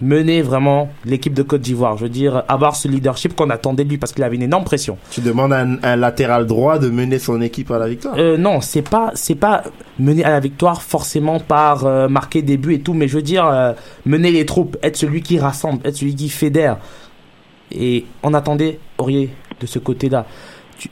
mener 0.00 0.42
vraiment 0.42 0.88
l'équipe 1.04 1.34
de 1.34 1.42
Côte 1.42 1.60
d'Ivoire. 1.60 1.96
Je 1.96 2.04
veux 2.04 2.10
dire, 2.10 2.42
avoir 2.48 2.76
ce 2.76 2.88
leadership 2.88 3.34
qu'on 3.36 3.50
attendait 3.50 3.84
de 3.84 3.90
lui 3.90 3.98
parce 3.98 4.12
qu'il 4.12 4.24
avait 4.24 4.36
une 4.36 4.42
énorme 4.42 4.64
pression. 4.64 4.96
Tu 5.10 5.20
demandes 5.20 5.52
à 5.52 5.60
un, 5.60 5.82
un 5.82 5.96
latéral 5.96 6.46
droit 6.46 6.78
de 6.78 6.88
mener 6.88 7.18
son 7.18 7.40
équipe 7.40 7.70
à 7.70 7.78
la 7.78 7.88
victoire? 7.88 8.14
Euh, 8.18 8.36
non, 8.36 8.60
c'est 8.60 8.88
pas 8.88 9.10
c'est 9.14 9.34
pas 9.34 9.62
mener 9.98 10.24
à 10.24 10.30
la 10.30 10.40
victoire 10.40 10.82
forcément 10.82 11.38
par 11.38 11.84
euh, 11.84 12.08
marquer 12.08 12.42
des 12.42 12.56
buts 12.56 12.74
et 12.74 12.80
tout, 12.80 12.94
mais 12.94 13.08
je 13.08 13.16
veux 13.16 13.22
dire 13.22 13.46
euh, 13.46 13.72
mener 14.06 14.30
les 14.30 14.46
troupes, 14.46 14.76
être 14.82 14.96
celui 14.96 15.22
qui 15.22 15.38
rassemble, 15.38 15.86
être 15.86 15.96
celui 15.96 16.14
qui 16.14 16.28
fédère. 16.28 16.78
Et 17.72 18.06
on 18.22 18.34
attendait 18.34 18.80
Aurier 18.98 19.30
de 19.60 19.66
ce 19.66 19.78
côté-là. 19.78 20.26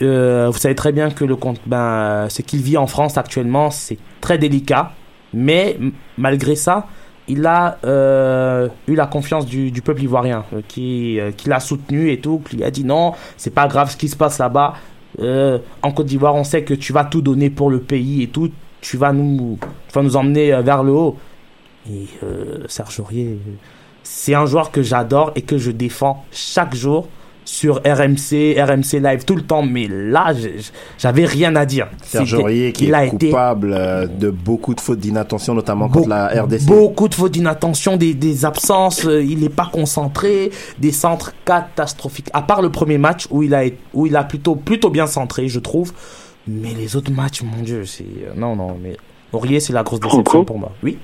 Vous 0.01 0.59
savez 0.59 0.75
très 0.75 0.92
bien 0.92 1.11
que 1.11 1.25
le 1.25 1.35
compte, 1.35 1.61
ben, 1.66 2.27
ce 2.29 2.42
qu'il 2.42 2.61
vit 2.61 2.77
en 2.77 2.87
France 2.87 3.16
actuellement, 3.16 3.71
c'est 3.71 3.97
très 4.21 4.37
délicat, 4.37 4.92
mais 5.33 5.79
malgré 6.18 6.55
ça, 6.57 6.87
il 7.29 7.47
a 7.47 7.79
euh, 7.85 8.69
eu 8.87 8.95
la 8.95 9.07
confiance 9.07 9.47
du, 9.47 9.71
peuple 9.83 10.03
ivoirien, 10.03 10.45
euh, 10.53 10.62
qui, 10.67 11.21
euh, 11.21 11.31
qui 11.31 11.49
l'a 11.49 11.61
soutenu 11.61 12.11
et 12.11 12.21
tout, 12.21 12.43
qui 12.49 12.57
lui 12.57 12.64
a 12.64 12.71
dit 12.71 12.85
non, 12.85 13.12
c'est 13.37 13.51
pas 13.53 13.69
grave 13.69 13.91
ce 13.91 13.97
qui 13.97 14.09
se 14.09 14.17
passe 14.17 14.38
là-bas. 14.38 14.75
En 15.83 15.93
Côte 15.93 16.07
d'Ivoire, 16.07 16.35
on 16.35 16.45
sait 16.45 16.62
que 16.62 16.75
tu 16.75 16.93
vas 16.93 17.05
tout 17.05 17.23
donner 17.23 17.51
pour 17.51 17.71
le 17.71 17.81
pays 17.81 18.23
et 18.23 18.29
tout, 18.29 18.51
tu 18.81 18.97
vas 18.97 19.12
nous, 19.12 19.59
nous 19.97 20.17
emmener 20.17 20.62
vers 20.62 20.85
le 20.85 20.93
haut. 20.93 21.17
Et 21.91 22.07
Serge 22.69 23.01
Aurier, 23.01 23.38
c'est 24.05 24.35
un 24.35 24.47
joueur 24.47 24.71
que 24.71 24.83
j'adore 24.83 25.33
et 25.35 25.43
que 25.43 25.59
je 25.59 25.73
défends 25.73 26.25
chaque 26.31 26.75
jour 26.75 27.09
sur 27.49 27.77
RMC, 27.77 28.57
RMC 28.59 29.01
Live 29.01 29.25
tout 29.25 29.35
le 29.35 29.41
temps. 29.43 29.63
Mais 29.63 29.89
là, 29.89 30.35
j'avais 30.99 31.25
rien 31.25 31.57
à 31.57 31.65
dire. 31.65 31.89
Serge 32.03 32.35
Aurier 32.35 32.73
qui 32.73 32.85
il 32.85 32.95
est 32.95 33.09
coupable 33.09 33.73
euh, 33.73 34.07
de 34.07 34.29
beaucoup 34.29 34.75
de 34.75 34.81
fautes 34.81 34.99
d'inattention, 34.99 35.55
notamment 35.55 35.89
contre 35.89 36.11
la 36.11 36.27
RDC. 36.43 36.67
Beaucoup 36.67 37.09
de 37.09 37.15
fautes 37.15 37.33
d'inattention, 37.33 37.97
des, 37.97 38.13
des 38.13 38.45
absences, 38.45 39.07
euh, 39.07 39.23
il 39.23 39.41
n'est 39.41 39.49
pas 39.49 39.69
concentré, 39.73 40.51
des 40.79 40.93
centres 40.93 41.33
catastrophiques. 41.47 42.29
À 42.35 42.43
part 42.43 42.61
le 42.61 42.71
premier 42.71 42.99
match 42.99 43.27
où 43.31 43.43
il 43.43 43.55
a, 43.55 43.63
où 43.95 44.07
il 44.07 44.15
a 44.15 44.25
plutôt, 44.25 44.55
plutôt 44.55 44.91
bien 44.91 45.07
centré, 45.07 45.49
je 45.49 45.59
trouve. 45.59 45.93
Mais 46.47 46.75
les 46.75 46.97
autres 46.97 47.11
matchs, 47.13 47.43
mon 47.43 47.63
Dieu, 47.63 47.85
c'est. 47.87 48.05
euh, 48.05 48.35
non, 48.37 48.57
non, 48.57 48.77
mais. 48.83 48.97
Aurier, 49.33 49.61
c'est 49.61 49.73
la 49.73 49.83
grosse 49.83 50.01
déception 50.01 50.45
pour 50.45 50.59
moi. 50.59 50.73
Oui. 50.83 50.99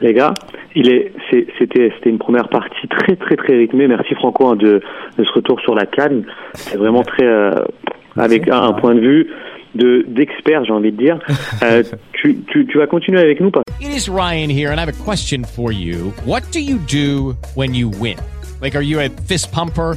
Les 0.00 0.14
gars, 0.14 0.32
il 0.76 0.88
est, 0.90 1.12
c'est- 1.30 1.46
c'était, 1.58 1.90
c'était 1.96 2.10
une 2.10 2.18
première 2.18 2.48
partie 2.48 2.86
très, 2.88 3.16
très, 3.16 3.36
très 3.36 3.56
rythmée. 3.56 3.88
Merci 3.88 4.14
Franco 4.14 4.46
hein, 4.48 4.56
de, 4.56 4.80
de 5.18 5.24
ce 5.24 5.32
retour 5.32 5.60
sur 5.60 5.74
la 5.74 5.86
canne. 5.86 6.24
C'est 6.54 6.76
vraiment 6.78 7.02
très, 7.02 7.24
euh, 7.26 7.50
avec 8.16 8.48
un, 8.48 8.60
un 8.62 8.72
point 8.74 8.94
de 8.94 9.00
vue 9.00 9.26
de 9.74 10.04
d'expert, 10.08 10.64
j'ai 10.64 10.72
envie 10.72 10.92
de 10.92 10.96
dire. 10.96 11.18
Euh, 11.64 11.82
tu, 12.12 12.36
tu, 12.52 12.66
tu 12.66 12.78
vas 12.78 12.86
continuer 12.86 13.18
avec 13.20 13.40
nous 13.40 13.50
parce 13.50 13.64
It 13.80 13.88
is 13.88 14.08
Ryan 14.08 14.48
here, 14.48 14.70
and 14.70 14.76
I 14.78 14.80
have 14.80 14.88
a 14.88 15.04
question 15.04 15.42
for 15.44 15.72
you. 15.72 16.12
What 16.24 16.42
do 16.52 16.60
you 16.60 16.78
do 16.88 17.34
when 17.56 17.74
you 17.74 17.90
win? 18.00 18.16
Like, 18.62 18.76
are 18.76 18.82
you 18.82 19.00
a 19.00 19.08
fist 19.26 19.50
pumper? 19.52 19.96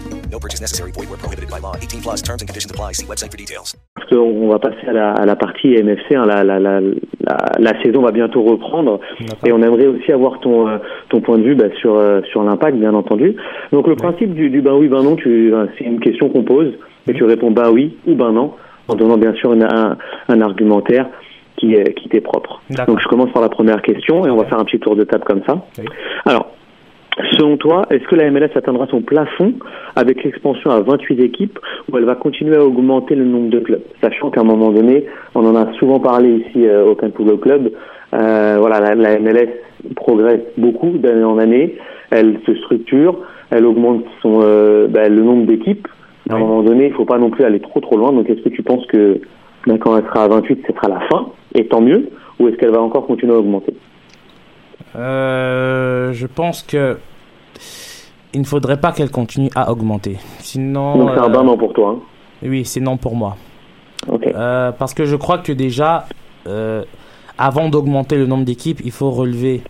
No 0.31 0.39
purchase 0.39 0.61
necessary. 0.61 0.91
Void 0.91 1.09
were 1.09 1.17
prohibited 1.17 1.49
by 1.49 1.59
law. 1.59 1.75
18 1.81 2.01
plus 2.01 2.21
terms 2.21 2.41
and 2.41 2.47
conditions 2.47 2.71
apply. 2.71 2.93
See 2.93 3.05
website 3.05 3.31
for 3.31 3.37
details. 3.37 3.75
qu'on 4.09 4.47
va 4.49 4.59
passer 4.59 4.87
à 4.87 4.93
la, 4.93 5.11
à 5.13 5.25
la 5.25 5.35
partie 5.35 5.69
MFC. 5.81 6.15
hein. 6.15 6.25
la, 6.25 6.43
la, 6.43 6.59
la, 6.59 6.79
la, 6.81 7.37
la 7.59 7.81
saison 7.81 8.01
va 8.01 8.11
bientôt 8.11 8.41
reprendre 8.43 8.99
et 9.45 9.51
on 9.53 9.61
aimerait 9.61 9.87
aussi 9.87 10.11
avoir 10.11 10.39
ton, 10.41 10.67
euh, 10.67 10.77
ton 11.09 11.21
point 11.21 11.37
de 11.37 11.43
vue 11.43 11.55
bah, 11.55 11.65
sur, 11.79 11.95
euh, 11.95 12.21
sur 12.31 12.43
l'impact, 12.43 12.77
bien 12.77 12.93
entendu. 12.93 13.35
Donc 13.71 13.87
le 13.87 13.95
principe 13.95 14.33
du, 14.33 14.49
du 14.49 14.61
ben 14.61 14.73
oui, 14.73 14.87
ben 14.89 15.01
non, 15.03 15.15
euh, 15.25 15.67
c'est 15.77 15.85
une 15.85 15.99
question 15.99 16.29
qu'on 16.29 16.43
pose 16.43 16.73
et 17.07 17.13
tu 17.13 17.23
réponds 17.23 17.51
ben 17.51 17.69
oui 17.71 17.97
ou 18.07 18.15
ben 18.15 18.31
non 18.31 18.53
en 18.87 18.95
donnant 18.95 19.17
bien 19.17 19.33
sûr 19.35 19.53
une- 19.53 19.63
un, 19.63 19.97
un 20.27 20.41
argumentaire 20.41 21.07
qui, 21.57 21.75
qui 21.95 22.09
t'est 22.09 22.21
propre. 22.21 22.61
Donc 22.87 22.99
je 23.01 23.07
commence 23.07 23.31
par 23.31 23.41
la 23.41 23.49
première 23.49 23.81
question 23.81 24.25
et 24.25 24.29
on 24.29 24.35
va 24.37 24.45
faire 24.45 24.59
un 24.59 24.65
petit 24.65 24.79
tour 24.79 24.95
de 24.95 25.03
table 25.03 25.23
comme 25.25 25.41
ça. 25.47 25.57
Alors, 26.25 26.47
Selon 27.33 27.57
toi, 27.57 27.85
est-ce 27.89 28.07
que 28.07 28.15
la 28.15 28.31
MLS 28.31 28.51
atteindra 28.55 28.87
son 28.87 29.01
plafond 29.01 29.53
avec 29.95 30.23
l'expansion 30.23 30.71
à 30.71 30.79
28 30.79 31.19
équipes 31.21 31.59
ou 31.91 31.97
elle 31.97 32.05
va 32.05 32.15
continuer 32.15 32.55
à 32.55 32.63
augmenter 32.63 33.15
le 33.15 33.25
nombre 33.25 33.49
de 33.49 33.59
clubs? 33.59 33.81
Sachant 34.01 34.29
qu'à 34.31 34.41
un 34.41 34.45
moment 34.45 34.71
donné, 34.71 35.05
on 35.35 35.45
en 35.45 35.55
a 35.55 35.73
souvent 35.73 35.99
parlé 35.99 36.29
ici 36.29 36.65
euh, 36.65 36.85
au 36.85 36.95
Canpulo 36.95 37.37
Club, 37.37 37.71
euh, 38.13 38.55
voilà, 38.59 38.79
la, 38.79 38.95
la 38.95 39.19
MLS 39.19 39.49
progresse 39.95 40.41
beaucoup 40.57 40.91
d'année 40.97 41.23
en 41.23 41.37
année, 41.37 41.77
elle 42.11 42.39
se 42.45 42.55
structure, 42.55 43.17
elle 43.49 43.65
augmente 43.65 44.05
son, 44.21 44.39
euh, 44.43 44.87
bah, 44.87 45.09
le 45.09 45.21
nombre 45.21 45.45
d'équipes. 45.45 45.87
À 46.29 46.35
un 46.35 46.39
moment 46.39 46.63
donné, 46.63 46.87
il 46.87 46.93
faut 46.93 47.05
pas 47.05 47.17
non 47.17 47.29
plus 47.29 47.43
aller 47.43 47.59
trop 47.59 47.81
trop 47.81 47.97
loin. 47.97 48.13
Donc 48.13 48.29
est-ce 48.29 48.41
que 48.41 48.49
tu 48.49 48.63
penses 48.63 48.85
que 48.85 49.19
bah, 49.67 49.75
quand 49.79 49.97
elle 49.97 50.05
sera 50.05 50.23
à 50.23 50.27
28, 50.29 50.63
ce 50.65 50.73
sera 50.73 50.87
la 50.87 51.01
fin, 51.11 51.27
et 51.55 51.67
tant 51.67 51.81
mieux, 51.81 52.09
ou 52.39 52.47
est-ce 52.47 52.55
qu'elle 52.55 52.71
va 52.71 52.81
encore 52.81 53.05
continuer 53.05 53.33
à 53.33 53.37
augmenter? 53.37 53.73
Euh, 54.95 56.11
je 56.13 56.27
pense 56.27 56.63
que 56.63 56.97
il 58.33 58.41
ne 58.41 58.45
faudrait 58.45 58.79
pas 58.79 58.91
qu'elle 58.91 59.11
continue 59.11 59.49
à 59.55 59.71
augmenter. 59.71 60.17
Sinon. 60.39 60.97
Donc 60.97 61.11
c'est 61.13 61.19
un 61.19 61.25
euh, 61.25 61.29
bain 61.29 61.43
non 61.43 61.57
pour 61.57 61.73
toi. 61.73 61.97
hein 61.97 61.99
Oui, 62.43 62.65
c'est 62.65 62.79
non 62.79 62.97
pour 62.97 63.15
moi. 63.15 63.35
Euh, 64.09 64.71
parce 64.71 64.93
que 64.93 65.05
je 65.05 65.15
crois 65.15 65.37
que 65.37 65.51
déjà, 65.51 66.05
euh, 66.47 66.83
avant 67.37 67.69
d'augmenter 67.69 68.17
le 68.17 68.25
nombre 68.25 68.45
d'équipes, 68.45 68.81
il 68.83 68.91
faut 68.91 69.11
relever. 69.11 69.61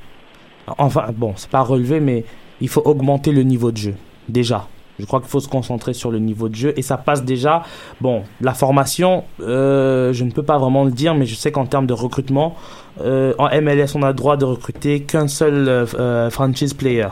Enfin, 0.77 1.07
bon, 1.13 1.34
c'est 1.36 1.49
pas 1.49 1.62
relever, 1.62 1.99
mais 1.99 2.23
il 2.62 2.69
faut 2.69 2.81
augmenter 2.86 3.31
le 3.31 3.43
niveau 3.43 3.71
de 3.71 3.77
jeu. 3.77 3.95
Déjà. 4.29 4.67
Je 5.02 5.08
crois 5.08 5.20
qu'il 5.20 5.30
faut 5.30 5.40
se 5.40 5.48
concentrer 5.48 5.94
sur 5.94 6.12
le 6.12 6.20
niveau 6.20 6.48
de 6.48 6.54
jeu 6.54 6.74
et 6.78 6.84
ça 6.84 6.96
passe 6.96 7.24
déjà. 7.24 7.64
Bon, 8.02 8.22
la 8.40 8.54
formation, 8.54 9.24
euh, 9.40 10.14
je 10.14 10.24
ne 10.24 10.30
peux 10.30 10.44
pas 10.44 10.60
vraiment 10.60 10.84
le 10.84 10.92
dire, 10.92 11.16
mais 11.16 11.26
je 11.26 11.34
sais 11.34 11.52
qu'en 11.52 11.66
termes 11.66 11.88
de 11.88 11.94
recrutement, 11.94 12.56
euh, 13.02 13.34
en 13.40 13.50
MLS, 13.62 13.96
on 13.96 14.04
a 14.04 14.10
le 14.10 14.14
droit 14.14 14.38
de 14.38 14.46
recruter 14.46 15.02
qu'un 15.02 15.28
seul 15.28 15.68
euh, 15.68 16.30
franchise 16.30 16.76
player. 16.76 17.08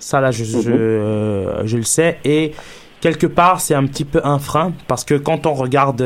Ça, 0.00 0.20
là, 0.20 0.32
je, 0.32 0.44
je, 0.44 1.62
je 1.64 1.76
le 1.76 1.82
sais. 1.84 2.18
Et 2.24 2.52
quelque 3.00 3.28
part, 3.28 3.60
c'est 3.60 3.74
un 3.74 3.86
petit 3.86 4.04
peu 4.04 4.20
un 4.24 4.40
frein 4.40 4.72
parce 4.88 5.04
que 5.04 5.14
quand 5.14 5.46
on 5.46 5.54
regarde, 5.54 6.04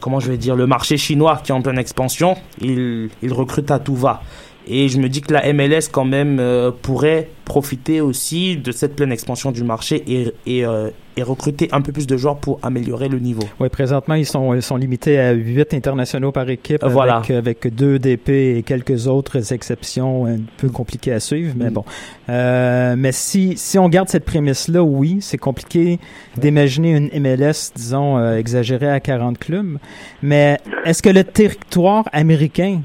comment 0.00 0.20
je 0.20 0.30
vais 0.30 0.36
dire, 0.36 0.54
le 0.54 0.66
marché 0.66 0.98
chinois 0.98 1.40
qui 1.42 1.50
est 1.50 1.54
en 1.54 1.62
pleine 1.62 1.78
expansion, 1.78 2.36
il, 2.60 3.08
il 3.22 3.32
recrute 3.32 3.70
à 3.70 3.78
tout 3.78 3.96
va. 3.96 4.20
Et 4.66 4.88
je 4.88 4.98
me 4.98 5.08
dis 5.08 5.20
que 5.20 5.32
la 5.32 5.52
MLS, 5.52 5.88
quand 5.90 6.04
même, 6.04 6.38
euh, 6.38 6.70
pourrait 6.70 7.28
profiter 7.44 8.00
aussi 8.00 8.56
de 8.56 8.70
cette 8.70 8.94
pleine 8.94 9.10
expansion 9.10 9.50
du 9.50 9.64
marché 9.64 10.04
et, 10.06 10.32
et, 10.46 10.64
euh, 10.64 10.90
et 11.16 11.22
recruter 11.24 11.68
un 11.72 11.80
peu 11.80 11.90
plus 11.90 12.06
de 12.06 12.16
joueurs 12.16 12.36
pour 12.36 12.60
améliorer 12.62 13.08
le 13.08 13.18
niveau. 13.18 13.42
Oui, 13.58 13.68
présentement, 13.68 14.14
ils 14.14 14.26
sont, 14.26 14.54
ils 14.54 14.62
sont 14.62 14.76
limités 14.76 15.18
à 15.18 15.32
8 15.32 15.74
internationaux 15.74 16.30
par 16.30 16.48
équipe 16.48 16.84
Voilà. 16.84 17.16
avec, 17.16 17.30
avec 17.30 17.74
deux 17.74 17.98
DP 17.98 18.28
et 18.58 18.62
quelques 18.64 19.08
autres 19.08 19.52
exceptions 19.52 20.26
un 20.26 20.36
peu 20.58 20.68
compliquées 20.68 21.12
à 21.12 21.18
suivre, 21.20 21.54
mais 21.56 21.70
Mm. 21.70 21.72
bon. 21.72 21.84
Euh, 22.28 22.94
mais 22.96 23.10
si, 23.12 23.54
si 23.56 23.78
on 23.78 23.88
garde 23.88 24.08
cette 24.08 24.24
prémisse-là, 24.24 24.82
oui, 24.84 25.18
c'est 25.20 25.38
compliqué 25.38 25.98
d'imaginer 26.36 26.92
une 26.96 27.20
MLS, 27.20 27.72
disons, 27.74 28.18
euh, 28.18 28.36
exagérée 28.36 28.90
à 28.90 29.00
40 29.00 29.38
clubs. 29.38 29.78
Mais 30.22 30.58
est-ce 30.84 31.02
que 31.02 31.10
le 31.10 31.24
territoire 31.24 32.08
américain 32.12 32.82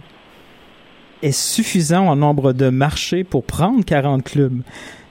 est 1.21 1.32
suffisant 1.32 2.08
en 2.08 2.15
nombre 2.15 2.54
de 2.54 2.69
marchés 2.69 3.24
pour 3.24 3.43
prendre 3.43 3.84
40 3.84 4.24
clubs? 4.24 4.61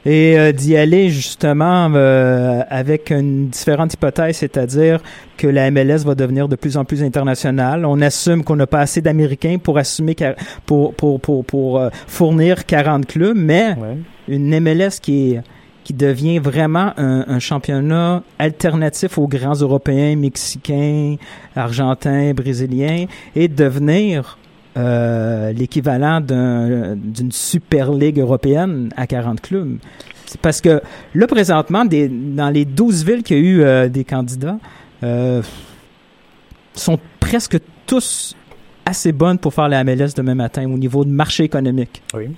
et 0.06 0.38
euh, 0.38 0.52
d'y 0.52 0.76
aller 0.76 1.08
justement 1.10 1.90
euh, 1.94 2.62
avec 2.68 3.10
une 3.10 3.48
différente 3.48 3.94
hypothèse, 3.94 4.36
c'est-à-dire 4.36 5.00
que 5.36 5.46
la 5.46 5.70
MLS 5.70 6.04
va 6.04 6.14
devenir 6.14 6.48
de 6.48 6.56
plus 6.56 6.76
en 6.76 6.84
plus 6.84 7.02
internationale. 7.02 7.86
On 7.86 8.00
assume 8.00 8.44
qu'on 8.44 8.56
n'a 8.56 8.66
pas 8.66 8.80
assez 8.80 9.00
d'Américains 9.00 9.56
pour 9.62 9.78
assumer 9.78 10.14
pour 10.66 10.94
pour 10.94 11.20
pour 11.20 11.44
pour 11.44 11.78
euh, 11.78 11.88
fournir 12.06 12.66
40 12.66 13.06
clubs, 13.06 13.36
mais 13.36 13.76
une 14.28 14.58
MLS 14.60 15.00
qui 15.00 15.32
est 15.32 15.40
qui 15.84 15.92
devient 15.92 16.38
vraiment 16.38 16.94
un, 16.96 17.26
un 17.28 17.38
championnat 17.38 18.22
alternatif 18.38 19.18
aux 19.18 19.28
grands 19.28 19.52
Européens, 19.52 20.16
Mexicains, 20.16 21.16
Argentins, 21.54 22.32
Brésiliens, 22.32 23.04
et 23.36 23.48
devenir 23.48 24.38
euh, 24.76 25.52
l'équivalent 25.52 26.20
d'un- 26.20 26.96
d'une 26.96 27.30
Super 27.32 27.92
Ligue 27.92 28.18
européenne 28.18 28.90
à 28.96 29.06
40 29.06 29.40
clubs. 29.40 29.78
Parce 30.42 30.60
que 30.60 30.80
là, 31.14 31.26
présentement, 31.26 31.84
des, 31.84 32.08
dans 32.08 32.50
les 32.50 32.64
12 32.64 33.04
villes 33.04 33.22
qu'il 33.22 33.36
y 33.36 33.40
a 33.40 33.42
eu 33.42 33.62
euh, 33.62 33.88
des 33.88 34.04
candidats, 34.04 34.58
euh, 35.02 35.42
sont 36.74 36.98
presque 37.20 37.58
tous 37.86 38.34
assez 38.86 39.12
bonnes 39.12 39.38
pour 39.38 39.54
faire 39.54 39.68
la 39.68 39.84
MLS 39.84 40.14
demain 40.16 40.34
matin 40.34 40.64
au 40.70 40.76
niveau 40.76 41.04
de 41.04 41.10
marché 41.10 41.44
économique. 41.44 42.02
Oui. 42.14 42.30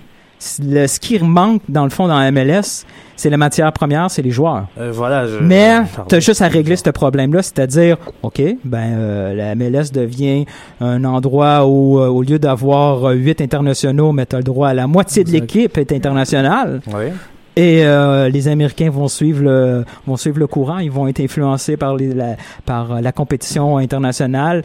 Le, 0.63 0.85
ce 0.87 0.99
qui 0.99 1.17
manque, 1.19 1.61
dans 1.67 1.83
le 1.83 1.89
fond, 1.89 2.07
dans 2.07 2.19
la 2.19 2.31
MLS, 2.31 2.85
c'est 3.15 3.29
la 3.31 3.37
matière 3.37 3.71
première, 3.73 4.11
c'est 4.11 4.21
les 4.21 4.29
joueurs. 4.29 4.67
Euh, 4.79 4.91
voilà. 4.93 5.25
Je... 5.25 5.37
Mais 5.37 5.79
Pardon. 5.95 6.09
tu 6.09 6.15
as 6.15 6.19
juste 6.19 6.41
à 6.41 6.47
régler 6.47 6.75
ce 6.75 6.89
problème-là, 6.91 7.41
c'est-à-dire, 7.41 7.97
OK, 8.21 8.41
ben 8.63 8.93
euh, 8.97 9.33
la 9.33 9.55
MLS 9.55 9.91
devient 9.91 10.45
un 10.79 11.03
endroit 11.05 11.65
où, 11.65 11.99
euh, 11.99 12.07
au 12.07 12.21
lieu 12.21 12.37
d'avoir 12.37 13.05
euh, 13.09 13.13
huit 13.13 13.41
internationaux, 13.41 14.11
mais 14.11 14.27
tu 14.27 14.35
as 14.35 14.39
le 14.39 14.43
droit 14.43 14.69
à 14.69 14.73
la 14.75 14.85
moitié 14.85 15.23
de 15.23 15.31
l'équipe 15.31 15.77
est 15.77 15.91
internationale. 15.91 16.81
Oui. 16.87 17.05
Et 17.57 17.83
euh, 17.83 18.29
les 18.29 18.47
Américains 18.47 18.91
vont 18.91 19.07
suivre 19.07 19.41
le 19.41 19.83
vont 20.05 20.15
suivre 20.15 20.37
le 20.37 20.45
courant, 20.45 20.77
ils 20.77 20.91
vont 20.91 21.07
être 21.07 21.19
influencés 21.19 21.75
par 21.75 21.95
les, 21.95 22.13
la 22.13 22.35
par 22.67 22.91
euh, 22.91 23.01
la 23.01 23.11
compétition 23.11 23.77
internationale 23.77 24.61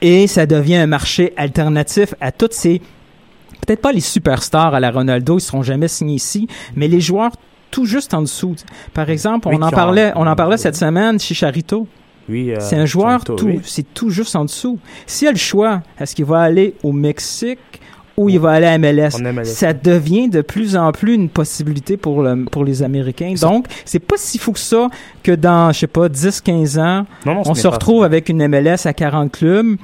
et 0.00 0.28
ça 0.28 0.46
devient 0.46 0.76
un 0.76 0.86
marché 0.86 1.32
alternatif 1.36 2.14
à 2.20 2.30
toutes 2.30 2.52
ces 2.52 2.80
peut-être 3.68 3.82
pas 3.82 3.92
les 3.92 4.00
superstars 4.00 4.74
à 4.74 4.80
la 4.80 4.90
Ronaldo, 4.90 5.36
ils 5.36 5.42
seront 5.42 5.62
jamais 5.62 5.88
signés 5.88 6.14
ici, 6.14 6.48
mais 6.74 6.88
les 6.88 7.00
joueurs 7.02 7.32
tout 7.70 7.84
juste 7.84 8.14
en 8.14 8.22
dessous. 8.22 8.54
Par 8.94 9.10
exemple, 9.10 9.46
Oui, 9.48 9.56
on 9.58 9.62
en 9.62 9.70
parlait 9.70 10.10
on 10.16 10.26
en 10.26 10.34
parlait 10.34 10.56
cette 10.56 10.74
semaine 10.74 11.20
Chicharito. 11.20 11.86
Oui, 12.30 12.50
euh, 12.50 12.56
C'est 12.60 12.76
un 12.76 12.86
joueur 12.86 13.24
tout, 13.24 13.36
oui. 13.44 13.60
c'est 13.64 13.92
tout 13.94 14.08
juste 14.08 14.34
en 14.36 14.44
dessous. 14.46 14.78
S'il 15.06 15.28
a 15.28 15.32
le 15.32 15.36
choix, 15.38 15.82
est-ce 16.00 16.14
qu'il 16.14 16.24
va 16.24 16.40
aller 16.40 16.74
au 16.82 16.92
Mexique 16.92 17.58
ou 18.18 18.28
il 18.28 18.38
va 18.38 18.50
aller 18.50 18.66
à 18.66 18.76
MLS? 18.76 19.12
Ça 19.44 19.72
devient 19.72 20.28
de 20.28 20.42
plus 20.42 20.76
en 20.76 20.92
plus 20.92 21.14
une 21.14 21.28
possibilité 21.28 21.96
pour, 21.96 22.22
le, 22.22 22.44
pour 22.44 22.64
les 22.64 22.82
Américains. 22.82 23.32
Donc, 23.40 23.66
c'est 23.84 24.00
pas 24.00 24.16
si 24.18 24.38
fou 24.38 24.52
que 24.52 24.58
ça 24.58 24.88
que 25.22 25.32
dans, 25.32 25.72
je 25.72 25.78
sais 25.78 25.86
pas, 25.86 26.08
10, 26.08 26.40
15 26.40 26.78
ans, 26.78 27.06
Non, 27.24 27.34
non, 27.34 27.44
ce 27.44 27.50
on 27.50 27.54
se 27.54 27.62
pas 27.62 27.70
retrouve 27.70 28.04
avec 28.04 28.28
une 28.28 28.46
MLS 28.46 28.86
à 28.86 28.92
40 28.92 29.32
clubs 29.32 29.76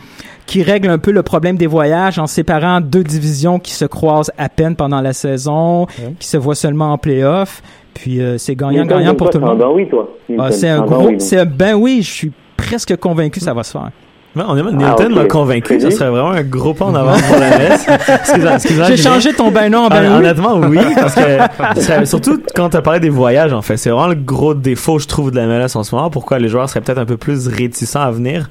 qui 0.46 0.62
règle 0.62 0.90
un 0.90 0.98
peu 0.98 1.10
le 1.10 1.22
problème 1.22 1.56
des 1.56 1.66
voyages 1.66 2.18
en 2.18 2.26
séparant 2.26 2.80
deux 2.80 3.04
divisions 3.04 3.58
qui 3.58 3.72
se 3.72 3.84
croisent 3.84 4.32
à 4.36 4.48
peine 4.48 4.76
pendant 4.76 5.00
la 5.00 5.12
saison, 5.12 5.86
qui 6.18 6.28
se 6.28 6.36
voient 6.36 6.54
seulement 6.54 6.92
en 6.92 6.98
playoff. 6.98 7.62
Puis 7.94 8.20
euh, 8.20 8.38
c'est 8.38 8.56
gagnant-gagnant 8.56 9.14
pour 9.14 9.30
tout 9.30 9.38
le 9.38 9.46
monde. 9.46 9.58
ben 9.58 9.70
oui, 9.72 9.88
toi. 9.88 10.10
Ah, 10.38 10.50
c'est 10.50 10.68
un 10.68 10.80
ben 10.80 10.86
gros, 10.86 11.08
oui, 11.08 11.16
c'est 11.20 11.44
ben 11.44 11.74
oui, 11.74 12.02
je 12.02 12.10
suis 12.10 12.32
presque 12.56 12.96
convaincu 12.96 13.38
que 13.38 13.44
ça 13.44 13.54
va 13.54 13.62
se 13.62 13.70
faire. 13.70 13.90
Ouais, 14.36 14.42
on 14.46 14.56
est, 14.56 14.62
Nilton 14.62 14.84
Ah, 14.84 15.04
ok. 15.04 15.10
m'a 15.14 15.24
convaincu, 15.26 15.80
ça 15.80 15.90
serait 15.92 16.10
vraiment 16.10 16.32
un 16.32 16.42
gros 16.42 16.74
pas 16.74 16.86
en 16.86 16.94
avant 16.94 17.16
pour 17.20 17.38
la 17.38 17.74
excusez-moi, 17.74 18.86
J'ai 18.88 18.96
changé 18.96 19.32
ton 19.32 19.52
ben 19.52 19.70
non 19.70 19.84
en 19.84 19.88
ben 19.88 20.02
oui. 20.10 20.18
Honnêtement, 20.18 20.56
oui, 20.56 20.78
parce 20.96 21.14
que 21.14 22.04
surtout 22.04 22.42
quand 22.54 22.70
tu 22.70 22.76
as 22.76 22.82
parlé 22.82 22.98
des 22.98 23.10
voyages, 23.10 23.52
en 23.52 23.62
fait, 23.62 23.76
c'est 23.76 23.90
vraiment 23.90 24.08
le 24.08 24.16
gros 24.16 24.54
défaut, 24.54 24.98
je 24.98 25.06
trouve, 25.06 25.30
de 25.30 25.36
la 25.36 25.46
MLS 25.46 25.76
en 25.76 25.84
ce 25.84 25.94
moment. 25.94 26.10
Pourquoi 26.10 26.38
les 26.40 26.48
joueurs 26.48 26.68
seraient 26.68 26.80
peut-être 26.80 26.98
un 26.98 27.06
peu 27.06 27.16
plus 27.16 27.46
réticents 27.46 28.00
à 28.02 28.10
venir 28.10 28.50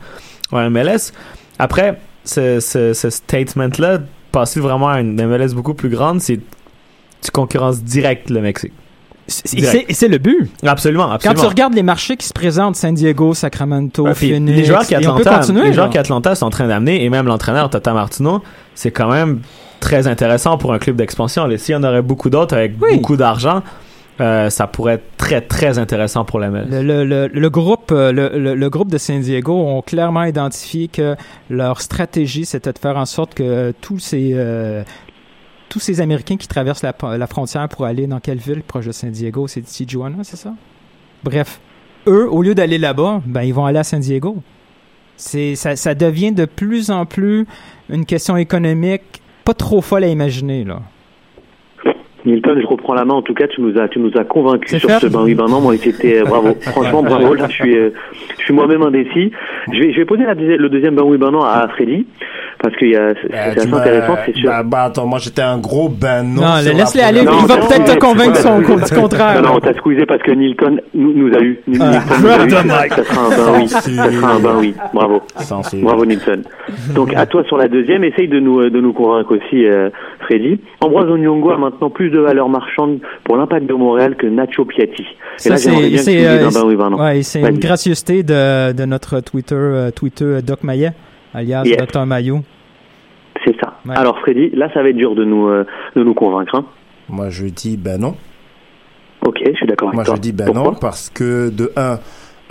au 0.54 0.58
MLS. 0.70 1.12
Après, 1.60 1.98
ce, 2.24 2.60
ce, 2.62 2.94
ce 2.94 3.10
statement-là, 3.10 4.00
passer 4.32 4.60
vraiment 4.62 4.88
à 4.90 5.02
une 5.02 5.16
MLS 5.26 5.54
beaucoup 5.54 5.74
plus 5.74 5.90
grande, 5.90 6.22
c'est 6.22 6.40
tu 7.22 7.32
concurrences 7.32 7.84
direct 7.84 8.30
le 8.30 8.42
Mexique. 8.42 8.74
C'est- 9.28 10.04
Et 10.04 10.08
le 10.10 10.18
but. 10.18 10.50
Absolument, 10.66 11.18
Quand 11.24 11.34
tu 11.34 11.46
regardes 11.46 11.74
les 11.74 11.84
marchés 11.84 12.18
qui 12.18 12.28
se 12.28 12.34
présentent, 12.34 12.76
San 12.76 12.94
Diego, 12.94 13.34
Sacramento, 13.34 14.04
Ouais, 14.04 14.14
puis 14.14 14.32
Phoenix, 14.34 14.58
les 14.58 14.66
joueurs 14.66 14.86
qui 14.86 14.94
et 14.94 14.98
on 15.08 15.16
peut 15.16 15.22
Atlanta, 15.22 15.40
continuer. 15.40 15.64
les 15.68 15.74
joueurs 15.74 15.86
là. 15.88 15.92
qui 15.92 15.98
Atlanta 15.98 16.36
sont 16.36 16.46
en 16.46 16.50
train 16.50 16.68
d'amener 16.68 17.04
et 17.04 17.10
même 17.10 17.26
l'entraîneur 17.28 17.70
Tata 17.70 17.94
Martino, 17.94 18.42
c'est 18.76 18.92
quand 18.92 19.10
même 19.10 19.40
très 19.80 20.08
intéressant 20.08 20.58
pour 20.58 20.74
un 20.74 20.80
club 20.80 20.96
d'expansion. 20.98 21.48
S'il 21.58 21.74
y 21.74 21.76
en 21.78 21.84
aurait 21.84 22.02
beaucoup 22.02 22.30
d'autres 22.30 22.56
avec 22.58 22.78
beaucoup 22.78 23.16
d'argent, 23.16 23.64
euh, 24.22 24.50
ça 24.50 24.68
pourrait 24.68 24.96
être 24.96 25.18
très 25.18 25.42
très 25.42 25.80
intéressant 25.80 26.24
pour 26.26 26.40
la 26.40 26.50
MLS. 26.50 26.66
Le, 26.70 26.82
le, 26.84 27.04
le, 27.06 27.28
le 27.28 27.50
groupe, 27.50 27.92
euh, 27.92 28.12
le 28.12 28.70
groupe 28.70 28.92
de 28.92 28.98
San 28.98 29.20
Diego 29.22 29.54
ont 29.54 29.82
clairement 29.82 30.24
identifié 30.24 30.88
que 30.88 31.16
leur 31.50 31.82
stratégie, 31.82 32.46
c'était 32.46 32.74
de 32.74 32.78
faire 32.80 32.98
en 32.98 33.06
sorte 33.06 33.34
que 33.34 33.74
tous 33.82 34.00
ces, 34.00 34.32
euh, 34.34 34.84
tous 35.74 35.80
ces 35.80 36.02
Américains 36.02 36.38
qui 36.38 36.48
traversent 36.48 36.84
la, 36.84 36.94
la 37.18 37.26
frontière 37.26 37.68
pour 37.68 37.86
aller 37.86 38.06
dans 38.06 38.20
quelle 38.20 38.38
ville 38.38 38.62
proche 38.62 38.86
de 38.86 38.92
San 38.92 39.10
Diego? 39.10 39.48
C'est 39.48 39.62
Tijuana, 39.62 40.18
c'est 40.22 40.38
ça? 40.38 40.54
Bref, 41.24 41.60
eux, 42.06 42.30
au 42.30 42.44
lieu 42.44 42.54
d'aller 42.54 42.78
là-bas, 42.78 43.24
ben, 43.26 43.42
ils 43.42 43.56
vont 43.56 43.66
aller 43.66 43.80
à 43.80 43.84
San 43.84 44.00
Diego. 44.00 44.38
C'est, 45.16 45.56
ça, 45.56 45.76
ça 45.76 45.96
devient 45.96 46.32
de 46.32 46.46
plus 46.46 46.92
en 46.92 47.08
plus 47.08 47.48
une 47.90 48.06
question 48.06 48.38
économique 48.38 49.02
pas 49.46 49.56
trop 49.56 49.82
folle 49.82 50.04
à 50.04 50.08
imaginer, 50.08 50.64
là. 50.64 50.82
Nilton, 52.26 52.56
je 52.62 52.68
reprends 52.68 52.94
la 52.94 53.04
main. 53.04 53.16
En 53.16 53.22
tout 53.22 53.34
cas, 53.34 53.48
tu 53.48 53.60
nous 53.60 53.78
as, 53.78 53.90
tu 53.90 54.00
nous 54.00 54.12
as 54.16 54.24
convaincus 54.24 54.80
sur 54.80 54.90
ce 54.90 55.08
ben 55.08 55.24
oui, 55.24 55.36
ben 55.36 55.48
non. 55.48 55.60
Moi, 55.60 55.76
c'était 55.78 56.22
euh, 56.22 56.24
bravo. 56.24 56.56
Franchement, 56.62 57.04
bravo. 57.04 57.34
Là, 57.34 57.48
je 57.50 57.54
suis, 57.54 57.78
euh, 57.78 57.90
je 58.38 58.44
suis 58.44 58.54
moi-même 58.54 58.82
indécis. 58.82 59.32
Je 59.74 59.80
vais, 59.80 59.92
je 59.92 59.98
vais 59.98 60.06
poser 60.06 60.24
la 60.24 60.34
le 60.34 60.70
deuxième 60.70 60.96
ben 60.96 61.04
oui, 61.04 61.18
ben 61.18 61.32
non 61.32 61.42
à 61.42 61.68
Freddy 61.68 62.06
parce 62.64 62.76
qu'il 62.78 62.90
y 62.92 62.96
a, 62.96 63.10
c'est 63.22 63.34
Euh, 63.34 63.52
c'est 63.54 63.60
assez 63.60 63.74
intéressant. 63.74 64.18
C'est 64.26 64.36
sûr. 64.36 64.50
Bah, 64.50 64.64
bah, 64.64 64.84
attends, 64.86 65.06
moi 65.06 65.20
j'étais 65.20 65.42
un 65.42 65.58
gros 65.60 65.90
ben 65.90 66.24
non. 66.24 66.42
Non, 66.42 66.56
laisse-les 66.64 67.02
aller, 67.04 67.20
il 67.22 67.48
va 67.48 67.58
peut-être 67.58 67.94
te 67.94 68.00
convaincre 68.00 68.38
son- 68.38 68.60
du 68.60 68.66
contraire. 68.96 69.42
Non, 69.42 69.50
non, 69.50 69.56
on 69.58 69.60
t'a 69.60 69.74
squeezé 69.74 70.06
parce 70.06 70.22
que 70.24 70.32
Nilton 70.32 70.78
nous, 70.94 71.14
nous 71.14 71.36
a 71.36 71.42
eu. 71.42 71.60
Ah, 71.80 72.00
nous 72.22 72.28
a 72.30 72.46
eu. 72.46 72.48
the 72.48 72.64
mic. 72.64 72.94
Ça 72.94 73.04
sera 73.04 73.26
un 73.26 73.30
ben 73.30 73.60
oui. 73.60 73.68
Ça 73.68 73.82
sera 73.82 74.32
un 74.36 74.40
ben 74.40 74.56
oui. 74.60 74.74
Bravo. 74.94 75.22
Bravo 75.82 76.06
Nilton. 76.06 76.42
Donc 76.96 77.14
à 77.14 77.26
toi 77.26 77.44
sur 77.44 77.58
la 77.58 77.68
deuxième, 77.68 78.04
essaye 78.04 78.28
de 78.28 78.40
nous, 78.40 78.62
euh, 78.62 78.70
de 78.70 78.80
nous 78.80 78.94
convaincre 78.94 79.36
aussi, 79.36 79.66
euh, 79.66 79.90
Freddy. 80.22 80.60
Ambroise 80.82 81.10
Onyongo 81.10 81.52
a 81.52 81.58
maintenant 81.58 81.90
plus 81.90 82.10
de 82.10 82.20
valeur 82.20 82.48
marchande 82.50 83.00
pour 83.26 83.36
l'impact 83.38 83.66
de 83.68 83.74
Montréal 83.74 84.16
que 84.16 84.28
Nacho 84.28 84.66
Piatti. 84.66 85.04
Et 85.04 85.40
Ça, 85.40 85.50
là, 85.52 85.56
j'aimerais 85.58 85.80
bien 85.82 85.90
que 85.90 85.96
tu 85.96 86.04
c'est, 86.04 86.26
euh, 86.26 86.50
ben 86.50 87.42
ben 87.44 87.50
une 87.56 87.60
gracieuseté 87.60 88.24
de, 88.24 88.72
de 88.72 88.86
notre 88.86 89.20
Twitter, 89.20 89.56
euh, 89.56 89.92
Twitter 89.92 90.40
Doc 90.46 90.64
Maillet, 90.64 90.92
alias 91.34 91.64
Yes. 91.66 91.78
Dr 91.78 92.06
Maillot. 92.06 92.40
C'est 93.46 93.56
ça. 93.60 93.74
Alors 93.90 94.20
Freddy, 94.20 94.50
là 94.52 94.70
ça 94.74 94.82
va 94.84 94.90
être 94.90 94.96
dur 94.98 95.16
de 95.16 95.24
nous, 95.26 95.48
euh, 95.48 95.66
de 95.96 96.04
nous 96.04 96.14
convaincre. 96.14 96.56
Hein. 96.56 96.66
Moi 97.10 97.30
je 97.30 97.46
dis 97.46 97.78
ben 97.78 98.00
non. 98.00 98.16
Ok, 99.26 99.40
je 99.46 99.54
suis 99.54 99.66
d'accord 99.68 99.90
avec 99.90 99.96
Moi 99.96 100.04
toi. 100.06 100.16
je 100.16 100.22
dis 100.22 100.32
ben 100.32 100.46
Pourquoi 100.46 100.64
non 100.64 100.74
parce 100.74 101.10
que 101.10 101.50
de 101.50 101.72
un, 101.76 102.00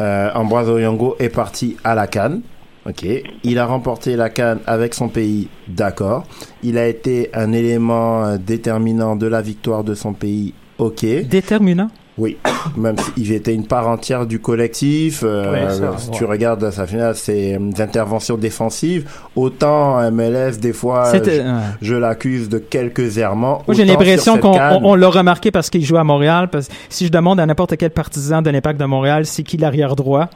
euh, 0.00 0.30
Ambroise 0.34 0.70
Oyango 0.70 1.16
est 1.18 1.34
parti 1.34 1.76
à 1.84 1.94
la 1.94 2.06
Cannes. 2.06 2.42
Ok, 2.84 3.06
il 3.44 3.58
a 3.60 3.66
remporté 3.66 4.16
la 4.16 4.28
Cannes 4.28 4.58
avec 4.66 4.92
son 4.94 5.08
pays, 5.08 5.48
d'accord. 5.68 6.24
Il 6.64 6.76
a 6.78 6.88
été 6.88 7.30
un 7.32 7.52
élément 7.52 8.24
euh, 8.24 8.36
déterminant 8.38 9.14
de 9.14 9.26
la 9.28 9.40
victoire 9.40 9.84
de 9.84 9.94
son 9.94 10.14
pays, 10.14 10.52
ok. 10.78 11.04
Déterminant? 11.28 11.88
Oui, 12.18 12.36
même 12.76 12.96
s'il 12.98 13.32
était 13.32 13.54
une 13.54 13.66
part 13.66 13.88
entière 13.88 14.26
du 14.26 14.38
collectif. 14.38 15.22
euh, 15.24 15.70
ça, 15.70 15.96
si 15.96 16.10
ouais. 16.10 16.16
tu 16.16 16.24
regardes 16.26 16.70
sa 16.70 16.86
finale, 16.86 17.16
ses 17.16 17.54
euh, 17.54 17.82
interventions 17.82 18.36
défensives. 18.36 19.08
Autant 19.34 20.10
MLS, 20.10 20.58
des 20.60 20.74
fois, 20.74 21.10
je, 21.12 21.18
ouais. 21.18 21.44
je 21.80 21.94
l'accuse 21.94 22.50
de 22.50 22.58
quelques 22.58 23.16
errements. 23.16 23.62
Moi, 23.66 23.74
j'ai 23.74 23.86
l'impression 23.86 24.36
qu'on 24.38 24.94
l'a 24.94 25.08
remarqué 25.08 25.50
parce 25.50 25.70
qu'il 25.70 25.84
joue 25.84 25.96
à 25.96 26.04
Montréal. 26.04 26.48
Parce 26.50 26.68
si 26.90 27.06
je 27.06 27.10
demande 27.10 27.40
à 27.40 27.46
n'importe 27.46 27.76
quel 27.78 27.90
partisan 27.90 28.42
de 28.42 28.50
l'Impact 28.50 28.78
de 28.78 28.84
Montréal, 28.84 29.24
c'est 29.24 29.42
qui 29.42 29.56
l'arrière 29.56 29.96
droit, 29.96 30.28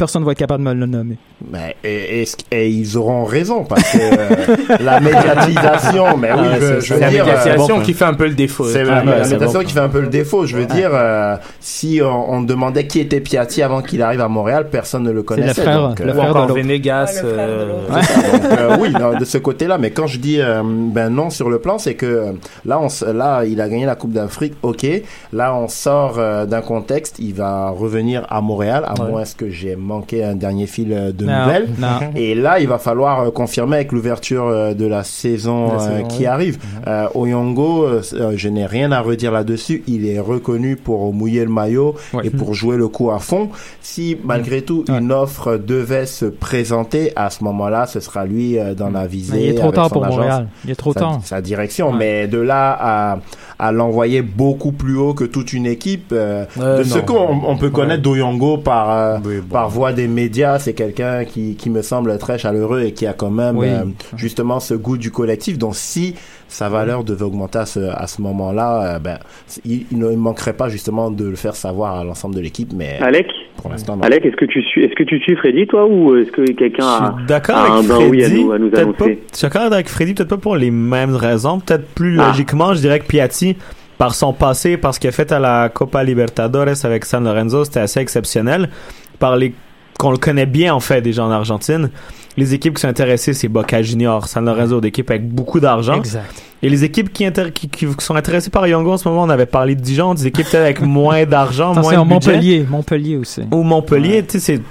personne 0.00 0.22
ne 0.22 0.26
va 0.26 0.32
être 0.32 0.38
capable 0.38 0.64
de 0.64 0.68
me 0.70 0.74
le 0.74 0.86
nommer. 0.86 1.16
Mais, 1.52 1.76
et, 1.84 2.22
et- 2.22 2.28
et 2.52 2.68
ils 2.68 2.96
auront 2.96 3.24
raison 3.24 3.64
parce 3.64 3.82
que 3.92 3.98
euh, 3.98 4.56
la 4.80 4.98
médiatisation, 5.00 6.16
mais 6.20 6.32
oui, 6.32 6.38
Ah, 6.52 6.54
je, 6.60 6.66
c'est- 6.66 6.74
je 6.74 6.80
c'est 6.80 6.94
veux 6.94 7.00
la 7.00 7.10
dire, 7.10 7.24
médiatisation 7.26 7.78
euh, 7.78 7.82
qui 7.82 7.92
fait 7.94 8.04
un 8.06 8.14
peu 8.14 8.26
le 8.26 8.34
défaut. 8.34 8.64
C'est 8.64 8.80
Ah, 8.82 8.84
la, 8.96 9.04
médiatisation 9.04 9.58
bon. 9.60 9.64
qui 9.64 9.72
fait 9.72 9.80
un 9.80 9.88
peu 9.88 10.00
le 10.00 10.06
défaut. 10.08 10.46
Je 10.46 10.56
veux 10.56 10.64
dire, 10.66 10.90
euh, 10.92 11.36
si 11.60 12.00
on, 12.02 12.32
on 12.32 12.40
demandait 12.42 12.86
qui 12.86 12.98
était 13.00 13.20
Piatti 13.20 13.62
avant 13.62 13.82
qu'il 13.82 14.02
arrive 14.02 14.20
à 14.22 14.28
Montréal, 14.28 14.68
personne 14.70 15.02
ne 15.02 15.10
le 15.12 15.22
connaissait. 15.22 15.62
frère- 15.62 15.88
donc, 15.88 15.98
le 16.00 16.08
euh, 16.10 16.14
Ou 16.14 16.20
encore 16.20 16.48
Venegas. 16.54 17.20
euh, 17.24 17.86
donc, 17.88 18.42
euh, 18.58 18.76
oui, 18.80 18.90
non, 18.90 19.18
de 19.18 19.24
ce 19.24 19.38
côté-là. 19.38 19.76
Mais 19.78 19.90
quand 19.90 20.06
je 20.06 20.18
dis 20.18 20.40
euh, 20.40 20.62
ben 20.64 21.10
non 21.10 21.30
sur 21.30 21.50
le 21.50 21.58
plan, 21.58 21.78
c'est 21.78 21.94
que 21.94 22.34
là, 22.64 22.80
on, 22.80 22.88
là, 23.12 23.44
il 23.44 23.60
a 23.60 23.68
gagné 23.68 23.84
la 23.86 23.94
Coupe 23.96 24.12
d'Afrique. 24.12 24.54
Ok. 24.62 24.86
Là, 25.32 25.54
on 25.54 25.68
sort 25.68 26.16
euh, 26.18 26.46
d'un 26.46 26.62
contexte. 26.62 27.16
Il 27.18 27.34
va 27.34 27.70
revenir 27.70 28.26
à 28.30 28.40
Montréal, 28.40 28.84
à 28.86 29.00
Ouais. 29.00 29.08
moins 29.10 29.22
que 29.36 29.48
j'ai 29.50 29.76
manquait 29.90 30.22
un 30.24 30.34
dernier 30.36 30.66
fil 30.66 30.92
euh, 30.92 31.12
de 31.12 31.24
Non, 31.26 31.42
nouvelles. 31.42 31.68
non. 31.78 32.10
Et 32.16 32.34
là, 32.34 32.60
il 32.60 32.68
va 32.68 32.78
falloir 32.78 33.20
euh, 33.20 33.30
confirmer 33.30 33.76
avec 33.76 33.92
l'ouverture 33.92 34.46
euh, 34.46 34.74
de 34.74 34.86
la 34.86 35.02
saison, 35.04 35.68
La 35.68 35.74
euh, 35.74 35.78
saison, 35.96 36.08
qui 36.08 36.18
oui. 36.20 36.26
arrive. 36.26 36.58
Euh, 36.86 37.06
Oyongo, 37.14 37.86
je 38.34 38.48
n'ai 38.48 38.66
rien 38.66 38.92
à 38.92 39.00
redire 39.00 39.32
là-dessus. 39.32 39.82
Il 39.86 40.06
est 40.08 40.20
reconnu 40.20 40.76
pour 40.76 41.12
mouiller 41.12 41.44
le 41.44 41.50
maillot 41.50 41.94
Ouais. 42.14 42.26
et 42.26 42.30
pour 42.30 42.54
jouer 42.54 42.76
le 42.76 42.88
coup 42.88 43.10
à 43.10 43.18
fond. 43.18 43.50
Si 43.80 44.16
malgré 44.24 44.62
tout 44.62 44.84
une 44.88 45.12
offre 45.12 45.56
devait 45.56 46.06
se 46.06 46.26
présenter, 46.26 47.12
à 47.16 47.30
ce 47.30 47.44
moment-là, 47.44 47.86
ce 47.86 48.00
sera 48.00 48.24
lui 48.24 48.58
euh, 48.58 48.74
dans 48.74 48.90
la 48.90 49.06
visée. 49.06 49.34
Mais 49.36 49.44
il 49.44 49.50
est 49.50 49.54
trop 49.54 49.64
avec 49.64 49.74
tard 49.74 49.88
son 49.88 49.94
pour 49.94 50.04
agence, 50.04 50.16
Montréal. 50.18 50.48
Il 50.64 50.70
est 50.70 50.74
trop 50.74 50.92
sa, 50.92 51.00
tard. 51.00 51.20
Sa 51.24 51.40
direction. 51.40 51.90
Ouais. 51.90 51.96
Mais 51.98 52.28
de 52.28 52.38
là 52.38 52.76
à, 52.80 53.18
à 53.60 53.72
l'envoyer 53.72 54.22
beaucoup 54.22 54.72
plus 54.72 54.96
haut 54.96 55.14
que 55.14 55.24
toute 55.24 55.52
une 55.52 55.66
équipe, 55.66 56.12
euh, 56.12 56.44
Euh, 56.58 56.78
de 56.78 56.82
ce 56.84 56.98
qu'on 56.98 57.40
on 57.46 57.56
peut 57.56 57.66
Ouais. 57.66 57.72
connaître 57.72 58.02
d'Oyongo 58.02 58.56
par, 58.58 58.90
euh, 58.90 59.18
Oui, 59.24 59.36
bon. 59.40 59.52
par 59.52 59.68
voie 59.68 59.92
des 59.92 60.08
médias, 60.08 60.58
c'est 60.58 60.72
quelqu'un 60.72 61.24
qui, 61.24 61.54
qui 61.56 61.68
me 61.70 61.82
semble 61.82 62.16
très 62.18 62.38
chaleureux 62.38 62.82
et 62.82 62.92
qui 62.92 63.06
a 63.06 63.12
quand 63.12 63.30
même 63.30 63.56
Oui. 63.58 63.68
euh, 63.68 63.84
justement 64.16 64.60
ce 64.60 64.74
goût 64.74 64.96
du 64.96 65.10
collectif. 65.10 65.58
Donc 65.58 65.76
si 65.76 66.14
sa 66.50 66.68
valeur 66.68 67.04
devait 67.04 67.24
augmenter 67.24 67.58
à 67.60 67.66
ce, 67.66 67.78
à 67.80 68.06
ce 68.06 68.20
moment-là, 68.22 68.96
euh, 68.96 68.98
ben, 68.98 69.18
il, 69.64 69.86
il 69.90 69.98
ne 69.98 70.10
manquerait 70.16 70.52
pas 70.52 70.68
justement 70.68 71.10
de 71.10 71.24
le 71.24 71.36
faire 71.36 71.54
savoir 71.54 71.96
à 71.96 72.04
l'ensemble 72.04 72.34
de 72.34 72.40
l'équipe. 72.40 72.72
Mais 72.74 72.98
Alec, 73.00 73.28
pour 73.56 73.70
l'instant, 73.70 73.96
non. 73.96 74.02
Alec, 74.02 74.26
est-ce 74.26 74.36
que 74.36 74.44
tu 74.46 74.60
suis, 74.62 74.82
est-ce 74.84 74.94
que 74.94 75.04
tu 75.04 75.18
suis 75.20 75.36
Freddy, 75.36 75.66
toi, 75.68 75.86
ou 75.86 76.16
est-ce 76.16 76.32
que 76.32 76.42
quelqu'un 76.52 76.82
Je 76.82 77.04
a, 77.04 77.14
suis 77.18 77.26
d'accord 77.26 77.56
a 77.56 77.68
un 77.70 77.76
avec 77.78 77.88
ben 77.88 78.10
oui 78.10 78.24
à 78.24 78.26
Freddy. 78.26 78.44
nous, 78.44 78.52
à 78.52 78.58
nous 78.58 78.70
peut-être 78.70 78.92
pas, 78.96 79.04
je 79.06 79.36
suis 79.36 79.42
d'accord 79.48 79.72
avec 79.72 79.88
Freddy, 79.88 80.14
peut-être 80.14 80.28
pas 80.30 80.36
pour 80.38 80.56
les 80.56 80.70
mêmes 80.70 81.14
raisons. 81.14 81.60
Peut-être 81.60 81.86
plus 81.94 82.18
Ah. 82.18 82.26
logiquement, 82.28 82.74
je 82.74 82.80
dirais 82.80 82.98
que 82.98 83.06
Piatti, 83.06 83.56
par 83.96 84.14
son 84.14 84.32
passé, 84.32 84.76
par 84.76 84.92
ce 84.94 84.98
qu'il 85.00 85.08
a 85.08 85.12
fait 85.12 85.30
à 85.30 85.38
la 85.38 85.68
Copa 85.68 86.02
Libertadores 86.02 86.84
avec 86.84 87.04
San 87.04 87.22
Lorenzo, 87.24 87.64
c'était 87.64 87.80
assez 87.80 88.00
exceptionnel. 88.00 88.70
Par 89.18 89.36
les 89.36 89.54
qu'on 89.98 90.10
le 90.12 90.16
connaît 90.16 90.46
bien 90.46 90.74
en 90.74 90.80
fait 90.80 91.02
déjà 91.02 91.22
en 91.24 91.30
Argentine. 91.30 91.90
Les 92.36 92.54
équipes 92.54 92.74
qui 92.74 92.80
sont 92.82 92.88
intéressées, 92.88 93.32
c'est 93.34 93.48
Boca 93.48 93.82
Junior, 93.82 94.26
San 94.28 94.44
Lorenzo, 94.44 94.80
des 94.80 94.88
équipes 94.88 95.10
avec 95.10 95.28
beaucoup 95.28 95.60
d'argent. 95.60 95.94
Exact. 95.94 96.42
Et 96.62 96.68
les 96.68 96.84
équipes 96.84 97.12
qui, 97.12 97.24
intér- 97.24 97.52
qui, 97.52 97.68
qui 97.68 97.86
sont 97.98 98.14
intéressées 98.14 98.50
par 98.50 98.66
Yongo 98.66 98.92
en 98.92 98.96
ce 98.98 99.08
moment, 99.08 99.22
on 99.24 99.30
avait 99.30 99.46
parlé 99.46 99.74
de 99.74 99.80
Dijon, 99.80 100.14
des 100.14 100.26
équipes 100.26 100.46
peut-être 100.46 100.62
avec 100.62 100.80
moins 100.80 101.24
d'argent, 101.24 101.74
moins 101.74 101.92
de 101.92 101.98
budget. 101.98 102.04
Montpellier. 102.04 102.66
Montpellier 102.68 103.16
aussi. 103.16 103.42
Ou 103.50 103.62
Montpellier, 103.62 104.22
tu 104.24 104.38
sais, 104.38 104.56
c'est. 104.56 104.62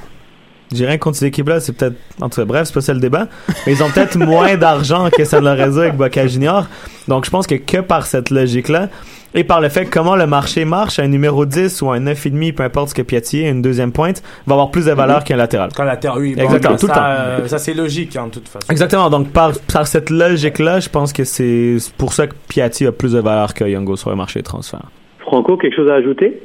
J'ai 0.72 0.86
rien 0.86 1.00
contre 1.00 1.18
ces 1.18 1.26
équipes-là, 1.26 1.60
c'est 1.60 1.74
peut-être. 1.74 1.96
En 2.22 2.30
tout 2.30 2.42
cas, 2.42 2.46
bref, 2.46 2.68
c'est 2.68 2.74
pas 2.76 2.82
ça 2.82 2.94
le 2.94 3.00
débat. 3.00 3.28
Mais 3.66 3.74
ils 3.74 3.82
ont 3.84 3.90
peut-être 3.90 4.18
moins 4.24 4.56
d'argent 4.56 5.10
que 5.10 5.26
San 5.26 5.44
Lorenzo 5.44 5.80
avec 5.80 5.96
Boca 5.98 6.28
Junior. 6.28 6.68
Donc, 7.08 7.26
je 7.26 7.32
pense 7.32 7.48
que 7.48 7.56
que 7.56 7.78
par 7.78 8.06
cette 8.06 8.30
logique-là, 8.30 8.90
et 9.36 9.44
par 9.44 9.62
le 9.62 9.70
fait 9.70 9.86
que 9.86 9.92
comment 9.92 10.16
le 10.16 10.26
marché 10.28 10.66
marche, 10.66 11.00
un 11.00 11.08
numéro 11.08 11.46
10 11.46 11.82
ou 11.82 11.92
un 11.92 12.00
9,5, 12.00 12.54
peu 12.56 12.64
importe 12.64 12.90
ce 12.90 12.96
que 12.96 13.02
Piatti 13.02 13.44
est, 13.44 13.50
une 13.50 13.62
deuxième 13.62 13.92
pointe, 13.92 14.24
va 14.48 14.54
avoir 14.54 14.72
plus 14.72 14.86
de 14.86 14.92
valeur 14.92 15.24
qu'un 15.24 15.36
latéral. 15.38 15.70
Quand 15.76 15.84
la 15.84 15.98
terre, 15.98 16.16
oui. 16.18 16.36
bon, 16.36 16.42
Exactement, 16.44 16.78
tout 16.78 16.88
le 16.88 16.94
ça, 16.94 17.00
temps. 17.00 17.06
euh, 17.06 17.48
ça, 17.48 17.58
c'est 17.60 17.74
logique, 17.74 18.16
hein, 18.16 18.28
de 18.28 18.32
toute 18.32 18.48
façon. 18.48 18.66
Exactement. 18.72 19.10
Donc, 19.10 19.30
par, 19.30 19.52
par 19.72 19.86
cette 19.88 20.10
logique-là, 20.10 20.80
je 20.80 20.90
pense 20.90 21.14
que 21.14 21.24
c'est 21.24 21.78
pour 21.98 22.14
ça 22.14 22.28
que 22.28 22.34
Piatti 22.48 22.86
a 22.88 22.92
plus 22.92 23.14
de 23.14 23.20
valeur 23.20 23.54
que 23.54 23.64
Youngo 23.66 23.96
sur 23.96 24.10
le 24.10 24.16
marché 24.16 24.40
de 24.40 24.46
transfert. 24.46 24.84
Franco, 25.20 25.58
quelque 25.58 25.76
chose 25.76 25.90
à 25.90 25.96
ajouter? 25.96 26.42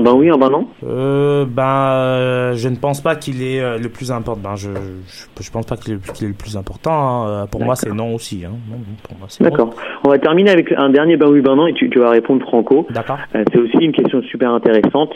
Ben 0.00 0.12
oui, 0.14 0.30
un 0.30 0.36
ben 0.38 0.50
non 0.50 0.66
Euh, 0.86 1.44
ben, 1.46 1.90
euh, 1.92 2.52
je 2.54 2.68
ne 2.68 2.76
pense 2.76 3.00
pas 3.00 3.16
qu'il 3.16 3.42
est 3.42 3.60
euh, 3.60 3.78
le 3.78 3.88
plus 3.88 4.10
important. 4.10 4.40
Ben, 4.42 4.56
je, 4.56 4.68
je, 4.70 5.42
je 5.42 5.50
pense 5.50 5.66
pas 5.66 5.76
qu'il 5.76 5.94
est, 5.94 6.22
le 6.22 6.32
plus 6.34 6.56
important. 6.56 6.92
hein. 6.92 7.28
Euh, 7.28 7.46
Pour 7.46 7.62
moi, 7.64 7.76
c'est 7.76 7.92
non 7.92 8.14
aussi. 8.14 8.44
Hein. 8.44 8.52
Pour 9.02 9.18
moi, 9.18 9.26
c'est 9.28 9.44
non. 9.44 9.50
D'accord. 9.50 9.74
On 10.04 10.10
va 10.10 10.18
terminer 10.18 10.50
avec 10.50 10.72
un 10.72 10.90
dernier 10.90 11.16
ben 11.16 11.28
oui, 11.28 11.40
ben 11.40 11.56
non, 11.56 11.66
et 11.66 11.74
tu, 11.74 11.88
tu 11.90 11.98
vas 11.98 12.10
répondre 12.10 12.42
Franco. 12.42 12.86
D'accord. 12.90 13.18
C'est 13.32 13.58
aussi 13.58 13.78
une 13.80 13.92
question 13.92 14.22
super 14.22 14.50
intéressante. 14.52 15.14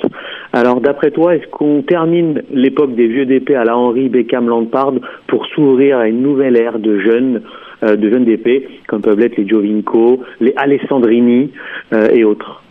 Alors, 0.53 0.81
d'après 0.81 1.11
toi, 1.11 1.35
est-ce 1.37 1.47
qu'on 1.49 1.83
termine 1.83 2.43
l'époque 2.53 2.95
des 2.95 3.07
vieux 3.07 3.27
DP 3.27 3.51
à 3.51 3.65
la 3.65 3.77
Henry, 3.77 4.09
Beckham, 4.09 4.49
Lampard 4.49 4.93
pour 5.27 5.47
s'ouvrir 5.47 5.99
à 5.99 6.09
une 6.09 6.23
nouvelle 6.23 6.57
ère 6.57 6.79
de 6.79 6.99
jeunes, 7.01 7.43
de 7.83 8.11
jeunes 8.11 8.25
DP, 8.25 8.69
comme 8.89 9.01
peuvent 9.01 9.19
l'être 9.19 9.37
les 9.37 9.47
Giovinco, 9.47 10.21
les 10.41 10.53
Alessandrini 10.57 11.51
et 11.93 12.25
autres? 12.25 12.63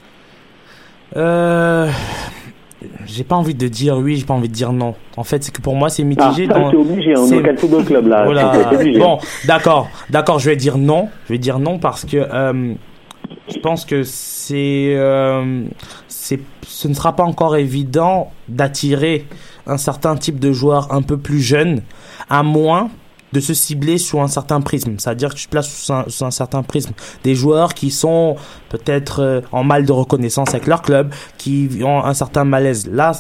Euh, 1.16 1.90
j'ai 3.06 3.24
pas 3.24 3.36
envie 3.36 3.56
de 3.56 3.68
dire 3.68 3.98
oui, 3.98 4.16
j'ai 4.18 4.26
pas 4.26 4.34
envie 4.34 4.48
de 4.48 4.54
dire 4.54 4.72
non. 4.72 4.96
En 5.18 5.24
fait, 5.24 5.44
c'est 5.44 5.52
que 5.52 5.62
pour 5.62 5.76
moi, 5.76 5.90
c'est 5.90 6.04
Ah, 6.04 6.06
mitigé. 6.06 6.48
ça, 6.48 6.54
dans- 6.54 6.70
obligé, 6.74 7.14
c'est- 7.16 7.36
dans 7.36 7.44
quel 7.44 7.58
football 7.58 7.84
club 7.86 8.08
là 8.08 8.24
Voilà. 8.26 8.72
Bon, 9.00 9.18
d'accord, 9.46 9.90
d'accord, 10.10 10.40
je 10.40 10.50
vais 10.50 10.56
dire 10.56 10.78
non. 10.78 11.10
Je 11.28 11.34
vais 11.34 11.40
dire 11.40 11.60
non 11.60 11.80
parce 11.80 12.06
que 12.06 12.18
euh, 12.18 12.74
je 13.54 13.60
pense 13.60 13.86
que 13.86 14.04
c'est, 14.04 14.94
euh, 14.96 15.64
c'est, 16.08 16.40
ce 16.66 16.88
ne 16.88 16.94
sera 16.94 17.16
pas 17.16 17.24
encore 17.24 17.58
évident 17.58 18.32
d'attirer 18.48 19.26
un 19.68 19.78
certain 19.78 20.16
type 20.16 20.40
de 20.40 20.52
joueur 20.52 20.94
un 20.94 21.02
peu 21.02 21.18
plus 21.18 21.42
jeune, 21.42 21.82
à 22.30 22.44
moins 22.44 22.90
de 23.34 23.40
se 23.40 23.54
cibler 23.54 23.98
sur 23.98 24.22
un 24.22 24.28
certain 24.28 24.62
prisme. 24.62 24.96
C'est-à-dire 24.98 25.30
que 25.30 25.40
tu 25.40 25.48
places 25.48 25.70
sous 25.70 25.94
un, 25.94 26.06
sous 26.08 26.26
un 26.26 26.32
certain 26.32 26.64
prisme 26.64 26.92
des 27.24 27.36
joueurs 27.36 27.74
qui 27.74 27.92
sont 27.92 28.36
peut-être 28.70 29.22
euh, 29.22 29.42
en 29.52 29.64
mal 29.64 29.86
de 29.86 29.92
reconnaissance 29.92 30.50
avec 30.50 30.68
leur 30.68 30.82
club, 30.82 31.14
qui 31.38 31.70
ont 31.84 32.04
un 32.04 32.14
certain 32.14 32.44
malaise. 32.44 32.88
Là, 32.92 33.12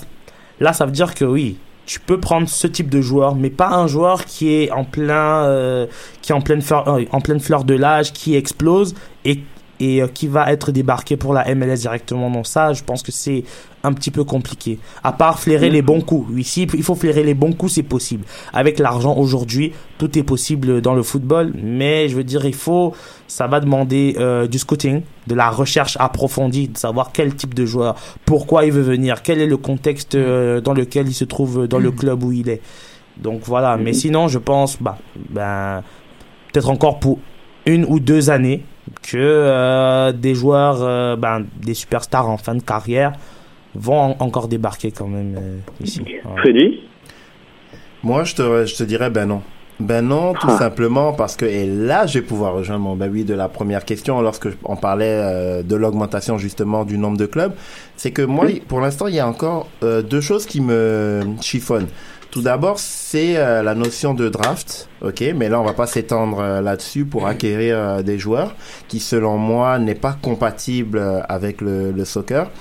là, 0.59 0.73
ça 0.73 0.85
veut 0.85 0.91
dire 0.91 1.13
que 1.13 1.25
oui, 1.25 1.57
tu 1.85 1.99
peux 1.99 2.19
prendre 2.19 2.47
ce 2.47 2.67
type 2.67 2.89
de 2.89 3.01
joueur, 3.01 3.35
mais 3.35 3.49
pas 3.49 3.69
un 3.69 3.87
joueur 3.87 4.25
qui 4.25 4.53
est 4.53 4.71
en 4.71 4.83
plein, 4.83 5.45
euh, 5.45 5.87
qui 6.21 6.31
est 6.31 6.35
en 6.35 6.41
pleine 6.41 6.61
fleur, 6.61 6.87
euh, 6.87 7.03
en 7.11 7.21
pleine 7.21 7.39
fleur 7.39 7.63
de 7.63 7.73
l'âge, 7.73 8.13
qui 8.13 8.35
explose 8.35 8.93
et 9.25 9.39
et 9.79 10.01
euh, 10.01 10.07
qui 10.07 10.27
va 10.27 10.51
être 10.51 10.71
débarqué 10.71 11.17
pour 11.17 11.33
la 11.33 11.53
MLS 11.55 11.77
directement. 11.77 12.29
Non, 12.29 12.43
ça, 12.43 12.73
je 12.73 12.83
pense 12.83 13.03
que 13.03 13.11
c'est 13.11 13.43
un 13.83 13.93
petit 13.93 14.11
peu 14.11 14.23
compliqué. 14.23 14.79
À 15.03 15.13
part 15.13 15.39
flairer 15.39 15.69
les 15.69 15.81
bons 15.81 16.01
coups. 16.01 16.27
Oui, 16.33 16.43
si 16.43 16.63
il 16.63 16.83
faut 16.83 16.95
flairer 16.95 17.23
les 17.23 17.33
bons 17.33 17.53
coups, 17.53 17.73
c'est 17.73 17.83
possible. 17.83 18.25
Avec 18.53 18.79
l'argent 18.79 19.15
aujourd'hui, 19.15 19.71
tout 19.97 20.17
est 20.17 20.23
possible 20.23 20.81
dans 20.81 20.93
le 20.93 21.03
football, 21.03 21.53
mais 21.61 22.09
je 22.09 22.15
veux 22.15 22.23
dire, 22.23 22.45
il 22.45 22.55
faut, 22.55 22.93
ça 23.27 23.47
va 23.47 23.59
demander 23.59 24.15
euh, 24.19 24.47
du 24.47 24.59
scouting, 24.59 25.01
de 25.27 25.35
la 25.35 25.49
recherche 25.49 25.97
approfondie, 25.99 26.67
de 26.67 26.77
savoir 26.77 27.11
quel 27.13 27.35
type 27.35 27.53
de 27.53 27.65
joueur, 27.65 27.95
pourquoi 28.25 28.65
il 28.65 28.71
veut 28.71 28.81
venir, 28.81 29.21
quel 29.21 29.39
est 29.39 29.47
le 29.47 29.57
contexte 29.57 30.15
euh, 30.15 30.59
dans 30.61 30.73
lequel 30.73 31.07
il 31.07 31.13
se 31.13 31.25
trouve 31.25 31.67
dans 31.67 31.79
le 31.79 31.91
club 31.91 32.23
où 32.23 32.31
il 32.31 32.49
est. 32.49 32.61
Donc 33.17 33.41
voilà, 33.43 33.77
mais 33.77 33.93
sinon, 33.93 34.27
je 34.27 34.39
pense, 34.39 34.81
bah, 34.81 34.97
ben, 35.29 35.83
peut-être 36.51 36.69
encore 36.69 36.99
pour 36.99 37.19
une 37.65 37.85
ou 37.85 37.99
deux 37.99 38.29
années 38.29 38.63
que 39.01 39.17
euh, 39.17 40.11
des 40.11 40.35
joueurs, 40.35 40.79
euh, 40.81 41.15
ben, 41.15 41.45
des 41.61 41.73
superstars 41.73 42.29
en 42.29 42.37
fin 42.37 42.55
de 42.55 42.61
carrière 42.61 43.13
vont 43.75 43.97
en- 43.99 44.15
encore 44.19 44.47
débarquer 44.47 44.91
quand 44.91 45.07
même 45.07 45.35
euh, 45.37 45.57
ici. 45.83 46.01
Freddy 46.37 46.81
Moi, 48.03 48.23
je 48.23 48.35
te, 48.35 48.65
je 48.65 48.75
te 48.75 48.83
dirais 48.83 49.09
ben 49.09 49.25
non. 49.27 49.41
Ben 49.79 50.01
non, 50.05 50.33
tout 50.33 50.47
Ah. 50.49 50.57
simplement 50.57 51.13
parce 51.13 51.37
que, 51.37 51.45
et 51.45 51.65
là, 51.65 52.05
je 52.05 52.19
vais 52.19 52.25
pouvoir 52.25 52.53
rejoindre 52.53 52.81
mon 52.83 52.95
ben 52.97 53.09
oui 53.09 53.23
de 53.23 53.33
la 53.33 53.47
première 53.47 53.85
question 53.85 54.19
lorsque 54.21 54.49
on 54.65 54.75
parlait 54.75 55.05
euh, 55.23 55.63
de 55.63 55.75
l'augmentation 55.77 56.37
justement 56.37 56.83
du 56.83 56.97
nombre 56.97 57.17
de 57.17 57.25
clubs. 57.25 57.53
C'est 57.95 58.11
que 58.11 58.21
moi, 58.21 58.45
pour 58.67 58.81
l'instant, 58.81 59.07
il 59.07 59.15
y 59.15 59.19
a 59.19 59.27
encore 59.27 59.67
euh, 59.83 60.01
deux 60.01 60.19
choses 60.19 60.45
qui 60.45 60.59
me 60.59 61.21
chiffonnent. 61.41 61.87
Tout 62.31 62.43
d'abord, 62.43 62.77
c'est 62.77 63.37
euh, 63.37 63.63
la 63.63 63.73
notion 63.73 64.13
de 64.13 64.29
draft, 64.29 64.87
ok, 65.01 65.23
mais 65.35 65.49
là, 65.49 65.59
on 65.59 65.63
va 65.63 65.73
pas 65.73 65.87
s'étendre 65.87 66.39
euh, 66.39 66.61
là-dessus 66.61 67.05
pour 67.05 67.25
acquérir 67.25 67.75
euh, 67.75 68.01
des 68.03 68.19
joueurs 68.19 68.55
qui, 68.87 68.99
selon 68.99 69.37
moi, 69.39 69.79
n'est 69.79 69.95
pas 69.95 70.15
compatible 70.21 70.99
euh, 70.99 71.21
avec 71.27 71.59
le, 71.59 71.91
le 71.91 72.05
soccer. 72.05 72.51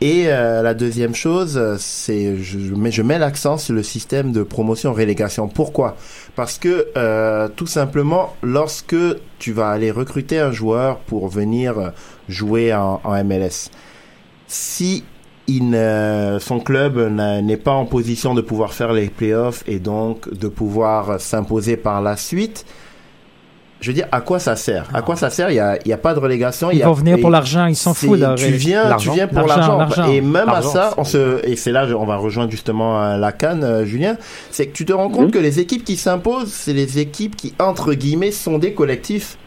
Et 0.00 0.26
euh, 0.28 0.62
la 0.62 0.74
deuxième 0.74 1.16
chose, 1.16 1.60
c'est 1.80 2.36
je, 2.36 2.60
je 2.60 2.74
mets, 2.76 2.92
je 2.92 3.02
mets 3.02 3.18
l'accent 3.18 3.58
sur 3.58 3.74
le 3.74 3.82
système 3.82 4.30
de 4.30 4.44
promotion-relégation. 4.44 5.48
Pourquoi? 5.48 5.96
Parce 6.36 6.56
que 6.56 6.86
euh, 6.96 7.48
tout 7.48 7.66
simplement, 7.66 8.36
lorsque 8.44 8.94
tu 9.40 9.52
vas 9.52 9.70
aller 9.70 9.90
recruter 9.90 10.38
un 10.38 10.52
joueur 10.52 10.98
pour 10.98 11.26
venir 11.26 11.92
jouer 12.28 12.72
en, 12.72 13.00
en 13.02 13.24
MLS, 13.24 13.72
si 14.46 15.02
il 15.48 15.70
ne- 15.70 16.36
son 16.40 16.60
club 16.60 16.98
n'est 17.42 17.56
pas 17.56 17.72
en 17.72 17.86
position 17.86 18.34
de 18.34 18.40
pouvoir 18.42 18.72
faire 18.74 18.92
les 18.92 19.08
playoffs 19.08 19.64
et 19.66 19.78
donc 19.80 20.32
de 20.32 20.46
pouvoir 20.48 21.10
euh, 21.10 21.18
s'imposer 21.18 21.76
par 21.76 22.00
la 22.02 22.16
suite, 22.16 22.64
je 23.80 23.88
veux 23.90 23.94
dire, 23.94 24.06
à 24.10 24.20
quoi 24.20 24.40
ça 24.40 24.56
sert? 24.56 24.88
À 24.92 25.02
quoi 25.02 25.14
ça 25.14 25.30
sert? 25.30 25.50
Il 25.50 25.54
y 25.54 25.60
a, 25.60 25.78
il 25.84 25.88
y 25.88 25.92
a 25.92 25.96
pas 25.98 26.12
de 26.12 26.18
relégation. 26.18 26.70
il 26.70 26.74
Ils 26.74 26.78
y 26.80 26.82
a- 26.82 26.86
vont 26.86 26.94
venir 26.94 27.18
pour 27.20 27.30
l'argent, 27.30 27.66
ils 27.66 27.76
s'en 27.76 27.94
foutent. 27.94 28.18
Tu 28.36 28.50
viens, 28.50 28.82
tu 28.82 28.88
l'argent. 28.88 29.12
viens 29.14 29.28
pour 29.28 29.46
L'argent. 29.46 30.10
Et 30.10 30.20
même 30.20 30.48
à 30.48 30.62
ça, 30.62 30.94
on 30.98 31.04
se, 31.04 31.40
et 31.46 31.54
c'est 31.56 31.70
là, 31.72 31.86
on 31.96 32.04
va 32.04 32.16
rejoindre 32.16 32.50
justement 32.50 33.00
euh, 33.02 33.16
la 33.16 33.30
canne, 33.32 33.62
euh, 33.62 33.84
Julien. 33.84 34.16
C'est 34.50 34.66
que 34.66 34.72
tu 34.72 34.84
te 34.84 34.92
rends 34.92 35.08
compte 35.10 35.30
que 35.30 35.38
les 35.38 35.60
équipes 35.60 35.84
qui 35.84 35.96
s'imposent, 35.96 36.52
c'est 36.52 36.72
les 36.72 36.98
équipes 36.98 37.36
qui 37.36 37.54
entre 37.60 37.94
guillemets 37.94 38.32
sont 38.32 38.58
des 38.58 38.74
collectifs 38.74 39.38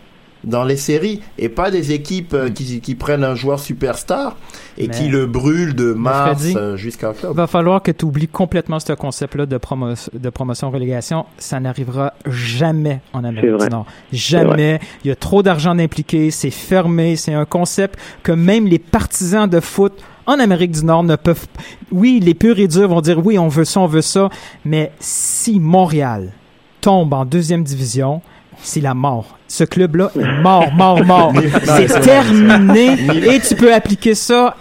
dans 0.43 0.63
les 0.63 0.77
séries 0.77 1.21
et 1.37 1.49
pas 1.49 1.71
des 1.71 1.91
équipes 1.91 2.33
euh, 2.33 2.49
qui, 2.49 2.81
qui 2.81 2.95
prennent 2.95 3.23
un 3.23 3.35
joueur 3.35 3.59
superstar 3.59 4.35
et 4.77 4.87
Mais- 4.87 4.93
qui 4.93 5.07
le 5.07 5.25
brûlent 5.25 5.75
de 5.75 5.93
mars 5.93 6.43
euh, 6.55 6.75
jusqu'à 6.77 7.09
octobre. 7.11 7.33
Il 7.33 7.37
va 7.37 7.47
falloir 7.47 7.81
que 7.83 7.91
tu 7.91 8.05
oublies 8.05 8.27
complètement 8.27 8.79
ce 8.79 8.93
concept-là 8.93 9.45
de, 9.45 9.57
promo 9.57 9.93
de 10.13 10.29
promotion-relégation. 10.29 11.25
Ça 11.37 11.59
n'arrivera 11.59 12.13
jamais 12.25 13.01
en 13.13 13.23
Amérique 13.23 13.57
du 13.57 13.69
Nord. 13.69 13.85
Jamais. 14.11 14.79
Il 15.03 15.09
y 15.09 15.11
a 15.11 15.15
trop 15.15 15.43
d'argent 15.43 15.77
impliqué. 15.77 16.31
C'est 16.31 16.51
fermé. 16.51 17.15
C'est 17.15 17.33
un 17.33 17.45
concept 17.45 17.99
que 18.23 18.31
même 18.31 18.67
les 18.67 18.79
partisans 18.79 19.49
de 19.49 19.59
foot 19.59 19.93
en 20.25 20.39
Amérique 20.39 20.71
du 20.71 20.85
Nord 20.85 21.03
ne 21.03 21.15
peuvent. 21.15 21.47
Oui, 21.91 22.19
les 22.23 22.33
purs 22.33 22.59
et 22.59 22.67
durs 22.67 22.87
vont 22.87 23.01
dire 23.01 23.23
oui, 23.25 23.37
on 23.37 23.47
veut 23.47 23.65
ça, 23.65 23.79
on 23.81 23.87
veut 23.87 24.01
ça, 24.01 24.29
mais 24.65 24.91
si 24.99 25.59
Montréal 25.59 26.31
tombe 26.79 27.13
en 27.13 27.25
deuxième 27.25 27.63
division, 27.63 28.21
c'est 28.63 28.81
la 28.81 28.93
mort. 28.93 29.37
Ce 29.47 29.63
club-là 29.63 30.11
est 30.19 30.41
mort, 30.41 30.71
mort, 30.73 31.03
mort. 31.05 31.33
Non, 31.33 31.41
c'est 31.65 31.99
terminé 32.01 32.93
et 33.35 33.39
tu 33.39 33.55
peux 33.55 33.73
appliquer 33.73 34.15
ça 34.15 34.55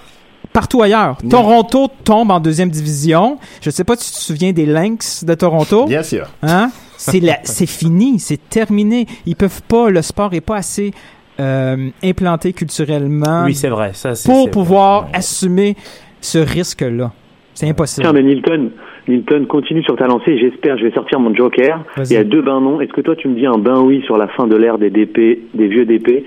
partout 0.52 0.82
ailleurs. 0.82 1.16
Toronto 1.28 1.88
tombe 2.04 2.30
en 2.30 2.40
deuxième 2.40 2.70
division. 2.70 3.38
Je 3.62 3.70
sais 3.70 3.84
pas 3.84 3.94
si 3.96 4.10
tu 4.12 4.18
te 4.18 4.22
souviens 4.22 4.52
des 4.52 4.66
Lynx 4.66 5.24
de 5.24 5.34
Toronto. 5.34 5.86
Bien 5.86 6.02
sûr. 6.02 6.26
Hein? 6.42 6.70
C'est 6.96 7.20
la- 7.20 7.38
c'est 7.44 7.66
fini, 7.66 8.18
c'est 8.18 8.48
terminé. 8.50 9.06
Ils 9.26 9.36
peuvent 9.36 9.62
pas, 9.68 9.88
le 9.90 10.02
sport 10.02 10.34
est 10.34 10.40
pas 10.40 10.56
assez 10.56 10.92
euh, 11.38 11.88
implanté 12.04 12.52
culturellement 12.52 13.44
Oui, 13.44 13.54
c'est 13.54 13.68
vrai. 13.68 13.92
Ça, 13.94 14.14
c'est- 14.14 14.28
pour 14.28 14.50
pouvoir 14.50 15.08
assumer 15.14 15.76
ce 16.20 16.38
risque-là. 16.38 17.12
C'est 17.54 17.68
impossible. 17.68 18.02
Tiens, 18.04 18.12
mais 18.12 18.22
Nilton, 18.22 18.70
Nilton, 19.10 19.44
continue 19.46 19.82
sur 19.82 19.96
ta 19.96 20.06
lancée. 20.06 20.38
J'espère, 20.38 20.78
je 20.78 20.84
vais 20.84 20.92
sortir 20.92 21.20
mon 21.20 21.34
joker. 21.34 21.84
Il 21.98 22.12
y 22.12 22.16
a 22.16 22.24
deux 22.24 22.42
bains 22.42 22.60
non. 22.60 22.80
Est-ce 22.80 22.92
que 22.92 23.00
toi, 23.00 23.16
tu 23.16 23.28
me 23.28 23.34
dis 23.34 23.46
un 23.46 23.58
bain 23.58 23.80
oui 23.80 24.02
sur 24.06 24.16
la 24.16 24.28
fin 24.28 24.46
de 24.46 24.56
l'ère 24.56 24.78
des 24.78 24.90
DP, 24.90 25.50
des 25.54 25.68
vieux 25.68 25.84
DP 25.84 26.24